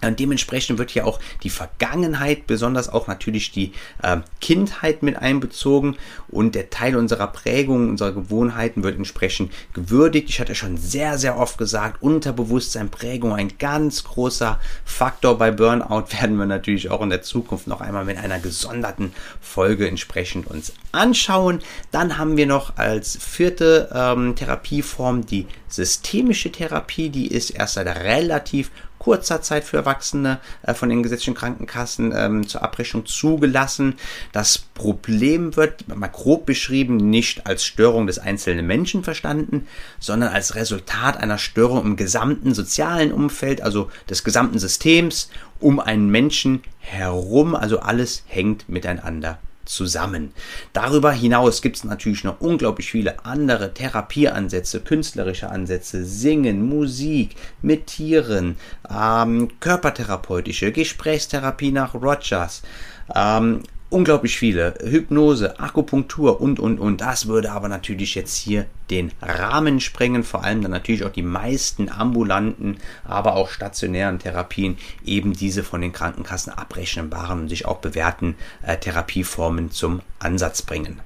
Und 0.02 0.20
dementsprechend 0.20 0.78
wird 0.78 0.92
hier 0.92 1.08
auch 1.08 1.20
die 1.44 1.50
Vergangenheit, 1.50 2.46
besonders 2.46 2.90
auch 2.90 3.08
natürlich 3.08 3.52
die 3.52 3.72
äh, 4.04 4.18
Kindheit 4.42 5.02
mit 5.02 5.18
einbezogen 5.18 5.98
und 6.28 6.54
der 6.54 6.70
Teil 6.70 6.96
unserer 6.96 7.28
Prägung, 7.28 7.90
unserer 7.90 8.12
Gewohnheiten 8.12 8.84
wird 8.84 8.98
entsprechend 8.98 9.52
gewürdigt. 9.74 10.30
Ich 10.30 10.40
hatte 10.40 10.54
schon 10.54 10.78
sehr, 10.78 11.18
sehr 11.18 11.38
oft 11.38 11.58
gesagt, 11.58 12.02
Unterbewusstsein, 12.02 12.90
Prägung, 12.90 13.34
ein 13.34 13.58
ganz 13.58 14.04
großer 14.04 14.60
Faktor 14.86 15.38
bei 15.38 15.52
Burnout 15.52 16.06
werden 16.22 16.38
wir 16.38 16.46
natürlich 16.46 16.92
auch 16.92 17.02
in 17.02 17.10
der 17.10 17.24
Zukunft 17.24 17.68
noch 17.68 17.82
einmal 17.82 18.06
mit 18.06 18.18
einer 18.18 18.40
gesonderten 18.40 19.14
Folge 19.42 19.88
entsprechend 19.88 20.48
uns 20.48 20.74
anschauen. 20.92 21.60
Dann 21.92 22.18
haben 22.20 22.38
wir 22.38 22.46
noch 22.46 22.78
als 22.78 23.18
vierte 23.18 23.90
ähm, 23.94 24.36
Therapieform 24.36 25.26
die 25.26 25.48
systemische 25.68 26.52
Therapie, 26.52 27.10
die 27.10 27.28
ist 27.28 27.50
erst 27.50 27.76
seit 27.76 27.88
relativ 27.88 28.72
kurzer 29.08 29.42
Zeit 29.42 29.64
für 29.64 29.78
Erwachsene 29.78 30.42
äh, 30.64 30.74
von 30.74 30.90
den 30.90 31.02
gesetzlichen 31.02 31.34
Krankenkassen 31.34 32.14
ähm, 32.14 32.46
zur 32.46 32.62
Abrechnung 32.62 33.06
zugelassen. 33.06 33.96
Das 34.34 34.58
Problem 34.58 35.56
wird 35.56 35.88
mal 35.88 36.10
grob 36.10 36.46
beschrieben 36.46 36.98
nicht 36.98 37.48
als 37.48 37.64
Störung 37.64 38.06
des 38.06 38.20
einzelnen 38.20 38.68
Menschen 38.68 39.06
verstanden, 39.06 39.66
sondern 39.98 40.34
als 40.34 40.56
Resultat 40.56 41.16
einer 41.16 41.38
Störung 41.38 41.86
im 41.86 41.96
gesamten 41.96 42.54
sozialen 42.54 43.14
Umfeld, 43.14 43.62
also 43.62 43.90
des 44.10 44.26
gesamten 44.26 44.60
Systems 44.60 45.30
um 45.62 45.80
einen 45.80 46.10
Menschen 46.10 46.64
herum. 46.80 47.56
Also 47.56 47.80
alles 47.80 48.24
hängt 48.28 48.68
miteinander 48.68 49.40
zusammen. 49.68 50.34
Darüber 50.74 51.12
hinaus 51.12 51.62
gibt 51.62 51.78
es 51.78 51.84
natürlich 51.84 52.24
noch 52.24 52.42
unglaublich 52.42 52.92
viele 52.92 53.26
andere 53.26 53.74
Therapieansätze, 53.74 54.82
künstlerische 54.82 55.50
Ansätze, 55.50 56.06
Singen, 56.06 56.68
Musik, 56.68 57.36
mit 57.62 57.88
Tieren, 57.88 58.58
ähm, 58.90 59.50
körpertherapeutische, 59.60 60.72
Gesprächstherapie 60.72 61.72
nach 61.72 61.94
Rogers. 61.94 62.62
Ähm, 63.16 63.62
unglaublich 63.90 64.38
viele. 64.38 64.76
Hypnose, 64.84 65.60
Akupunktur 65.60 66.42
und, 66.42 66.60
und, 66.60 66.80
und. 66.80 67.02
Das 67.02 67.28
würde 67.28 67.52
aber 67.52 67.68
natürlich 67.68 68.16
jetzt 68.16 68.36
hier 68.36 68.66
den 68.90 69.12
Rahmen 69.22 69.80
sprengen. 69.80 70.24
Vor 70.24 70.44
allem 70.44 70.62
dann 70.62 70.72
natürlich 70.72 71.04
auch 71.04 71.12
die 71.12 71.22
meisten 71.22 71.90
ambulanten, 71.90 72.78
aber 73.06 73.36
auch 73.36 73.50
stationären 73.50 74.20
Therapien 74.20 74.78
eben 75.06 75.34
diese 75.34 75.64
von 75.64 75.82
den 75.82 75.94
Krankenkassen 75.94 76.54
abrechnenbaren 76.54 77.42
und 77.42 77.50
sich 77.50 77.66
auch 77.66 77.78
bewährten 77.78 78.36
äh, 78.62 78.78
Therapieformen 78.78 79.72
zum 79.72 80.02
Ansatz 80.20 80.62
bringen 80.62 81.02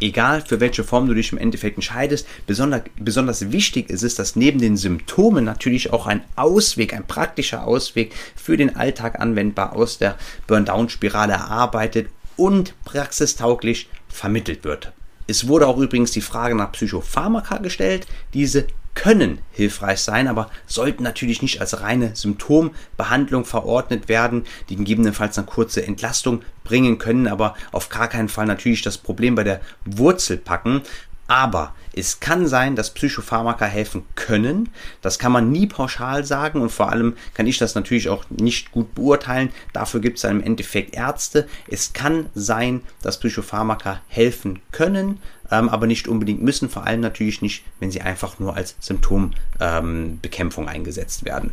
egal 0.00 0.42
für 0.42 0.60
welche 0.60 0.84
Form 0.84 1.06
du 1.06 1.14
dich 1.14 1.32
im 1.32 1.38
Endeffekt 1.38 1.76
entscheidest, 1.76 2.26
besonders, 2.46 2.82
besonders 2.98 3.52
wichtig 3.52 3.90
ist 3.90 4.02
es, 4.02 4.14
dass 4.14 4.36
neben 4.36 4.58
den 4.58 4.76
Symptomen 4.76 5.44
natürlich 5.44 5.92
auch 5.92 6.06
ein 6.06 6.22
Ausweg, 6.36 6.94
ein 6.94 7.06
praktischer 7.06 7.66
Ausweg 7.66 8.14
für 8.34 8.56
den 8.56 8.76
Alltag 8.76 9.20
anwendbar 9.20 9.74
aus 9.74 9.98
der 9.98 10.16
Burn-Down-Spirale 10.46 11.34
erarbeitet 11.34 12.08
und 12.36 12.74
praxistauglich 12.84 13.88
vermittelt 14.08 14.64
wird. 14.64 14.92
Es 15.26 15.46
wurde 15.46 15.68
auch 15.68 15.78
übrigens 15.78 16.10
die 16.10 16.22
Frage 16.22 16.56
nach 16.56 16.72
Psychopharmaka 16.72 17.58
gestellt. 17.58 18.06
Diese 18.34 18.66
können 18.94 19.38
hilfreich 19.52 20.00
sein, 20.00 20.28
aber 20.28 20.50
sollten 20.66 21.02
natürlich 21.02 21.42
nicht 21.42 21.60
als 21.60 21.80
reine 21.80 22.14
Symptombehandlung 22.14 23.44
verordnet 23.44 24.08
werden, 24.08 24.44
die 24.68 24.76
gegebenenfalls 24.76 25.38
eine 25.38 25.46
kurze 25.46 25.84
Entlastung 25.86 26.42
bringen 26.64 26.98
können, 26.98 27.26
aber 27.26 27.54
auf 27.72 27.88
gar 27.88 28.08
keinen 28.08 28.28
Fall 28.28 28.46
natürlich 28.46 28.82
das 28.82 28.98
Problem 28.98 29.34
bei 29.34 29.44
der 29.44 29.60
Wurzel 29.84 30.36
packen. 30.36 30.82
Aber 31.30 31.76
es 31.92 32.18
kann 32.18 32.48
sein, 32.48 32.74
dass 32.74 32.92
Psychopharmaka 32.92 33.64
helfen 33.64 34.02
können. 34.16 34.68
Das 35.00 35.20
kann 35.20 35.30
man 35.30 35.52
nie 35.52 35.68
pauschal 35.68 36.24
sagen 36.24 36.60
und 36.60 36.70
vor 36.70 36.90
allem 36.90 37.14
kann 37.34 37.46
ich 37.46 37.56
das 37.56 37.76
natürlich 37.76 38.08
auch 38.08 38.24
nicht 38.30 38.72
gut 38.72 38.96
beurteilen. 38.96 39.50
Dafür 39.72 40.00
gibt 40.00 40.18
es 40.18 40.24
im 40.24 40.42
Endeffekt 40.42 40.92
Ärzte. 40.96 41.46
Es 41.68 41.92
kann 41.92 42.26
sein, 42.34 42.80
dass 43.02 43.20
Psychopharmaka 43.20 44.00
helfen 44.08 44.58
können, 44.72 45.20
ähm, 45.52 45.68
aber 45.68 45.86
nicht 45.86 46.08
unbedingt 46.08 46.42
müssen. 46.42 46.68
Vor 46.68 46.84
allem 46.84 47.00
natürlich 47.00 47.42
nicht, 47.42 47.62
wenn 47.78 47.92
sie 47.92 48.00
einfach 48.00 48.40
nur 48.40 48.56
als 48.56 48.74
Symptombekämpfung 48.80 50.64
ähm, 50.64 50.68
eingesetzt 50.68 51.24
werden. 51.24 51.52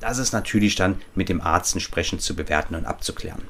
Das 0.00 0.18
ist 0.18 0.32
natürlich 0.32 0.74
dann 0.74 1.00
mit 1.14 1.30
dem 1.30 1.40
Arzt 1.40 1.74
entsprechend 1.74 2.20
zu 2.20 2.36
bewerten 2.36 2.74
und 2.74 2.84
abzuklären. 2.84 3.40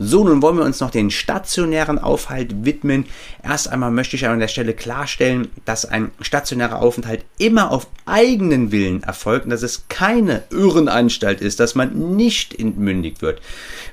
So, 0.00 0.22
nun 0.22 0.42
wollen 0.42 0.56
wir 0.56 0.64
uns 0.64 0.78
noch 0.78 0.92
den 0.92 1.10
stationären 1.10 1.98
Aufhalt 1.98 2.64
widmen. 2.64 3.06
Erst 3.42 3.68
einmal 3.68 3.90
möchte 3.90 4.14
ich 4.14 4.28
an 4.28 4.38
der 4.38 4.46
Stelle 4.46 4.72
klarstellen, 4.72 5.48
dass 5.64 5.84
ein 5.84 6.12
stationärer 6.20 6.80
Aufenthalt 6.80 7.24
immer 7.36 7.72
auf 7.72 7.88
eigenen 8.06 8.70
Willen 8.70 9.02
erfolgt 9.02 9.46
und 9.46 9.50
dass 9.50 9.64
es 9.64 9.86
keine 9.88 10.44
Irrenanstalt 10.50 11.40
ist, 11.40 11.58
dass 11.58 11.74
man 11.74 12.14
nicht 12.16 12.56
entmündigt 12.56 13.22
wird 13.22 13.42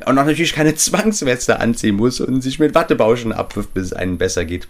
und 0.05 0.19
auch 0.19 0.25
natürlich 0.25 0.53
keine 0.53 0.75
Zwangsweste 0.75 1.59
anziehen 1.59 1.95
muss 1.95 2.21
und 2.21 2.41
sich 2.41 2.59
mit 2.59 2.75
Wattebauschen 2.75 3.31
abwirft, 3.31 3.73
bis 3.73 3.85
es 3.85 3.93
einem 3.93 4.19
besser 4.19 4.45
geht. 4.45 4.67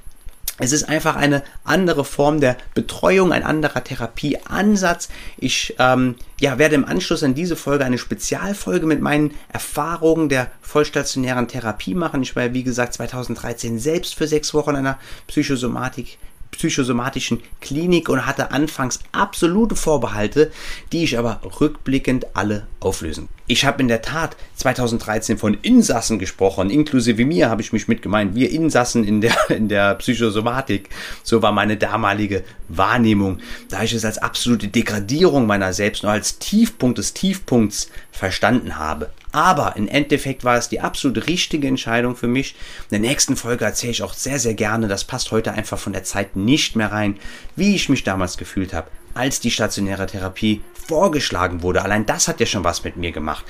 Es 0.58 0.72
ist 0.72 0.88
einfach 0.88 1.18
eine 1.18 1.44
andere 1.66 2.06
Form 2.06 2.40
der 2.40 2.56
Betreuung, 2.74 3.34
ein 3.34 3.44
anderer 3.44 3.84
Therapieansatz. 3.84 5.10
Ich 5.38 5.76
ähm, 5.80 6.16
ja, 6.40 6.58
werde 6.58 6.76
im 6.76 6.86
Anschluss 6.86 7.24
an 7.24 7.36
diese 7.36 7.58
Folge 7.58 7.84
eine 7.84 7.98
Spezialfolge 7.98 8.86
mit 8.86 9.02
meinen 9.02 9.34
Erfahrungen 9.52 10.30
der 10.30 10.50
vollstationären 10.62 11.50
Therapie 11.50 11.94
machen. 11.94 12.24
Ich 12.24 12.36
war 12.38 12.54
wie 12.54 12.64
gesagt, 12.64 12.94
2013 12.94 13.80
selbst 13.80 14.16
für 14.16 14.28
sechs 14.28 14.54
Wochen 14.54 14.72
in 14.72 14.76
einer 14.78 15.00
Psychosomatik 15.28 16.18
psychosomatischen 16.58 17.42
Klinik 17.62 18.10
und 18.10 18.26
hatte 18.26 18.52
anfangs 18.52 19.00
absolute 19.12 19.76
Vorbehalte, 19.76 20.52
die 20.92 21.04
ich 21.04 21.18
aber 21.18 21.42
rückblickend 21.60 22.36
alle 22.36 22.68
auflösen. 22.80 23.30
Ich 23.48 23.64
habe 23.64 23.82
in 23.82 23.88
der 23.88 24.02
Tat 24.02 24.36
2013 24.56 25.38
von 25.38 25.54
Insassen 25.62 26.18
gesprochen, 26.18 26.72
inklusive 26.72 27.26
mir 27.26 27.50
habe 27.50 27.62
ich 27.62 27.74
mich 27.74 27.88
mitgemeint, 27.88 28.34
wir 28.34 28.50
Insassen 28.50 29.04
in 29.04 29.22
der, 29.22 29.36
in 29.50 29.70
der 29.70 29.96
Psychosomatik. 29.96 30.90
So 31.24 31.42
war 31.42 31.52
meine 31.52 31.78
damalige 31.78 32.44
Wahrnehmung, 32.70 33.40
da 33.70 33.84
ich 33.84 33.94
es 33.94 34.04
als 34.04 34.18
absolute 34.18 34.68
Degradierung 34.68 35.46
meiner 35.46 35.74
selbst 35.74 36.04
nur 36.04 36.12
als 36.12 36.40
Tiefpunkt 36.40 36.98
des 36.98 37.14
Tiefpunkts 37.14 37.92
verstanden 38.12 38.78
habe. 38.78 39.12
Aber 39.36 39.76
im 39.76 39.90
Endeffekt 39.90 40.46
war 40.46 40.58
es 40.58 40.70
die 40.70 40.80
absolut 40.80 41.28
richtige 41.28 41.68
Entscheidung 41.68 42.16
für 42.16 42.30
mich. 42.30 42.56
In 42.84 43.02
der 43.02 43.10
nächsten 43.10 43.36
Folge 43.36 43.66
erzähle 43.66 43.92
ich 43.92 44.02
auch 44.02 44.14
sehr, 44.14 44.40
sehr 44.40 44.54
gerne, 44.54 44.88
das 44.88 45.04
passt 45.04 45.30
heute 45.32 45.52
einfach 45.52 45.78
von 45.78 45.92
der 45.92 46.06
Zeit 46.06 46.38
nicht 46.38 46.78
mehr 46.78 46.94
rein, 46.94 47.20
wie 47.58 47.76
ich 47.76 47.90
mich 47.90 48.06
damals 48.06 48.38
gefühlt 48.38 48.74
habe, 48.74 48.88
als 49.14 49.42
die 49.42 49.52
stationäre 49.52 50.06
Therapie 50.06 50.62
vorgeschlagen 50.88 51.64
wurde. 51.64 51.82
Allein 51.82 52.06
das 52.06 52.30
hat 52.30 52.40
ja 52.40 52.46
schon 52.46 52.64
was 52.64 52.86
mit 52.86 52.96
mir 52.96 53.12
gemacht. 53.12 53.44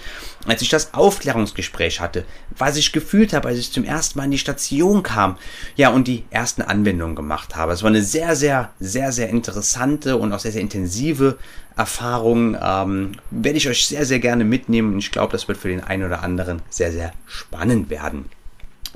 Als 0.46 0.62
ich 0.62 0.70
das 0.70 0.93
Aufklärungsgespräch 0.93 2.00
hatte, 2.00 2.26
was 2.58 2.78
ich 2.78 2.91
gefühlt 2.91 3.34
habe, 3.34 3.48
als 3.48 3.60
ich 3.60 3.72
zum 3.72 3.84
ersten 3.84 4.20
Mal 4.20 4.26
in 4.26 4.32
die 4.32 4.38
Station 4.38 5.04
kam, 5.04 5.38
ja, 5.76 5.89
und 5.89 6.08
die 6.08 6.24
ersten 6.30 6.62
Anwendungen 6.62 7.16
gemacht 7.16 7.56
habe. 7.56 7.74
Es 7.74 7.84
war 7.84 7.89
eine 7.89 8.04
sehr, 8.04 8.36
sehr, 8.36 8.72
sehr, 8.80 9.12
sehr 9.12 9.30
interessante 9.30 10.18
und 10.18 10.32
auch 10.34 10.39
sehr, 10.39 10.52
sehr 10.52 10.62
intensive 10.62 11.38
Erfahrung. 11.76 12.58
Ähm, 12.62 13.14
werde 13.32 13.58
ich 13.58 13.68
euch 13.68 13.88
sehr, 13.88 14.06
sehr 14.06 14.20
gerne 14.20 14.43
mitnehmen 14.43 14.93
und 14.93 15.00
ich 15.00 15.12
glaube, 15.12 15.32
das 15.32 15.48
wird 15.48 15.58
für 15.58 15.70
den 15.70 15.84
einen 15.84 16.04
oder 16.04 16.24
anderen 16.24 16.62
sehr, 16.70 16.91
sehr 16.91 17.12
spannend 17.26 17.89
werden. 17.89 18.26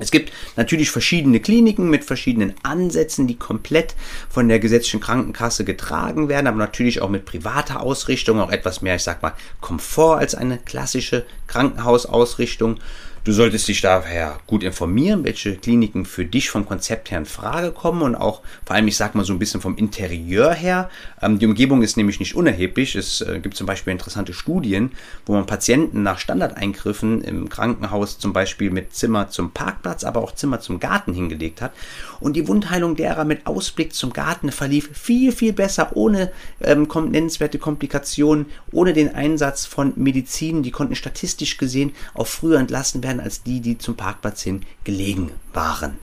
Es 0.00 0.10
gibt 0.10 0.32
natürlich 0.56 0.90
verschiedene 0.90 1.40
Kliniken 1.40 1.90
mit 1.90 2.04
verschiedenen 2.04 2.54
Ansätzen, 2.62 3.26
die 3.26 3.36
komplett 3.36 3.94
von 4.28 4.48
der 4.48 4.58
gesetzlichen 4.58 5.00
Krankenkasse 5.00 5.64
getragen 5.64 6.28
werden, 6.28 6.46
aber 6.46 6.56
natürlich 6.56 7.02
auch 7.02 7.10
mit 7.10 7.24
privater 7.24 7.80
Ausrichtung, 7.80 8.40
auch 8.40 8.50
etwas 8.50 8.82
mehr, 8.82 8.96
ich 8.96 9.02
sag 9.02 9.22
mal, 9.22 9.34
Komfort 9.60 10.18
als 10.18 10.34
eine 10.34 10.58
klassische 10.58 11.26
Krankenhausausrichtung. 11.46 12.78
Du 13.22 13.32
solltest 13.32 13.68
dich 13.68 13.82
daher 13.82 14.38
gut 14.46 14.62
informieren, 14.62 15.24
welche 15.24 15.54
Kliniken 15.54 16.06
für 16.06 16.24
dich 16.24 16.48
vom 16.48 16.64
Konzept 16.64 17.10
her 17.10 17.18
in 17.18 17.26
Frage 17.26 17.70
kommen 17.70 18.00
und 18.00 18.14
auch 18.14 18.40
vor 18.64 18.74
allem, 18.74 18.88
ich 18.88 18.96
sag 18.96 19.14
mal 19.14 19.26
so 19.26 19.34
ein 19.34 19.38
bisschen 19.38 19.60
vom 19.60 19.76
Interieur 19.76 20.54
her. 20.54 20.88
Ähm, 21.20 21.38
die 21.38 21.44
Umgebung 21.44 21.82
ist 21.82 21.98
nämlich 21.98 22.18
nicht 22.18 22.34
unerheblich. 22.34 22.94
Es 22.94 23.20
äh, 23.20 23.38
gibt 23.40 23.58
zum 23.58 23.66
Beispiel 23.66 23.92
interessante 23.92 24.32
Studien, 24.32 24.92
wo 25.26 25.34
man 25.34 25.44
Patienten 25.44 26.02
nach 26.02 26.18
Standardeingriffen 26.18 27.20
im 27.20 27.50
Krankenhaus 27.50 28.18
zum 28.18 28.32
Beispiel 28.32 28.70
mit 28.70 28.94
Zimmer 28.94 29.28
zum 29.28 29.50
Parkplatz, 29.50 30.02
aber 30.02 30.22
auch 30.22 30.34
Zimmer 30.34 30.60
zum 30.60 30.80
Garten 30.80 31.12
hingelegt 31.12 31.60
hat. 31.60 31.72
Und 32.20 32.36
die 32.36 32.48
Wundheilung 32.48 32.96
derer 32.96 33.26
mit 33.26 33.46
Ausblick 33.46 33.92
zum 33.92 34.14
Garten 34.14 34.50
verlief 34.50 34.96
viel, 34.96 35.32
viel 35.32 35.52
besser, 35.52 35.94
ohne 35.94 36.32
ähm, 36.62 36.88
nennenswerte 37.10 37.58
Komplikationen, 37.58 38.46
ohne 38.72 38.94
den 38.94 39.14
Einsatz 39.14 39.66
von 39.66 39.92
Medizin. 39.96 40.62
Die 40.62 40.70
konnten 40.70 40.94
statistisch 40.94 41.58
gesehen 41.58 41.92
auch 42.14 42.26
früher 42.26 42.58
entlassen 42.58 43.02
werden 43.02 43.09
werden 43.10 43.20
als 43.20 43.42
die, 43.42 43.60
die 43.60 43.76
zum 43.76 43.96
Parkplatz 43.96 44.42
hin 44.42 44.64
gelegen 44.84 45.32
waren. 45.52 45.98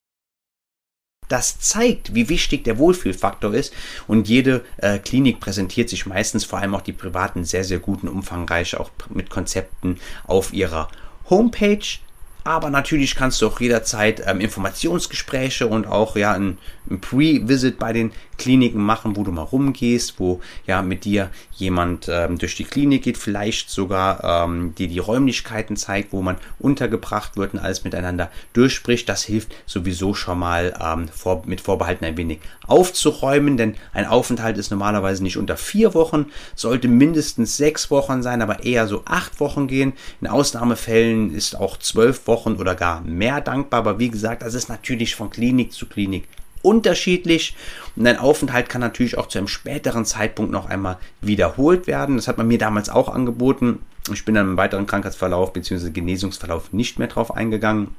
Das 1.29 1.59
zeigt, 1.59 2.15
wie 2.15 2.29
wichtig 2.29 2.63
der 2.63 2.77
Wohlfühlfaktor 2.77 3.53
ist 3.53 3.73
und 4.07 4.29
jede 4.29 4.63
äh, 4.77 4.97
Klinik 4.97 5.41
präsentiert 5.41 5.89
sich 5.89 6.05
meistens, 6.05 6.45
vor 6.45 6.59
allem 6.59 6.73
auch 6.73 6.81
die 6.81 6.93
privaten, 6.93 7.43
sehr, 7.43 7.65
sehr 7.65 7.79
guten, 7.79 8.07
umfangreich 8.07 8.77
auch 8.77 8.91
mit 9.09 9.29
Konzepten 9.29 9.99
auf 10.25 10.53
ihrer 10.53 10.87
Homepage. 11.29 11.85
Aber 12.45 12.69
natürlich 12.69 13.15
kannst 13.15 13.41
du 13.41 13.47
auch 13.47 13.59
jederzeit 13.59 14.23
ähm, 14.25 14.39
Informationsgespräche 14.39 15.67
und 15.67 15.85
auch 15.85 16.15
ja 16.15 16.31
ein, 16.31 16.59
ein 16.89 17.01
Pre-Visit 17.01 17.77
bei 17.77 17.91
den 17.91 18.13
Kliniken 18.37 18.81
machen, 18.81 19.15
wo 19.15 19.23
du 19.23 19.31
mal 19.31 19.43
rumgehst, 19.43 20.19
wo 20.19 20.39
ja 20.65 20.81
mit 20.81 21.05
dir 21.05 21.29
jemand 21.53 22.07
ähm, 22.09 22.37
durch 22.37 22.55
die 22.55 22.63
Klinik 22.63 23.03
geht, 23.03 23.17
vielleicht 23.17 23.69
sogar 23.69 24.23
ähm, 24.23 24.75
dir 24.75 24.87
die 24.87 24.99
Räumlichkeiten 24.99 25.75
zeigt, 25.75 26.13
wo 26.13 26.21
man 26.21 26.37
untergebracht 26.59 27.37
wird 27.37 27.53
und 27.53 27.59
alles 27.59 27.83
miteinander 27.83 28.31
durchspricht. 28.53 29.09
Das 29.09 29.23
hilft 29.23 29.53
sowieso 29.65 30.13
schon 30.13 30.39
mal 30.39 30.73
ähm, 30.81 31.07
vor, 31.07 31.43
mit 31.45 31.61
Vorbehalten 31.61 32.05
ein 32.05 32.17
wenig 32.17 32.39
aufzuräumen, 32.67 33.57
denn 33.57 33.75
ein 33.93 34.05
Aufenthalt 34.05 34.57
ist 34.57 34.71
normalerweise 34.71 35.23
nicht 35.23 35.37
unter 35.37 35.57
vier 35.57 35.93
Wochen, 35.93 36.27
sollte 36.55 36.87
mindestens 36.87 37.57
sechs 37.57 37.89
Wochen 37.91 38.21
sein, 38.21 38.41
aber 38.41 38.63
eher 38.63 38.87
so 38.87 39.03
acht 39.05 39.39
Wochen 39.39 39.67
gehen. 39.67 39.93
In 40.21 40.27
Ausnahmefällen 40.27 41.33
ist 41.33 41.55
auch 41.55 41.77
zwölf 41.77 42.27
Wochen 42.27 42.55
oder 42.55 42.75
gar 42.75 43.01
mehr 43.01 43.41
dankbar, 43.41 43.79
aber 43.79 43.99
wie 43.99 44.09
gesagt, 44.09 44.41
das 44.41 44.53
ist 44.53 44.69
natürlich 44.69 45.15
von 45.15 45.29
Klinik 45.29 45.73
zu 45.73 45.87
Klinik 45.87 46.27
unterschiedlich 46.67 47.55
und 47.95 48.05
ein 48.05 48.17
Aufenthalt 48.17 48.67
kann 48.67 48.81
natürlich 48.81 49.17
auch 49.17 49.27
zu 49.27 49.37
einem 49.37 49.47
späteren 49.47 50.05
Zeitpunkt 50.05 50.51
noch 50.51 50.67
einmal 50.67 50.97
wiederholt 51.21 51.87
werden. 51.87 52.17
Das 52.17 52.27
hat 52.27 52.37
man 52.37 52.47
mir 52.47 52.57
damals 52.57 52.89
auch 52.89 53.09
angeboten. 53.09 53.79
Ich 54.13 54.25
bin 54.25 54.35
dann 54.35 54.49
im 54.49 54.57
weiteren 54.57 54.85
Krankheitsverlauf 54.85 55.53
bzw. 55.53 55.89
Genesungsverlauf 55.91 56.73
nicht 56.73 56.99
mehr 56.99 57.07
drauf 57.07 57.33
eingegangen. 57.33 57.95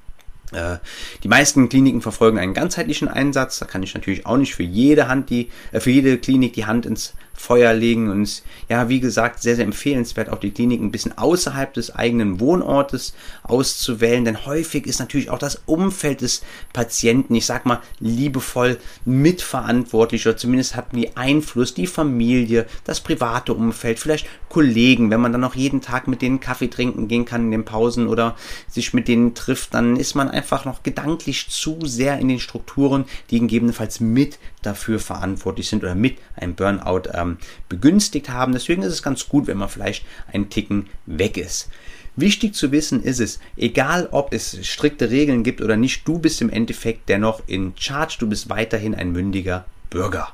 Äh, 0.52 0.76
die 1.22 1.28
meisten 1.28 1.68
Kliniken 1.68 2.00
verfolgen 2.00 2.38
einen 2.38 2.54
ganzheitlichen 2.54 3.08
Einsatz. 3.08 3.58
Da 3.58 3.66
kann 3.66 3.82
ich 3.82 3.94
natürlich 3.94 4.26
auch 4.26 4.36
nicht 4.36 4.54
für 4.54 4.62
jede 4.62 5.08
Hand 5.08 5.30
die, 5.30 5.50
äh, 5.72 5.80
für 5.80 5.90
jede 5.90 6.18
Klinik 6.18 6.52
die 6.52 6.66
Hand 6.66 6.86
ins 6.86 7.14
Feuer 7.39 7.72
legen 7.72 8.11
und 8.11 8.43
ja, 8.68 8.89
wie 8.89 8.99
gesagt, 8.99 9.43
sehr, 9.43 9.55
sehr 9.55 9.64
empfehlenswert, 9.64 10.28
auch 10.28 10.41
die 10.41 10.51
Klinik 10.51 10.80
ein 10.80 10.91
bisschen 10.91 11.16
außerhalb 11.16 11.72
des 11.72 11.95
eigenen 11.95 12.41
Wohnortes 12.41 13.14
auszuwählen, 13.45 14.24
denn 14.24 14.45
häufig 14.45 14.86
ist 14.86 14.99
natürlich 14.99 15.30
auch 15.30 15.39
das 15.39 15.62
Umfeld 15.64 16.20
des 16.20 16.43
Patienten, 16.72 17.34
ich 17.36 17.47
sag 17.47 17.64
mal, 17.64 17.80
liebevoll 18.01 18.78
mitverantwortlich 19.05 20.26
oder 20.26 20.36
zumindest 20.36 20.74
hat 20.74 20.86
die 20.93 21.16
Einfluss, 21.16 21.74
die 21.74 21.86
Familie, 21.86 22.66
das 22.84 23.01
private 23.01 23.55
Umfeld, 23.55 24.01
vielleicht 24.01 24.26
Kollegen, 24.49 25.11
wenn 25.11 25.20
man 25.20 25.32
dann 25.32 25.45
auch 25.45 25.55
jeden 25.55 25.80
Tag 25.80 26.09
mit 26.09 26.22
denen 26.22 26.41
Kaffee 26.41 26.68
trinken 26.68 27.07
gehen 27.07 27.24
kann 27.24 27.45
in 27.45 27.51
den 27.53 27.64
Pausen 27.64 28.09
oder 28.09 28.34
sich 28.68 28.95
mit 28.95 29.07
denen 29.07 29.34
trifft, 29.34 29.74
dann 29.74 29.97
ist 29.97 30.16
man 30.16 30.28
einfach 30.28 30.64
noch 30.64 30.82
gedanklich 30.82 31.49
zu 31.51 31.78
sehr 31.84 32.18
in 32.18 32.28
den 32.28 32.41
Strukturen, 32.41 33.05
die 33.30 33.39
gegebenenfalls 33.39 34.01
mit 34.01 34.39
dafür 34.62 34.98
verantwortlich 34.98 35.68
sind 35.68 35.82
oder 35.82 35.94
mit 35.94 36.18
einem 36.36 36.54
Burnout 36.54 37.11
ähm, 37.12 37.38
begünstigt 37.68 38.28
haben. 38.28 38.52
Deswegen 38.52 38.82
ist 38.82 38.92
es 38.92 39.02
ganz 39.02 39.28
gut, 39.28 39.46
wenn 39.46 39.59
man 39.59 39.68
vielleicht 39.68 40.04
einen 40.32 40.50
Ticken 40.50 40.88
weg 41.06 41.36
ist. 41.36 41.68
Wichtig 42.16 42.54
zu 42.54 42.72
wissen 42.72 43.02
ist 43.02 43.20
es, 43.20 43.38
egal 43.56 44.09
ob 44.11 44.32
es 44.32 44.66
strikte 44.66 45.11
Regeln 45.11 45.44
gibt 45.44 45.61
oder 45.61 45.76
nicht, 45.76 46.06
du 46.09 46.18
bist 46.18 46.40
im 46.40 46.50
Endeffekt 46.50 47.09
dennoch 47.09 47.42
in 47.46 47.74
Charge, 47.78 48.16
du 48.18 48.28
bist 48.28 48.50
weiterhin 48.50 48.94
ein 48.96 49.12
mündiger 49.12 49.66
Bürger. 49.88 50.32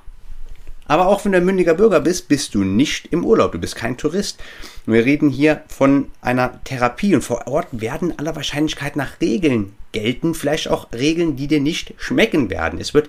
Aber 0.87 1.07
auch 1.09 1.25
wenn 1.25 1.33
du 1.33 1.39
ein 1.39 1.45
mündiger 1.45 1.75
Bürger 1.75 2.01
bist, 2.01 2.29
bist 2.29 2.55
du 2.55 2.65
nicht 2.65 3.07
im 3.13 3.25
Urlaub, 3.25 3.53
du 3.53 3.59
bist 3.59 3.77
kein 3.77 3.97
Tourist. 3.97 4.39
Wir 4.87 5.05
reden 5.05 5.31
hier 5.31 5.63
von 5.69 6.11
einer 6.21 6.63
Therapie 6.65 7.15
und 7.15 7.23
vor 7.23 7.47
Ort 7.47 7.69
werden 7.73 8.19
aller 8.19 8.37
Wahrscheinlichkeit 8.37 8.97
nach 8.97 9.21
Regeln 9.21 9.75
gelten, 9.93 10.35
vielleicht 10.35 10.69
auch 10.69 10.93
Regeln, 10.93 11.37
die 11.37 11.47
dir 11.47 11.61
nicht 11.61 11.95
schmecken 11.97 12.51
werden. 12.51 12.81
Es 12.81 12.93
wird 12.93 13.09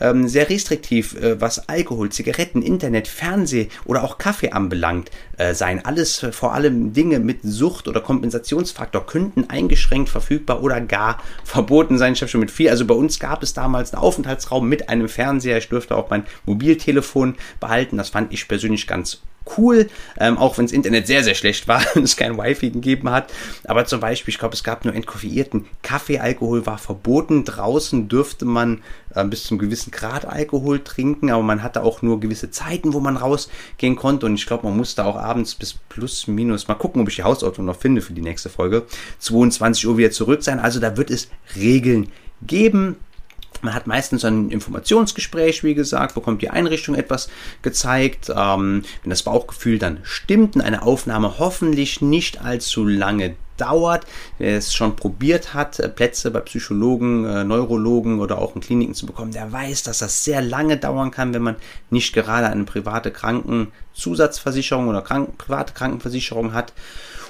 ähm, 0.00 0.28
sehr 0.28 0.48
restriktiv, 0.48 1.14
äh, 1.14 1.40
was 1.40 1.68
Alkohol, 1.68 2.10
Zigaretten, 2.10 2.62
Internet, 2.62 3.08
Fernseh 3.08 3.68
oder 3.84 4.04
auch 4.04 4.18
Kaffee 4.18 4.50
anbelangt 4.50 5.10
äh, 5.36 5.54
sein. 5.54 5.84
Alles, 5.84 6.22
äh, 6.22 6.32
vor 6.32 6.54
allem 6.54 6.92
Dinge 6.92 7.20
mit 7.20 7.40
Sucht 7.42 7.88
oder 7.88 8.00
Kompensationsfaktor 8.00 9.06
könnten 9.06 9.48
eingeschränkt 9.50 10.08
verfügbar 10.08 10.62
oder 10.62 10.80
gar 10.80 11.22
verboten 11.44 11.98
sein. 11.98 12.14
Ich 12.14 12.20
habe 12.20 12.30
schon 12.30 12.40
mit 12.40 12.50
viel, 12.50 12.70
also 12.70 12.84
bei 12.86 12.94
uns 12.94 13.18
gab 13.18 13.42
es 13.42 13.54
damals 13.54 13.92
einen 13.92 14.02
Aufenthaltsraum 14.02 14.68
mit 14.68 14.88
einem 14.88 15.08
Fernseher. 15.08 15.58
Ich 15.58 15.68
durfte 15.68 15.96
auch 15.96 16.10
mein 16.10 16.24
Mobiltelefon 16.44 17.36
behalten. 17.60 17.96
Das 17.96 18.10
fand 18.10 18.32
ich 18.32 18.48
persönlich 18.48 18.86
ganz 18.86 19.22
cool, 19.56 19.88
ähm, 20.18 20.38
auch 20.38 20.58
wenn 20.58 20.66
das 20.66 20.72
Internet 20.72 21.06
sehr, 21.06 21.24
sehr 21.24 21.34
schlecht 21.34 21.68
war 21.68 21.82
und 21.94 22.02
es 22.02 22.16
kein 22.16 22.36
Wi-Fi 22.36 22.70
gegeben 22.70 23.10
hat. 23.10 23.32
Aber 23.64 23.84
zum 23.84 24.00
Beispiel, 24.00 24.32
ich 24.32 24.38
glaube, 24.38 24.54
es 24.54 24.64
gab 24.64 24.84
nur 24.84 24.94
entkoffeierten 24.94 25.66
Kaffee, 25.82 26.18
Alkohol 26.18 26.66
war 26.66 26.78
verboten. 26.78 27.44
Draußen 27.44 28.08
dürfte 28.08 28.44
man 28.44 28.82
äh, 29.14 29.24
bis 29.24 29.44
zum 29.44 29.58
gewissen 29.58 29.90
Grad 29.90 30.24
Alkohol 30.24 30.80
trinken, 30.80 31.30
aber 31.30 31.42
man 31.42 31.62
hatte 31.62 31.82
auch 31.82 32.02
nur 32.02 32.20
gewisse 32.20 32.50
Zeiten, 32.50 32.92
wo 32.92 33.00
man 33.00 33.16
rausgehen 33.16 33.96
konnte. 33.96 34.26
Und 34.26 34.34
ich 34.34 34.46
glaube, 34.46 34.66
man 34.66 34.76
musste 34.76 35.04
auch 35.04 35.16
abends 35.16 35.54
bis 35.54 35.74
plus 35.88 36.26
minus, 36.26 36.68
mal 36.68 36.74
gucken, 36.74 37.02
ob 37.02 37.08
ich 37.08 37.16
die 37.16 37.22
Hausordnung 37.22 37.66
noch 37.66 37.76
finde 37.76 38.02
für 38.02 38.12
die 38.12 38.22
nächste 38.22 38.48
Folge, 38.48 38.84
22 39.20 39.86
Uhr 39.86 39.96
wieder 39.96 40.10
zurück 40.10 40.42
sein. 40.42 40.58
Also 40.58 40.80
da 40.80 40.96
wird 40.96 41.10
es 41.10 41.28
Regeln 41.54 42.12
geben. 42.42 42.96
Man 43.62 43.74
hat 43.74 43.86
meistens 43.86 44.24
ein 44.24 44.50
Informationsgespräch, 44.50 45.64
wie 45.64 45.74
gesagt, 45.74 46.14
bekommt 46.14 46.42
die 46.42 46.50
Einrichtung 46.50 46.94
etwas 46.94 47.28
gezeigt. 47.62 48.30
Ähm, 48.34 48.82
wenn 49.02 49.10
das 49.10 49.22
Bauchgefühl 49.22 49.78
dann 49.78 49.98
stimmt 50.02 50.56
und 50.56 50.62
eine 50.62 50.82
Aufnahme 50.82 51.38
hoffentlich 51.38 52.00
nicht 52.00 52.40
allzu 52.40 52.86
lange 52.86 53.36
dauert, 53.56 54.06
wer 54.38 54.56
es 54.56 54.74
schon 54.74 54.96
probiert 54.96 55.54
hat, 55.54 55.80
äh, 55.80 55.88
Plätze 55.88 56.30
bei 56.30 56.40
Psychologen, 56.40 57.24
äh, 57.24 57.44
Neurologen 57.44 58.20
oder 58.20 58.38
auch 58.38 58.54
in 58.54 58.60
Kliniken 58.60 58.94
zu 58.94 59.06
bekommen, 59.06 59.32
der 59.32 59.50
weiß, 59.50 59.82
dass 59.82 59.98
das 59.98 60.24
sehr 60.24 60.42
lange 60.42 60.76
dauern 60.76 61.10
kann, 61.10 61.34
wenn 61.34 61.42
man 61.42 61.56
nicht 61.90 62.12
gerade 62.12 62.48
eine 62.48 62.64
private 62.64 63.10
Krankenzusatzversicherung 63.10 64.88
oder 64.88 65.02
Kranken 65.02 65.36
private 65.36 65.72
Krankenversicherung 65.74 66.52
hat. 66.52 66.72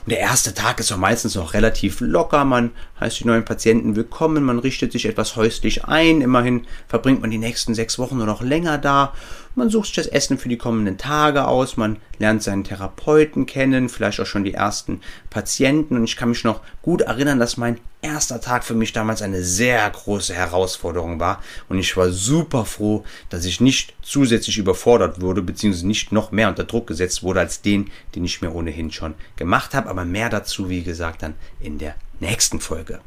Und 0.06 0.12
der 0.12 0.20
erste 0.20 0.54
Tag 0.54 0.78
ist 0.78 0.92
auch 0.92 0.98
meistens 0.98 1.34
noch 1.34 1.52
relativ 1.52 2.00
locker. 2.00 2.44
Man 2.44 2.70
heißt 3.00 3.18
die 3.18 3.26
neuen 3.26 3.44
Patienten 3.44 3.96
willkommen, 3.96 4.44
man 4.44 4.60
richtet 4.60 4.92
sich 4.92 5.04
etwas 5.06 5.34
häuslich 5.34 5.86
ein. 5.86 6.20
Immerhin 6.20 6.64
verbringt 6.86 7.22
man 7.22 7.32
die 7.32 7.38
nächsten 7.38 7.74
sechs 7.74 7.98
Wochen 7.98 8.18
nur 8.18 8.26
noch 8.26 8.40
länger 8.40 8.78
da. 8.78 9.12
Man 9.56 9.68
sucht 9.68 9.86
sich 9.86 9.96
das 9.96 10.06
Essen 10.06 10.38
für 10.38 10.48
die 10.48 10.58
kommenden 10.58 10.96
Tage 10.96 11.48
aus, 11.48 11.76
man 11.76 11.96
lernt 12.20 12.44
seinen 12.44 12.62
Therapeuten 12.62 13.46
kennen, 13.46 13.88
vielleicht 13.88 14.20
auch 14.20 14.26
schon 14.26 14.44
die 14.44 14.54
ersten 14.54 15.00
Patienten. 15.28 15.96
Und 15.96 16.04
ich 16.04 16.16
kann 16.16 16.28
mich 16.28 16.44
noch 16.44 16.60
gut 16.82 17.00
erinnern, 17.00 17.40
dass 17.40 17.56
mein 17.56 17.80
erster 18.06 18.40
Tag 18.40 18.64
für 18.64 18.74
mich 18.74 18.92
damals 18.92 19.22
eine 19.22 19.42
sehr 19.42 19.88
große 19.88 20.34
Herausforderung 20.34 21.20
war. 21.20 21.42
Und 21.68 21.78
ich 21.78 21.96
war 21.96 22.10
super 22.10 22.64
froh, 22.64 23.04
dass 23.28 23.44
ich 23.44 23.60
nicht 23.60 23.94
zusätzlich 24.02 24.58
überfordert 24.58 25.20
wurde, 25.20 25.42
beziehungsweise 25.42 25.86
nicht 25.86 26.12
noch 26.12 26.32
mehr 26.32 26.48
unter 26.48 26.64
Druck 26.64 26.86
gesetzt 26.86 27.22
wurde 27.22 27.40
als 27.40 27.62
den, 27.62 27.90
den 28.14 28.24
ich 28.24 28.40
mir 28.40 28.54
ohnehin 28.54 28.90
schon 28.90 29.14
gemacht 29.36 29.74
habe. 29.74 29.90
Aber 29.90 30.04
mehr 30.04 30.30
dazu, 30.30 30.68
wie 30.68 30.82
gesagt, 30.82 31.22
dann 31.22 31.34
in 31.60 31.78
der 31.78 31.94
nächsten 32.20 32.60
Folge. 32.60 33.00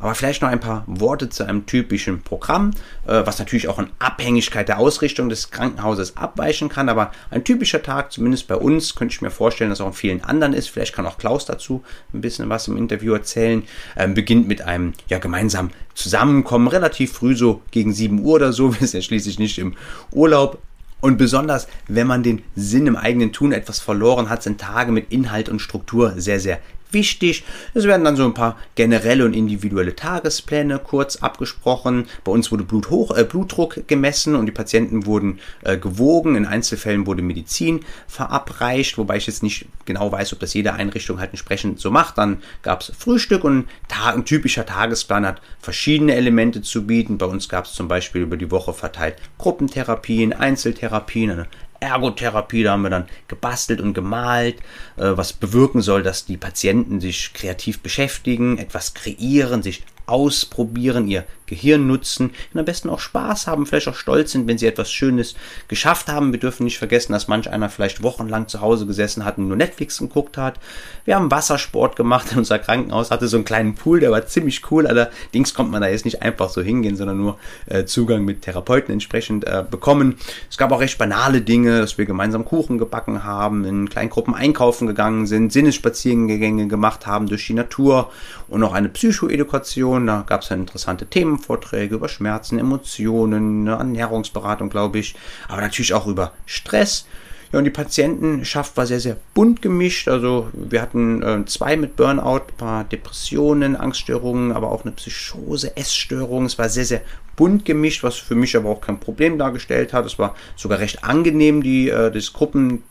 Aber 0.00 0.14
vielleicht 0.14 0.42
noch 0.42 0.48
ein 0.48 0.60
paar 0.60 0.82
Worte 0.86 1.28
zu 1.28 1.44
einem 1.44 1.66
typischen 1.66 2.22
Programm, 2.22 2.72
äh, 3.06 3.22
was 3.24 3.38
natürlich 3.38 3.68
auch 3.68 3.78
in 3.78 3.88
Abhängigkeit 3.98 4.68
der 4.68 4.78
Ausrichtung 4.78 5.28
des 5.28 5.50
Krankenhauses 5.50 6.16
abweichen 6.16 6.68
kann. 6.68 6.88
Aber 6.88 7.12
ein 7.30 7.44
typischer 7.44 7.82
Tag, 7.82 8.12
zumindest 8.12 8.48
bei 8.48 8.56
uns, 8.56 8.96
könnte 8.96 9.14
ich 9.14 9.22
mir 9.22 9.30
vorstellen, 9.30 9.70
dass 9.70 9.80
auch 9.80 9.88
in 9.88 9.92
vielen 9.92 10.24
anderen 10.24 10.52
ist. 10.52 10.68
Vielleicht 10.68 10.94
kann 10.94 11.06
auch 11.06 11.16
Klaus 11.16 11.46
dazu 11.46 11.84
ein 12.12 12.20
bisschen 12.20 12.48
was 12.48 12.68
im 12.68 12.76
Interview 12.76 13.14
erzählen. 13.14 13.62
Ähm, 13.96 14.14
beginnt 14.14 14.48
mit 14.48 14.62
einem 14.62 14.94
ja, 15.08 15.18
gemeinsamen 15.18 15.70
Zusammenkommen, 15.94 16.66
relativ 16.66 17.12
früh, 17.12 17.36
so 17.36 17.62
gegen 17.70 17.92
7 17.92 18.20
Uhr 18.20 18.34
oder 18.34 18.52
so. 18.52 18.72
Wir 18.80 18.86
sind 18.86 19.00
ja 19.00 19.02
schließlich 19.02 19.38
nicht 19.38 19.58
im 19.58 19.74
Urlaub. 20.10 20.58
Und 21.04 21.18
besonders, 21.18 21.68
wenn 21.86 22.06
man 22.06 22.22
den 22.22 22.42
Sinn 22.56 22.86
im 22.86 22.96
eigenen 22.96 23.30
Tun 23.30 23.52
etwas 23.52 23.78
verloren 23.78 24.30
hat, 24.30 24.42
sind 24.42 24.58
Tage 24.58 24.90
mit 24.90 25.12
Inhalt 25.12 25.50
und 25.50 25.60
Struktur 25.60 26.14
sehr, 26.16 26.40
sehr 26.40 26.60
wichtig. 26.94 27.44
Es 27.74 27.84
werden 27.84 28.04
dann 28.04 28.16
so 28.16 28.24
ein 28.24 28.34
paar 28.34 28.56
generelle 28.74 29.24
und 29.24 29.34
individuelle 29.34 29.94
Tagespläne 29.94 30.78
kurz 30.78 31.16
abgesprochen. 31.16 32.06
Bei 32.24 32.32
uns 32.32 32.50
wurde 32.50 32.64
Bluthoch, 32.64 33.16
äh, 33.16 33.24
Blutdruck 33.24 33.86
gemessen 33.86 34.34
und 34.34 34.46
die 34.46 34.52
Patienten 34.52 35.04
wurden 35.06 35.40
äh, 35.62 35.76
gewogen. 35.76 36.36
In 36.36 36.46
Einzelfällen 36.46 37.06
wurde 37.06 37.22
Medizin 37.22 37.80
verabreicht, 38.06 38.96
wobei 38.96 39.16
ich 39.16 39.26
jetzt 39.26 39.42
nicht 39.42 39.66
genau 39.84 40.10
weiß, 40.10 40.32
ob 40.32 40.40
das 40.40 40.54
jede 40.54 40.72
Einrichtung 40.72 41.20
halt 41.20 41.30
entsprechend 41.30 41.80
so 41.80 41.90
macht. 41.90 42.18
Dann 42.18 42.42
gab 42.62 42.80
es 42.80 42.92
Frühstück 42.96 43.44
und 43.44 43.66
ein 44.04 44.24
typischer 44.24 44.64
Tagesplan 44.64 45.26
hat 45.26 45.42
verschiedene 45.60 46.14
Elemente 46.14 46.62
zu 46.62 46.86
bieten. 46.86 47.18
Bei 47.18 47.26
uns 47.26 47.48
gab 47.48 47.66
es 47.66 47.72
zum 47.72 47.88
Beispiel 47.88 48.22
über 48.22 48.36
die 48.36 48.50
Woche 48.50 48.72
verteilt 48.72 49.16
Gruppentherapien, 49.38 50.32
Einzeltherapien, 50.32 51.30
eine 51.30 51.46
Ergotherapie, 51.80 52.62
da 52.62 52.72
haben 52.72 52.82
wir 52.82 52.90
dann 52.90 53.08
gebastelt 53.28 53.80
und 53.80 53.94
gemalt, 53.94 54.56
äh, 54.96 55.16
was 55.16 55.32
bewirken 55.32 55.82
soll, 55.82 56.02
dass 56.02 56.24
die 56.24 56.36
Patienten 56.36 57.00
sich 57.00 57.32
kreativ 57.32 57.80
beschäftigen, 57.80 58.58
etwas 58.58 58.94
kreieren, 58.94 59.62
sich 59.62 59.82
ausprobieren, 60.06 61.08
ihr 61.08 61.24
Gehirn 61.46 61.86
nutzen 61.86 62.30
und 62.52 62.58
am 62.58 62.64
besten 62.64 62.88
auch 62.88 63.00
Spaß 63.00 63.46
haben, 63.46 63.66
vielleicht 63.66 63.88
auch 63.88 63.94
stolz 63.94 64.32
sind, 64.32 64.46
wenn 64.46 64.58
sie 64.58 64.66
etwas 64.66 64.90
Schönes 64.90 65.34
geschafft 65.68 66.08
haben. 66.08 66.32
Wir 66.32 66.40
dürfen 66.40 66.64
nicht 66.64 66.78
vergessen, 66.78 67.12
dass 67.12 67.28
manch 67.28 67.50
einer 67.50 67.68
vielleicht 67.68 68.02
wochenlang 68.02 68.48
zu 68.48 68.60
Hause 68.60 68.86
gesessen 68.86 69.24
hat 69.24 69.38
und 69.38 69.48
nur 69.48 69.56
Netflix 69.56 69.98
geguckt 69.98 70.38
hat. 70.38 70.58
Wir 71.04 71.16
haben 71.16 71.30
Wassersport 71.30 71.96
gemacht 71.96 72.32
in 72.32 72.38
unser 72.38 72.58
Krankenhaus, 72.58 73.10
hatte 73.10 73.28
so 73.28 73.36
einen 73.36 73.44
kleinen 73.44 73.74
Pool, 73.74 74.00
der 74.00 74.10
war 74.10 74.26
ziemlich 74.26 74.70
cool. 74.70 74.86
Allerdings 74.86 75.52
kommt 75.54 75.70
man 75.70 75.82
da 75.82 75.88
jetzt 75.88 76.04
nicht 76.04 76.22
einfach 76.22 76.48
so 76.48 76.62
hingehen, 76.62 76.96
sondern 76.96 77.18
nur 77.18 77.38
äh, 77.66 77.84
Zugang 77.84 78.24
mit 78.24 78.42
Therapeuten 78.42 78.92
entsprechend 78.92 79.46
äh, 79.46 79.64
bekommen. 79.68 80.16
Es 80.50 80.56
gab 80.56 80.72
auch 80.72 80.80
recht 80.80 80.98
banale 80.98 81.42
Dinge, 81.42 81.80
dass 81.80 81.98
wir 81.98 82.06
gemeinsam 82.06 82.44
Kuchen 82.44 82.78
gebacken 82.78 83.24
haben, 83.24 83.64
in 83.64 83.90
Kleingruppen 83.90 84.34
einkaufen 84.34 84.86
gegangen 84.86 85.26
sind, 85.26 85.52
Sinnesspaziergänge 85.52 86.68
gemacht 86.68 87.06
haben 87.06 87.26
durch 87.26 87.46
die 87.46 87.54
Natur 87.54 88.10
und 88.54 88.60
noch 88.60 88.72
eine 88.72 88.88
Psychoedukation. 88.88 90.06
Da 90.06 90.24
gab 90.26 90.42
es 90.42 90.48
ja 90.48 90.56
interessante 90.56 91.06
Themen 91.06 91.34
Themenvorträge 91.34 91.96
über 91.96 92.08
Schmerzen, 92.08 92.58
Emotionen, 92.58 93.68
eine 93.68 93.78
Ernährungsberatung, 93.78 94.70
glaube 94.70 95.00
ich, 95.00 95.16
aber 95.48 95.60
natürlich 95.60 95.92
auch 95.92 96.06
über 96.06 96.32
Stress. 96.46 97.06
Ja, 97.52 97.58
und 97.58 97.64
die 97.64 97.70
Patientenschaft 97.70 98.76
war 98.76 98.86
sehr, 98.86 99.00
sehr 99.00 99.16
bunt 99.34 99.60
gemischt. 99.60 100.08
Also 100.08 100.48
wir 100.52 100.80
hatten 100.80 101.22
äh, 101.22 101.44
zwei 101.46 101.76
mit 101.76 101.96
Burnout, 101.96 102.46
ein 102.48 102.56
paar 102.56 102.84
Depressionen, 102.84 103.76
Angststörungen, 103.76 104.52
aber 104.52 104.70
auch 104.70 104.84
eine 104.84 104.92
Psychose, 104.92 105.76
Essstörung. 105.76 106.46
Es 106.46 106.58
war 106.58 106.68
sehr, 106.68 106.84
sehr 106.84 107.02
bunt 107.36 107.64
gemischt, 107.64 108.04
was 108.04 108.16
für 108.16 108.34
mich 108.36 108.56
aber 108.56 108.70
auch 108.70 108.80
kein 108.80 109.00
Problem 109.00 109.38
dargestellt 109.38 109.92
hat. 109.92 110.06
Es 110.06 110.18
war 110.18 110.36
sogar 110.56 110.78
recht 110.78 111.02
angenehm, 111.02 111.62
die, 111.62 111.90
äh, 111.90 112.10
das 112.12 112.32
Gruppen 112.32 112.84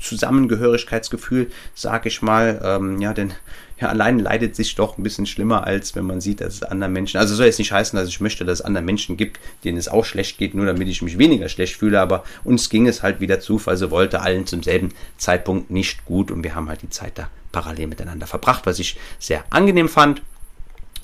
Zusammengehörigkeitsgefühl, 0.00 1.50
sag 1.74 2.06
ich 2.06 2.22
mal. 2.22 2.60
Ähm, 2.62 3.00
ja, 3.00 3.12
denn 3.12 3.32
ja, 3.80 3.88
allein 3.88 4.18
leidet 4.18 4.56
sich 4.56 4.74
doch 4.74 4.96
ein 4.96 5.02
bisschen 5.02 5.26
schlimmer, 5.26 5.66
als 5.66 5.94
wenn 5.94 6.06
man 6.06 6.20
sieht, 6.20 6.40
dass 6.40 6.54
es 6.54 6.62
anderen 6.62 6.94
Menschen, 6.94 7.18
also 7.18 7.34
soll 7.34 7.46
jetzt 7.46 7.58
nicht 7.58 7.72
heißen, 7.72 7.98
dass 7.98 8.08
ich 8.08 8.20
möchte, 8.20 8.44
dass 8.44 8.60
es 8.60 8.64
anderen 8.64 8.86
Menschen 8.86 9.18
gibt, 9.18 9.38
denen 9.64 9.76
es 9.76 9.88
auch 9.88 10.04
schlecht 10.04 10.38
geht, 10.38 10.54
nur 10.54 10.64
damit 10.64 10.88
ich 10.88 11.02
mich 11.02 11.18
weniger 11.18 11.48
schlecht 11.48 11.76
fühle, 11.76 12.00
aber 12.00 12.24
uns 12.42 12.70
ging 12.70 12.86
es 12.86 13.02
halt 13.02 13.20
wieder 13.20 13.38
Zufall, 13.38 13.76
so 13.76 13.90
wollte 13.90 14.20
allen 14.22 14.46
zum 14.46 14.62
selben 14.62 14.94
Zeitpunkt 15.18 15.70
nicht 15.70 16.06
gut 16.06 16.30
und 16.30 16.42
wir 16.42 16.54
haben 16.54 16.70
halt 16.70 16.82
die 16.82 16.90
Zeit 16.90 17.18
da 17.18 17.28
parallel 17.52 17.88
miteinander 17.88 18.26
verbracht, 18.26 18.64
was 18.64 18.78
ich 18.78 18.96
sehr 19.18 19.44
angenehm 19.50 19.88
fand. 19.90 20.22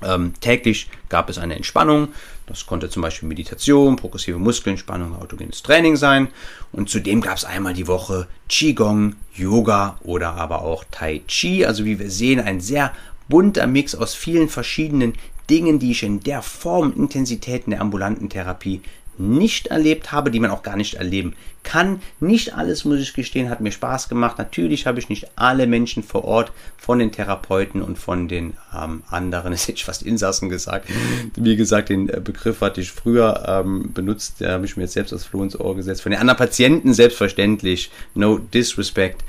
Ähm, 0.05 0.35
täglich 0.41 0.89
gab 1.09 1.29
es 1.29 1.39
eine 1.39 1.57
Entspannung. 1.57 2.09
Das 2.47 2.67
konnte 2.67 2.91
zum 2.91 3.03
Beispiel 3.03 3.29
Meditation, 3.29 3.97
progressive 3.97 4.39
Muskelentspannung, 4.39 5.15
autogenes 5.15 5.63
Training 5.63 5.97
sein. 5.97 6.29
Und 6.73 6.89
zudem 6.89 7.21
gab 7.21 7.37
es 7.37 7.45
einmal 7.45 7.75
die 7.75 7.87
Woche 7.87 8.27
Qigong, 8.49 9.15
Yoga 9.35 9.99
oder 10.03 10.35
aber 10.35 10.63
auch 10.63 10.85
Tai 10.91 11.23
Chi. 11.27 11.65
Also 11.65 11.85
wie 11.85 11.99
wir 11.99 12.11
sehen, 12.11 12.41
ein 12.41 12.61
sehr 12.61 12.93
bunter 13.29 13.67
Mix 13.67 13.95
aus 13.95 14.15
vielen 14.15 14.49
verschiedenen 14.49 15.15
Dingen, 15.49 15.79
die 15.79 15.93
ich 15.93 16.03
in 16.03 16.21
der 16.21 16.43
Form, 16.43 16.93
Intensität 16.97 17.65
in 17.67 17.73
der 17.73 17.81
ambulanten 17.81 18.29
Therapie 18.29 18.83
nicht 19.19 19.69
erlebt 19.69 20.13
habe, 20.13 20.31
die 20.31 20.41
man 20.41 20.51
auch 20.51 20.63
gar 20.63 20.77
nicht 20.77 20.95
erleben 20.95 21.35
kann. 21.63 22.01
Nicht 22.21 22.55
alles, 22.55 22.85
muss 22.85 22.99
ich 22.99 23.15
gestehen, 23.15 23.51
hat 23.51 23.61
mir 23.61 23.73
Spaß 23.73 24.09
gemacht. 24.09 24.39
Natürlich 24.39 24.87
habe 24.87 24.99
ich 24.99 25.09
nicht 25.09 25.29
alle 25.37 25.67
Menschen 25.67 26.03
vor 26.03 26.25
Ort 26.25 26.53
von 26.77 26.99
den 26.99 27.13
Therapeuten 27.13 27.83
und 27.83 27.99
von 27.99 28.27
den 28.29 28.55
ähm, 28.77 29.03
anderen, 29.09 29.53
das 29.53 29.63
hätte 29.69 29.77
ich 29.77 29.85
fast 29.85 30.03
Insassen 30.03 30.49
gesagt. 30.49 30.89
Wie 31.37 31.57
gesagt, 31.57 31.89
den 31.89 32.09
äh, 32.09 32.21
Begriff 32.21 32.61
hatte 32.61 32.81
ich 32.81 32.91
früher 32.91 33.45
ähm, 33.47 33.93
benutzt, 33.93 34.37
da 34.41 34.53
habe 34.53 34.65
ich 34.65 34.77
mir 34.77 34.85
jetzt 34.85 34.95
selbst 34.95 35.13
das 35.13 35.25
Floh 35.25 35.43
ins 35.43 35.59
Ohr 35.59 35.77
gesetzt. 35.77 36.03
Von 36.03 36.13
den 36.13 36.21
anderen 36.21 36.39
Patienten 36.39 36.95
selbstverständlich, 36.95 37.91
no 38.15 38.39
disrespect. 38.39 39.23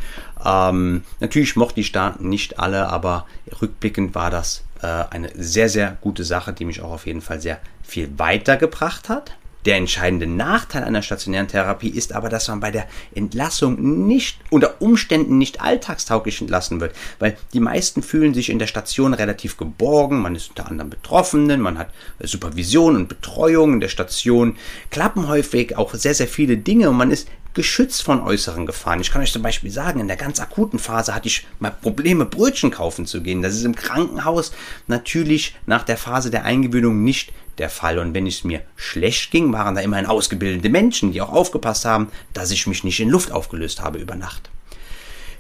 Ähm, 0.44 1.04
natürlich 1.20 1.56
mochte 1.56 1.80
ich 1.80 1.92
da 1.92 2.16
nicht 2.20 2.60
alle, 2.60 2.88
aber 2.90 3.28
rückblickend 3.62 4.16
war 4.16 4.32
das 4.32 4.64
äh, 4.82 4.88
eine 4.88 5.30
sehr, 5.36 5.70
sehr 5.70 5.98
gute 6.02 6.24
Sache, 6.24 6.54
die 6.54 6.66
mich 6.66 6.82
auch 6.82 6.92
auf 6.92 7.06
jeden 7.06 7.22
Fall 7.22 7.40
sehr 7.40 7.60
viel 7.84 8.10
weitergebracht 8.18 9.10
hat. 9.10 9.34
Der 9.66 9.78
entscheidende 9.78 10.28
Nachteil 10.28 10.84
einer 10.84 11.01
stationären 11.01 11.47
Therapie 11.47 11.89
ist 11.89 12.14
aber, 12.14 12.30
dass 12.30 12.49
man 12.49 12.59
bei 12.59 12.72
der 12.72 12.88
Entlassung 13.16 14.07
nicht 14.07 14.39
unter 14.49 14.82
Umständen 14.82 15.38
nicht 15.38 15.61
alltagstauglich 15.61 16.41
entlassen 16.41 16.82
wird, 16.82 16.95
weil 17.20 17.38
die 17.53 17.61
meisten 17.61 18.03
fühlen 18.03 18.34
sich 18.34 18.49
in 18.49 18.59
der 18.59 18.68
Station 18.68 19.14
relativ 19.14 19.55
geborgen, 19.55 20.22
man 20.22 20.36
ist 20.36 20.49
unter 20.49 20.68
anderem 20.68 20.89
Betroffenen, 20.89 21.61
man 21.61 21.78
hat 21.78 21.91
Supervision 22.20 22.95
und 22.95 23.07
Betreuung 23.07 23.74
in 23.74 23.80
der 23.80 23.88
Station, 23.88 24.57
klappen 24.89 25.28
häufig 25.28 25.78
auch 25.78 25.93
sehr, 25.93 26.14
sehr 26.14 26.28
viele 26.28 26.57
Dinge 26.57 26.89
und 26.89 26.97
man 26.97 27.11
ist 27.11 27.30
geschützt 27.54 28.04
von 28.04 28.22
äußeren 28.22 28.66
Gefahren. 28.66 29.01
Ich 29.01 29.12
kann 29.12 29.22
euch 29.22 29.32
zum 29.32 29.41
Beispiel 29.41 29.72
sagen, 29.72 29.99
in 29.99 30.08
der 30.08 30.18
ganz 30.18 30.39
akuten 30.39 30.80
Phase 30.80 31.14
hatte 31.14 31.28
ich 31.28 31.45
mal 31.60 31.72
Probleme, 31.72 32.26
Brötchen 32.26 32.72
kaufen 32.72 33.06
zu 33.06 33.22
gehen. 33.22 33.41
Das 33.41 33.54
ist 33.54 33.64
im 33.64 33.76
Krankenhaus 33.76 34.51
natürlich 34.88 35.56
nach 35.66 35.84
der 35.84 35.97
Phase 35.97 36.32
der 36.32 36.45
Eingewöhnung 36.45 37.04
nicht 37.04 37.32
der 37.60 37.70
Fall. 37.70 37.99
Und 37.99 38.14
wenn 38.14 38.28
es 38.28 38.43
mir 38.43 38.62
schlecht 38.76 39.32
ging, 39.32 39.54
waren 39.54 39.76
da 39.76 39.82
immerhin 39.82 40.08
ausgebildete 40.08 40.70
Menschen, 40.70 41.12
die 41.12 41.22
auch 41.22 41.32
aufgepasst 41.32 41.86
haben, 41.86 42.08
dass 42.34 42.51
ich 42.51 42.68
mich 42.68 42.84
nicht 42.84 42.99
in 42.99 43.10
Luft 43.10 43.32
aufgelöst 43.32 43.82
habe 43.82 43.99
über 43.99 44.16
Nacht. 44.16 44.49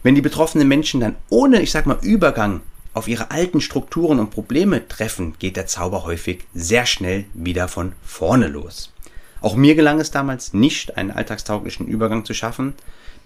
Wenn 0.03 0.15
die 0.15 0.21
betroffenen 0.21 0.67
Menschen 0.67 0.99
dann 0.99 1.15
ohne, 1.29 1.61
ich 1.61 1.71
sag 1.71 1.85
mal, 1.85 1.97
Übergang 2.01 2.61
auf 2.93 3.07
ihre 3.07 3.31
alten 3.31 3.61
Strukturen 3.61 4.19
und 4.19 4.29
Probleme 4.29 4.87
treffen, 4.87 5.33
geht 5.39 5.55
der 5.55 5.65
Zauber 5.65 6.03
häufig 6.03 6.45
sehr 6.53 6.85
schnell 6.85 7.25
wieder 7.33 7.67
von 7.67 7.93
vorne 8.03 8.47
los. 8.47 8.92
Auch 9.43 9.57
mir 9.57 9.75
gelang 9.75 9.99
es 9.99 10.09
damals 10.09 10.53
nicht, 10.53 10.95
einen 10.95 11.11
alltagstauglichen 11.11 11.85
Übergang 11.85 12.23
zu 12.23 12.33
schaffen. 12.33 12.75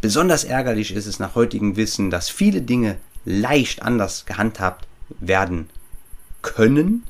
Besonders 0.01 0.43
ärgerlich 0.43 0.91
ist 0.91 1.05
es 1.05 1.20
nach 1.20 1.36
heutigem 1.36 1.76
Wissen, 1.76 2.09
dass 2.09 2.28
viele 2.28 2.63
Dinge 2.63 2.97
leicht 3.24 3.84
anders 3.84 4.26
gehandhabt 4.26 4.88
werden 5.20 5.70
können, 6.41 7.03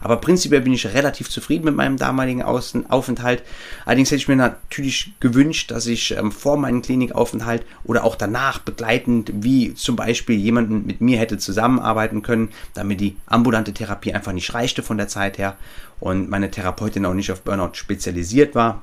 aber 0.00 0.16
prinzipiell 0.16 0.60
bin 0.60 0.72
ich 0.72 0.86
relativ 0.86 1.28
zufrieden 1.30 1.64
mit 1.64 1.74
meinem 1.74 1.96
damaligen 1.96 2.42
Außen 2.42 2.90
Aufenthalt. 2.90 3.42
Allerdings 3.84 4.10
hätte 4.10 4.16
ich 4.16 4.28
mir 4.28 4.36
natürlich 4.36 5.14
gewünscht, 5.20 5.70
dass 5.70 5.86
ich 5.86 6.16
ähm, 6.16 6.32
vor 6.32 6.56
meinem 6.56 6.82
Klinikaufenthalt 6.82 7.64
oder 7.84 8.04
auch 8.04 8.16
danach 8.16 8.58
begleitend, 8.58 9.30
wie 9.34 9.74
zum 9.74 9.96
Beispiel 9.96 10.36
jemanden 10.36 10.86
mit 10.86 11.00
mir 11.00 11.18
hätte 11.18 11.38
zusammenarbeiten 11.38 12.22
können, 12.22 12.50
damit 12.74 13.00
die 13.00 13.16
ambulante 13.26 13.72
Therapie 13.72 14.12
einfach 14.12 14.32
nicht 14.32 14.52
reichte 14.54 14.82
von 14.82 14.98
der 14.98 15.08
Zeit 15.08 15.38
her 15.38 15.56
und 16.00 16.28
meine 16.28 16.50
Therapeutin 16.50 17.06
auch 17.06 17.14
nicht 17.14 17.32
auf 17.32 17.42
Burnout 17.42 17.74
spezialisiert 17.74 18.54
war. 18.54 18.82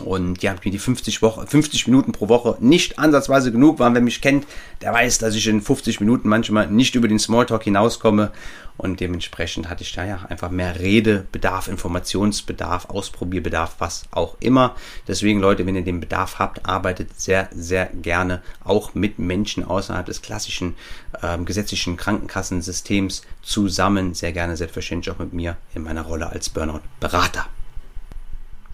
Und 0.00 0.42
ja, 0.42 0.54
mir 0.64 0.70
die 0.70 0.78
50, 0.78 1.22
Woche, 1.22 1.46
50 1.46 1.86
Minuten 1.88 2.12
pro 2.12 2.28
Woche 2.28 2.56
nicht 2.60 2.98
ansatzweise 2.98 3.52
genug 3.52 3.78
waren. 3.78 3.94
Wer 3.94 4.02
mich 4.02 4.20
kennt, 4.20 4.46
der 4.80 4.92
weiß, 4.92 5.18
dass 5.18 5.34
ich 5.34 5.46
in 5.46 5.60
50 5.60 6.00
Minuten 6.00 6.28
manchmal 6.28 6.68
nicht 6.68 6.94
über 6.94 7.08
den 7.08 7.18
Smalltalk 7.18 7.64
hinauskomme. 7.64 8.32
Und 8.76 9.00
dementsprechend 9.00 9.68
hatte 9.68 9.82
ich 9.82 9.92
da 9.92 10.04
ja 10.04 10.20
einfach 10.28 10.50
mehr 10.50 10.78
Redebedarf, 10.78 11.66
Informationsbedarf, 11.66 12.88
Ausprobierbedarf, 12.90 13.74
was 13.78 14.04
auch 14.12 14.36
immer. 14.38 14.76
Deswegen, 15.08 15.40
Leute, 15.40 15.66
wenn 15.66 15.74
ihr 15.74 15.82
den 15.82 15.98
Bedarf 15.98 16.38
habt, 16.38 16.64
arbeitet 16.64 17.20
sehr, 17.20 17.48
sehr 17.52 17.86
gerne 17.86 18.40
auch 18.62 18.94
mit 18.94 19.18
Menschen 19.18 19.64
außerhalb 19.64 20.06
des 20.06 20.22
klassischen 20.22 20.76
ähm, 21.22 21.44
gesetzlichen 21.44 21.96
Krankenkassensystems 21.96 23.22
zusammen. 23.42 24.14
Sehr 24.14 24.32
gerne, 24.32 24.56
selbstverständlich 24.56 25.12
auch 25.12 25.18
mit 25.18 25.32
mir 25.32 25.56
in 25.74 25.82
meiner 25.82 26.02
Rolle 26.02 26.30
als 26.30 26.48
Burnout-Berater. 26.48 27.46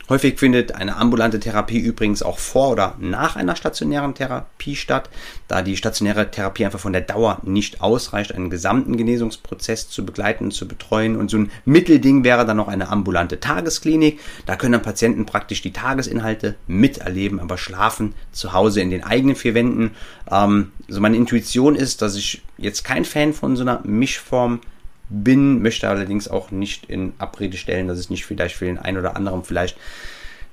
Häufig 0.08 0.38
findet 0.38 0.74
eine 0.74 0.96
ambulante 0.96 1.40
Therapie 1.40 1.78
übrigens 1.78 2.22
auch 2.22 2.38
vor 2.38 2.70
oder 2.70 2.94
nach 2.98 3.36
einer 3.36 3.56
stationären 3.56 4.14
Therapie 4.14 4.76
statt, 4.76 5.08
da 5.48 5.62
die 5.62 5.78
stationäre 5.78 6.30
Therapie 6.30 6.66
einfach 6.66 6.80
von 6.80 6.92
der 6.92 7.00
Dauer 7.00 7.40
nicht 7.42 7.80
ausreicht, 7.80 8.34
einen 8.34 8.50
gesamten 8.50 8.98
Genesungsprozess 8.98 9.88
zu 9.88 10.04
begleiten 10.04 10.50
zu 10.50 10.68
betreuen. 10.68 11.16
Und 11.16 11.30
so 11.30 11.38
ein 11.38 11.50
Mittelding 11.64 12.22
wäre 12.22 12.44
dann 12.44 12.58
noch 12.58 12.68
eine 12.68 12.90
ambulante 12.90 13.40
Tagesklinik. 13.40 14.20
Da 14.44 14.56
können 14.56 14.72
dann 14.72 14.82
Patienten 14.82 15.24
praktisch 15.24 15.62
die 15.62 15.72
Tagesinhalte 15.72 16.56
miterleben, 16.66 17.40
aber 17.40 17.56
schlafen 17.56 18.14
zu 18.30 18.52
Hause 18.52 18.82
in 18.82 18.90
den 18.90 19.04
eigenen 19.04 19.36
vier 19.36 19.54
Wänden. 19.54 19.92
Ähm, 20.30 20.72
also 20.86 21.00
meine 21.00 21.16
Intuition 21.16 21.76
ist, 21.76 22.02
dass 22.02 22.14
ich 22.14 22.42
jetzt 22.58 22.84
kein 22.84 23.06
Fan 23.06 23.32
von 23.32 23.56
so 23.56 23.62
einer 23.62 23.80
Mischform 23.84 24.60
bin, 25.08 25.62
möchte 25.62 25.88
allerdings 25.88 26.28
auch 26.28 26.50
nicht 26.50 26.86
in 26.86 27.12
Abrede 27.18 27.56
stellen, 27.56 27.88
dass 27.88 27.98
es 27.98 28.10
nicht 28.10 28.24
vielleicht 28.24 28.56
für 28.56 28.64
den 28.64 28.78
einen 28.78 28.98
oder 28.98 29.16
anderen 29.16 29.44
vielleicht, 29.44 29.76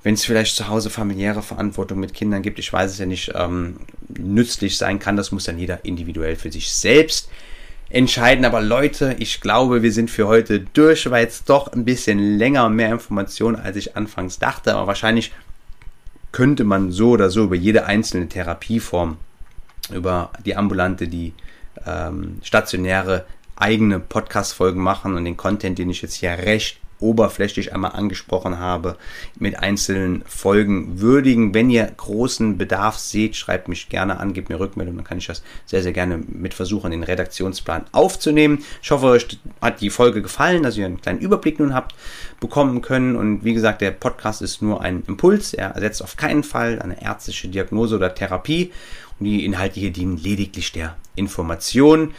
wenn 0.02 0.14
es 0.14 0.24
vielleicht 0.24 0.56
zu 0.56 0.68
Hause 0.68 0.90
familiäre 0.90 1.42
Verantwortung 1.42 2.00
mit 2.00 2.14
Kindern 2.14 2.42
gibt, 2.42 2.58
ich 2.58 2.72
weiß 2.72 2.90
es 2.90 2.98
ja 2.98 3.06
nicht, 3.06 3.32
ähm, 3.34 3.76
nützlich 4.08 4.76
sein 4.76 4.98
kann. 4.98 5.16
Das 5.16 5.32
muss 5.32 5.44
dann 5.44 5.58
jeder 5.58 5.84
individuell 5.84 6.36
für 6.36 6.50
sich 6.50 6.72
selbst 6.72 7.30
entscheiden. 7.88 8.44
Aber 8.44 8.60
Leute, 8.60 9.14
ich 9.18 9.40
glaube, 9.40 9.82
wir 9.82 9.92
sind 9.92 10.10
für 10.10 10.26
heute 10.26 10.60
durch. 10.60 11.08
War 11.08 11.20
jetzt 11.20 11.48
doch 11.48 11.72
ein 11.72 11.84
bisschen 11.84 12.18
länger 12.36 12.68
mehr 12.68 12.90
Informationen, 12.90 13.56
als 13.56 13.76
ich 13.76 13.96
anfangs 13.96 14.38
dachte. 14.38 14.74
Aber 14.74 14.88
wahrscheinlich 14.88 15.32
könnte 16.32 16.64
man 16.64 16.90
so 16.90 17.10
oder 17.10 17.30
so 17.30 17.44
über 17.44 17.56
jede 17.56 17.86
einzelne 17.86 18.28
Therapieform, 18.28 19.18
über 19.94 20.30
die 20.44 20.56
ambulante, 20.56 21.06
die 21.06 21.34
ähm, 21.86 22.38
stationäre 22.42 23.24
eigene 23.62 24.00
Podcast-Folgen 24.00 24.82
machen 24.82 25.14
und 25.14 25.24
den 25.24 25.36
Content, 25.36 25.78
den 25.78 25.88
ich 25.88 26.02
jetzt 26.02 26.14
hier 26.14 26.30
recht 26.30 26.78
oberflächlich 26.98 27.72
einmal 27.72 27.92
angesprochen 27.92 28.58
habe, 28.58 28.96
mit 29.38 29.58
einzelnen 29.58 30.22
Folgen 30.26 31.00
würdigen. 31.00 31.52
Wenn 31.52 31.70
ihr 31.70 31.84
großen 31.84 32.58
Bedarf 32.58 32.98
seht, 32.98 33.36
schreibt 33.36 33.68
mich 33.68 33.88
gerne 33.88 34.18
an, 34.18 34.32
gebt 34.32 34.48
mir 34.48 34.58
Rückmeldung, 34.58 34.96
dann 34.96 35.04
kann 35.04 35.18
ich 35.18 35.26
das 35.26 35.42
sehr, 35.66 35.82
sehr 35.82 35.92
gerne 35.92 36.18
mit 36.26 36.54
versuchen, 36.54 36.90
den 36.90 37.02
Redaktionsplan 37.02 37.84
aufzunehmen. 37.92 38.64
Ich 38.82 38.90
hoffe, 38.90 39.06
euch 39.06 39.26
hat 39.60 39.80
die 39.80 39.90
Folge 39.90 40.22
gefallen, 40.22 40.62
dass 40.62 40.76
ihr 40.76 40.86
einen 40.86 41.00
kleinen 41.00 41.20
Überblick 41.20 41.58
nun 41.58 41.74
habt 41.74 41.94
bekommen 42.40 42.82
können. 42.82 43.16
Und 43.16 43.44
wie 43.44 43.54
gesagt, 43.54 43.80
der 43.80 43.90
Podcast 43.90 44.42
ist 44.42 44.62
nur 44.62 44.80
ein 44.80 45.02
Impuls. 45.06 45.54
Er 45.54 45.70
ersetzt 45.70 46.02
auf 46.02 46.16
keinen 46.16 46.44
Fall 46.44 46.80
eine 46.80 47.02
ärztliche 47.02 47.48
Diagnose 47.48 47.96
oder 47.96 48.14
Therapie. 48.14 48.72
Und 49.18 49.26
die 49.26 49.44
Inhalte 49.44 49.78
hier 49.78 49.92
dienen 49.92 50.16
lediglich 50.16 50.72
der 50.72 50.96
Information. 51.14 52.14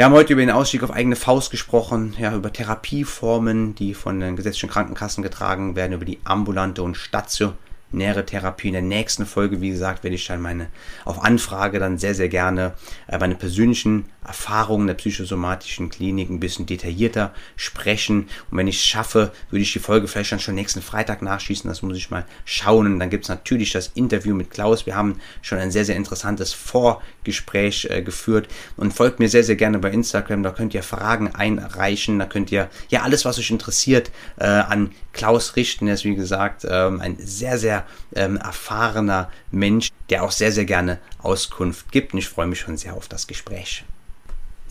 Wir 0.00 0.06
haben 0.06 0.14
heute 0.14 0.32
über 0.32 0.40
den 0.40 0.50
Ausstieg 0.50 0.82
auf 0.82 0.92
eigene 0.92 1.14
Faust 1.14 1.50
gesprochen, 1.50 2.14
ja, 2.18 2.34
über 2.34 2.50
Therapieformen, 2.50 3.74
die 3.74 3.92
von 3.92 4.18
den 4.18 4.34
gesetzlichen 4.34 4.70
Krankenkassen 4.70 5.22
getragen 5.22 5.76
werden, 5.76 5.92
über 5.92 6.06
die 6.06 6.18
ambulante 6.24 6.82
und 6.82 6.96
stationäre 6.96 7.58
nähere 7.92 8.24
Therapie. 8.24 8.68
In 8.68 8.74
der 8.74 8.82
nächsten 8.82 9.26
Folge, 9.26 9.60
wie 9.60 9.70
gesagt, 9.70 10.04
werde 10.04 10.16
ich 10.16 10.26
dann 10.26 10.40
meine, 10.40 10.68
auf 11.04 11.22
Anfrage 11.22 11.78
dann 11.78 11.98
sehr, 11.98 12.14
sehr 12.14 12.28
gerne 12.28 12.74
äh, 13.08 13.18
meine 13.18 13.34
persönlichen 13.34 14.06
Erfahrungen 14.26 14.86
der 14.86 14.94
psychosomatischen 14.94 15.88
Klinik 15.88 16.28
ein 16.28 16.40
bisschen 16.40 16.66
detaillierter 16.66 17.32
sprechen. 17.56 18.28
Und 18.50 18.58
wenn 18.58 18.68
ich 18.68 18.76
es 18.76 18.84
schaffe, 18.84 19.32
würde 19.50 19.62
ich 19.62 19.72
die 19.72 19.78
Folge 19.78 20.06
vielleicht 20.08 20.32
dann 20.32 20.40
schon 20.40 20.54
nächsten 20.54 20.82
Freitag 20.82 21.22
nachschießen. 21.22 21.68
Das 21.68 21.82
muss 21.82 21.96
ich 21.96 22.10
mal 22.10 22.26
schauen. 22.44 22.86
Und 22.86 22.98
dann 23.00 23.10
gibt 23.10 23.24
es 23.24 23.28
natürlich 23.28 23.72
das 23.72 23.88
Interview 23.94 24.34
mit 24.34 24.50
Klaus. 24.50 24.86
Wir 24.86 24.94
haben 24.94 25.20
schon 25.42 25.58
ein 25.58 25.70
sehr, 25.70 25.84
sehr 25.84 25.96
interessantes 25.96 26.52
Vorgespräch 26.52 27.88
äh, 27.90 28.02
geführt. 28.02 28.48
Und 28.76 28.92
folgt 28.92 29.20
mir 29.20 29.28
sehr, 29.28 29.42
sehr 29.42 29.56
gerne 29.56 29.78
bei 29.78 29.90
Instagram. 29.90 30.42
Da 30.42 30.50
könnt 30.50 30.74
ihr 30.74 30.82
Fragen 30.82 31.34
einreichen. 31.34 32.18
Da 32.18 32.26
könnt 32.26 32.52
ihr 32.52 32.68
ja 32.88 33.02
alles, 33.02 33.24
was 33.24 33.38
euch 33.38 33.50
interessiert, 33.50 34.10
äh, 34.38 34.44
an 34.44 34.90
Klaus 35.12 35.56
richten. 35.56 35.88
Er 35.88 35.94
ist, 35.94 36.04
wie 36.04 36.14
gesagt, 36.14 36.66
ähm, 36.68 37.00
ein 37.00 37.16
sehr, 37.18 37.58
sehr 37.58 37.79
ähm, 38.14 38.36
erfahrener 38.36 39.30
Mensch, 39.50 39.90
der 40.08 40.24
auch 40.24 40.32
sehr, 40.32 40.52
sehr 40.52 40.64
gerne 40.64 40.98
Auskunft 41.18 41.92
gibt. 41.92 42.12
Und 42.12 42.18
ich 42.18 42.28
freue 42.28 42.46
mich 42.46 42.60
schon 42.60 42.76
sehr 42.76 42.94
auf 42.94 43.08
das 43.08 43.26
Gespräch. 43.26 43.84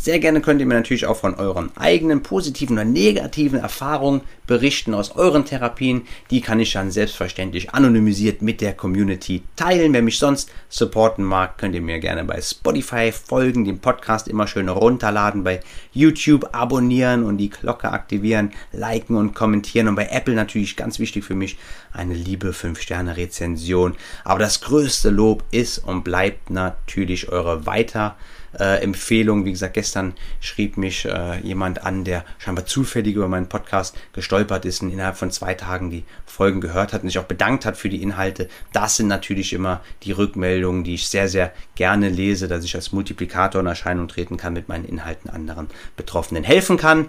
Sehr 0.02 0.20
gerne 0.20 0.40
könnt 0.40 0.62
ihr 0.62 0.66
mir 0.66 0.76
natürlich 0.76 1.08
auch 1.08 1.18
von 1.18 1.36
euren 1.36 1.76
eigenen 1.76 2.24
positiven 2.24 2.78
oder 2.78 2.86
negativen 2.86 3.60
Erfahrungen 3.60 4.22
berichten 4.48 4.94
aus 4.94 5.12
euren 5.18 5.44
Therapien. 5.44 6.04
Die 6.32 6.40
kann 6.40 6.62
ich 6.62 6.72
dann 6.72 6.90
selbstverständlich 6.90 7.74
anonymisiert 7.74 8.42
mit 8.42 8.62
der 8.62 8.72
Community 8.72 9.44
teilen. 9.58 9.92
Wer 9.92 10.02
mich 10.02 10.18
sonst 10.18 10.50
supporten 10.70 11.26
mag, 11.26 11.58
könnt 11.58 11.76
ihr 11.76 11.82
mir 11.82 12.00
gerne 12.00 12.24
bei 12.24 12.40
Spotify 12.40 13.12
folgen, 13.12 13.66
den 13.66 13.80
Podcast 13.80 14.30
immer 14.30 14.48
schön 14.48 14.70
runterladen, 14.70 15.44
bei 15.44 15.60
YouTube 15.92 16.48
abonnieren 16.54 17.26
und 17.26 17.36
die 17.36 17.50
Glocke 17.50 17.92
aktivieren, 17.92 18.54
liken 18.72 19.18
und 19.18 19.36
kommentieren 19.36 19.90
und 19.90 19.96
bei 19.96 20.08
Apple 20.08 20.34
natürlich 20.34 20.78
ganz 20.78 21.00
wichtig 21.00 21.26
für 21.26 21.36
mich 21.36 21.58
eine 21.92 22.14
liebe 22.14 22.52
5-Sterne-Rezension. 22.52 23.98
Aber 24.24 24.40
das 24.40 24.62
größte 24.62 25.10
Lob 25.10 25.44
ist 25.52 25.80
und 25.80 26.06
bleibt 26.06 26.52
natürlich 26.52 27.28
eure 27.28 27.66
Weiter- 27.66 28.16
äh, 28.58 28.82
Empfehlung. 28.82 29.46
Wie 29.46 29.52
gesagt, 29.52 29.74
gestern 29.74 30.14
schrieb 30.40 30.78
mich 30.78 31.06
äh, 31.06 31.40
jemand 31.40 31.86
an, 31.86 32.04
der 32.04 32.26
scheinbar 32.38 32.66
zufällig 32.66 33.16
über 33.16 33.28
meinen 33.28 33.50
Podcast 33.50 33.98
gestolpert 34.14 34.66
ist 34.66 34.82
und 34.82 34.92
innerhalb 34.92 35.18
von 35.18 35.32
zwei 35.32 35.54
Tagen 35.54 35.90
die 35.90 36.04
Folgen 36.26 36.62
gehört 36.62 36.94
hat 36.94 37.04
und 37.04 37.10
sich 37.10 37.20
auch 37.20 37.24
bedankt 37.24 37.66
hat 37.66 37.78
für 37.78 37.90
die 37.90 38.02
Inhalte. 38.02 38.50
Das 38.74 38.96
sind 38.96 39.08
natürlich 39.08 39.54
immer 39.54 39.82
die 40.04 40.12
Rückmeldungen, 40.12 40.84
die 40.84 40.96
ich 40.96 41.08
sehr, 41.08 41.28
sehr 41.28 41.54
gerne 41.76 42.10
lese, 42.10 42.48
dass 42.48 42.64
ich 42.64 42.76
als 42.76 42.92
Multiplikator 42.92 43.62
in 43.62 43.68
Erscheinung 43.68 44.08
treten 44.08 44.38
kann, 44.38 44.54
mit 44.54 44.70
meinen 44.70 44.86
Inhalten 44.86 45.30
anderen 45.30 45.68
Betroffenen 45.96 46.44
helfen 46.44 46.78
kann. 46.78 47.08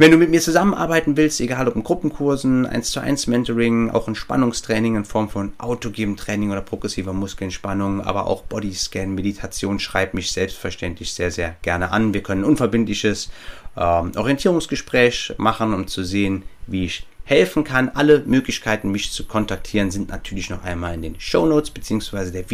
Wenn 0.00 0.12
du 0.12 0.16
mit 0.16 0.30
mir 0.30 0.40
zusammenarbeiten 0.40 1.18
willst, 1.18 1.42
egal 1.42 1.68
ob 1.68 1.76
in 1.76 1.84
Gruppenkursen, 1.84 2.64
1 2.64 2.90
zu 2.90 3.00
1 3.00 3.26
Mentoring, 3.26 3.90
auch 3.90 4.08
in 4.08 4.14
Spannungstraining 4.14 4.96
in 4.96 5.04
Form 5.04 5.28
von 5.28 5.52
autogenem 5.58 6.16
Training 6.16 6.50
oder 6.50 6.62
progressiver 6.62 7.12
Muskelentspannung, 7.12 8.00
aber 8.00 8.26
auch 8.26 8.40
Bodyscan, 8.44 9.14
Meditation, 9.14 9.78
schreib 9.78 10.14
mich 10.14 10.32
selbstverständlich 10.32 11.12
sehr, 11.12 11.30
sehr 11.30 11.54
gerne 11.60 11.92
an. 11.92 12.14
Wir 12.14 12.22
können 12.22 12.44
ein 12.44 12.48
unverbindliches 12.48 13.28
ähm, 13.76 14.12
Orientierungsgespräch 14.16 15.34
machen, 15.36 15.74
um 15.74 15.86
zu 15.86 16.02
sehen, 16.02 16.44
wie 16.66 16.86
ich 16.86 17.06
helfen 17.24 17.62
kann. 17.64 17.90
Alle 17.90 18.20
Möglichkeiten, 18.20 18.90
mich 18.90 19.12
zu 19.12 19.26
kontaktieren, 19.26 19.90
sind 19.90 20.08
natürlich 20.08 20.48
noch 20.48 20.64
einmal 20.64 20.94
in 20.94 21.02
den 21.02 21.20
Show 21.20 21.44
Notes 21.44 21.72
bzw. 21.72 22.30
der 22.30 22.48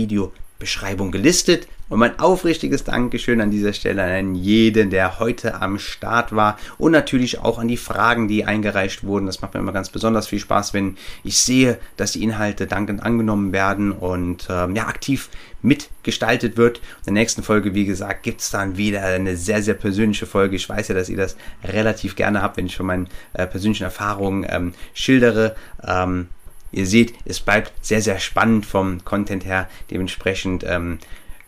Videobeschreibung 0.57 1.11
gelistet. 1.11 1.69
Und 1.89 2.01
mein 2.01 2.19
aufrichtiges 2.19 2.83
Dankeschön 2.83 3.41
an 3.41 3.53
dieser 3.53 3.73
Stelle 3.73 4.03
an 4.03 4.35
jeden, 4.35 4.91
der 4.91 5.21
heute 5.21 5.63
am 5.63 5.79
Start 5.79 6.35
war 6.35 6.59
und 6.79 6.91
natürlich 6.91 7.39
auch 7.39 7.61
an 7.61 7.69
die 7.69 7.77
Fragen, 7.77 8.27
die 8.27 8.45
eingereicht 8.45 9.05
wurden. 9.05 9.27
Das 9.27 9.41
macht 9.41 9.55
mir 9.55 9.61
immer 9.61 9.71
ganz 9.71 9.91
besonders 9.91 10.27
viel 10.27 10.41
Spaß, 10.41 10.75
wenn 10.75 10.97
ich 11.23 11.39
sehe, 11.39 11.79
dass 11.97 12.11
die 12.11 12.25
Inhalte 12.25 12.67
dankend 12.67 13.05
angenommen 13.05 13.53
werden 13.53 13.93
und 13.93 14.49
ähm, 14.51 14.75
ja, 14.75 14.89
aktiv 14.89 15.29
mitgestaltet 15.63 16.57
wird. 16.57 16.79
In 17.07 17.15
der 17.15 17.23
nächsten 17.23 17.45
Folge, 17.45 17.73
wie 17.75 17.85
gesagt, 17.85 18.25
gibt 18.25 18.41
es 18.41 18.51
dann 18.51 18.77
wieder 18.77 19.03
eine 19.03 19.37
sehr, 19.37 19.63
sehr 19.63 19.75
persönliche 19.75 20.27
Folge. 20.27 20.57
Ich 20.57 20.69
weiß 20.69 20.89
ja, 20.89 20.95
dass 20.97 21.09
ihr 21.09 21.17
das 21.17 21.37
relativ 21.63 22.17
gerne 22.17 22.43
habt, 22.43 22.57
wenn 22.57 22.67
ich 22.67 22.77
von 22.77 22.87
meinen 22.87 23.09
äh, 23.33 23.47
persönlichen 23.47 23.85
Erfahrungen 23.85 24.45
ähm, 24.49 24.73
schildere. 24.93 25.55
Ähm, 25.87 26.27
ihr 26.73 26.87
seht, 26.87 27.15
es 27.25 27.41
bleibt 27.41 27.73
sehr, 27.85 28.03
sehr 28.03 28.19
spannend 28.19 28.67
vom 28.67 29.05
Content 29.05 29.45
her. 29.45 29.69
Dementsprechend 29.91 30.65
ähm, 30.67 30.99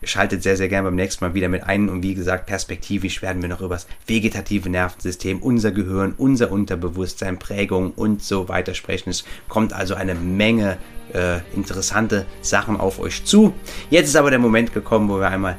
Schaltet 0.01 0.43
sehr, 0.43 0.55
sehr 0.55 0.69
gerne 0.69 0.87
beim 0.87 0.95
nächsten 0.95 1.25
Mal 1.25 1.33
wieder 1.33 1.49
mit 1.49 1.63
ein. 1.63 1.89
Und 1.89 2.03
wie 2.03 2.15
gesagt, 2.15 2.45
perspektivisch 2.45 3.21
werden 3.21 3.41
wir 3.41 3.49
noch 3.49 3.59
über 3.59 3.75
das 3.75 3.87
vegetative 4.07 4.69
Nervensystem, 4.69 5.39
unser 5.39 5.71
Gehirn, 5.71 6.13
unser 6.17 6.51
Unterbewusstsein, 6.51 7.37
Prägung 7.37 7.91
und 7.91 8.23
so 8.23 8.47
weiter 8.47 8.73
sprechen. 8.73 9.09
Es 9.09 9.25
kommt 9.49 9.73
also 9.73 9.95
eine 9.95 10.15
Menge 10.15 10.77
äh, 11.13 11.39
interessante 11.53 12.25
Sachen 12.41 12.77
auf 12.77 12.99
euch 12.99 13.25
zu. 13.25 13.53
Jetzt 13.89 14.07
ist 14.07 14.15
aber 14.15 14.29
der 14.29 14.39
Moment 14.39 14.73
gekommen, 14.73 15.09
wo 15.09 15.19
wir 15.19 15.29
einmal 15.29 15.57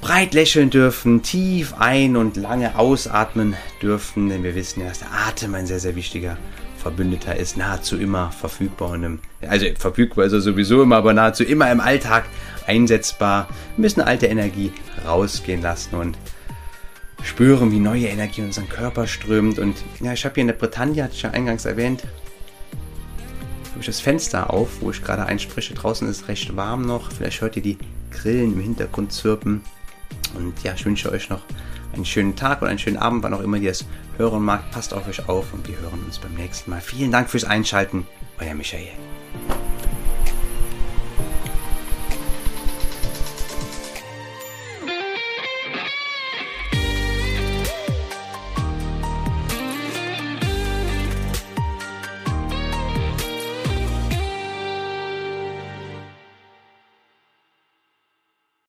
breit 0.00 0.34
lächeln 0.34 0.70
dürfen, 0.70 1.24
tief 1.24 1.74
ein- 1.78 2.16
und 2.16 2.36
lange 2.36 2.78
ausatmen 2.78 3.56
dürfen, 3.82 4.28
denn 4.28 4.44
wir 4.44 4.54
wissen 4.54 4.82
ja, 4.82 4.88
dass 4.88 5.00
der 5.00 5.12
Atem 5.12 5.56
ein 5.56 5.66
sehr, 5.66 5.80
sehr 5.80 5.96
wichtiger 5.96 6.38
Verbündeter 6.78 7.36
ist, 7.36 7.56
nahezu 7.56 7.98
immer 7.98 8.30
verfügbar. 8.32 8.90
Und 8.90 9.04
im, 9.04 9.18
also 9.46 9.66
verfügbar 9.76 10.26
ist 10.26 10.32
er 10.32 10.40
sowieso 10.40 10.82
immer, 10.82 10.96
aber 10.96 11.12
nahezu 11.12 11.44
immer 11.44 11.70
im 11.70 11.80
Alltag 11.80 12.24
einsetzbar. 12.66 13.48
Ein 13.76 13.82
bisschen 13.82 14.02
alte 14.02 14.26
Energie 14.26 14.72
rausgehen 15.06 15.60
lassen 15.60 15.96
und 15.96 16.16
spüren, 17.22 17.72
wie 17.72 17.80
neue 17.80 18.06
Energie 18.06 18.40
in 18.40 18.46
unseren 18.46 18.68
Körper 18.68 19.06
strömt. 19.06 19.58
Und 19.58 19.76
ja, 20.00 20.12
ich 20.12 20.24
habe 20.24 20.34
hier 20.34 20.42
in 20.42 20.48
der 20.48 20.54
Bretagne, 20.54 21.02
hatte 21.02 21.14
ich 21.14 21.22
ja 21.22 21.30
eingangs 21.30 21.64
erwähnt, 21.64 22.04
habe 23.70 23.80
ich 23.80 23.86
das 23.86 24.00
Fenster 24.00 24.52
auf, 24.52 24.80
wo 24.80 24.90
ich 24.90 25.02
gerade 25.02 25.26
einspreche. 25.26 25.74
Draußen 25.74 26.08
ist 26.08 26.22
es 26.22 26.28
recht 26.28 26.56
warm 26.56 26.82
noch. 26.82 27.12
Vielleicht 27.12 27.40
hört 27.40 27.56
ihr 27.56 27.62
die 27.62 27.78
Grillen 28.10 28.54
im 28.54 28.60
Hintergrund 28.60 29.12
zirpen. 29.12 29.62
Und 30.34 30.54
ja, 30.62 30.74
ich 30.74 30.84
wünsche 30.84 31.10
euch 31.10 31.28
noch 31.28 31.42
einen 31.98 32.06
schönen 32.06 32.36
Tag 32.36 32.62
oder 32.62 32.70
einen 32.70 32.78
schönen 32.78 32.96
Abend, 32.96 33.22
wann 33.22 33.34
auch 33.34 33.40
immer 33.40 33.56
ihr 33.58 33.70
es 33.70 33.84
hören 34.16 34.42
mag. 34.42 34.70
Passt 34.70 34.94
auf 34.94 35.06
euch 35.08 35.28
auf 35.28 35.52
und 35.52 35.68
wir 35.68 35.78
hören 35.78 36.02
uns 36.04 36.18
beim 36.18 36.34
nächsten 36.34 36.70
Mal. 36.70 36.80
Vielen 36.80 37.12
Dank 37.12 37.28
fürs 37.28 37.44
Einschalten. 37.44 38.06
Euer 38.40 38.54
Michael. 38.54 38.88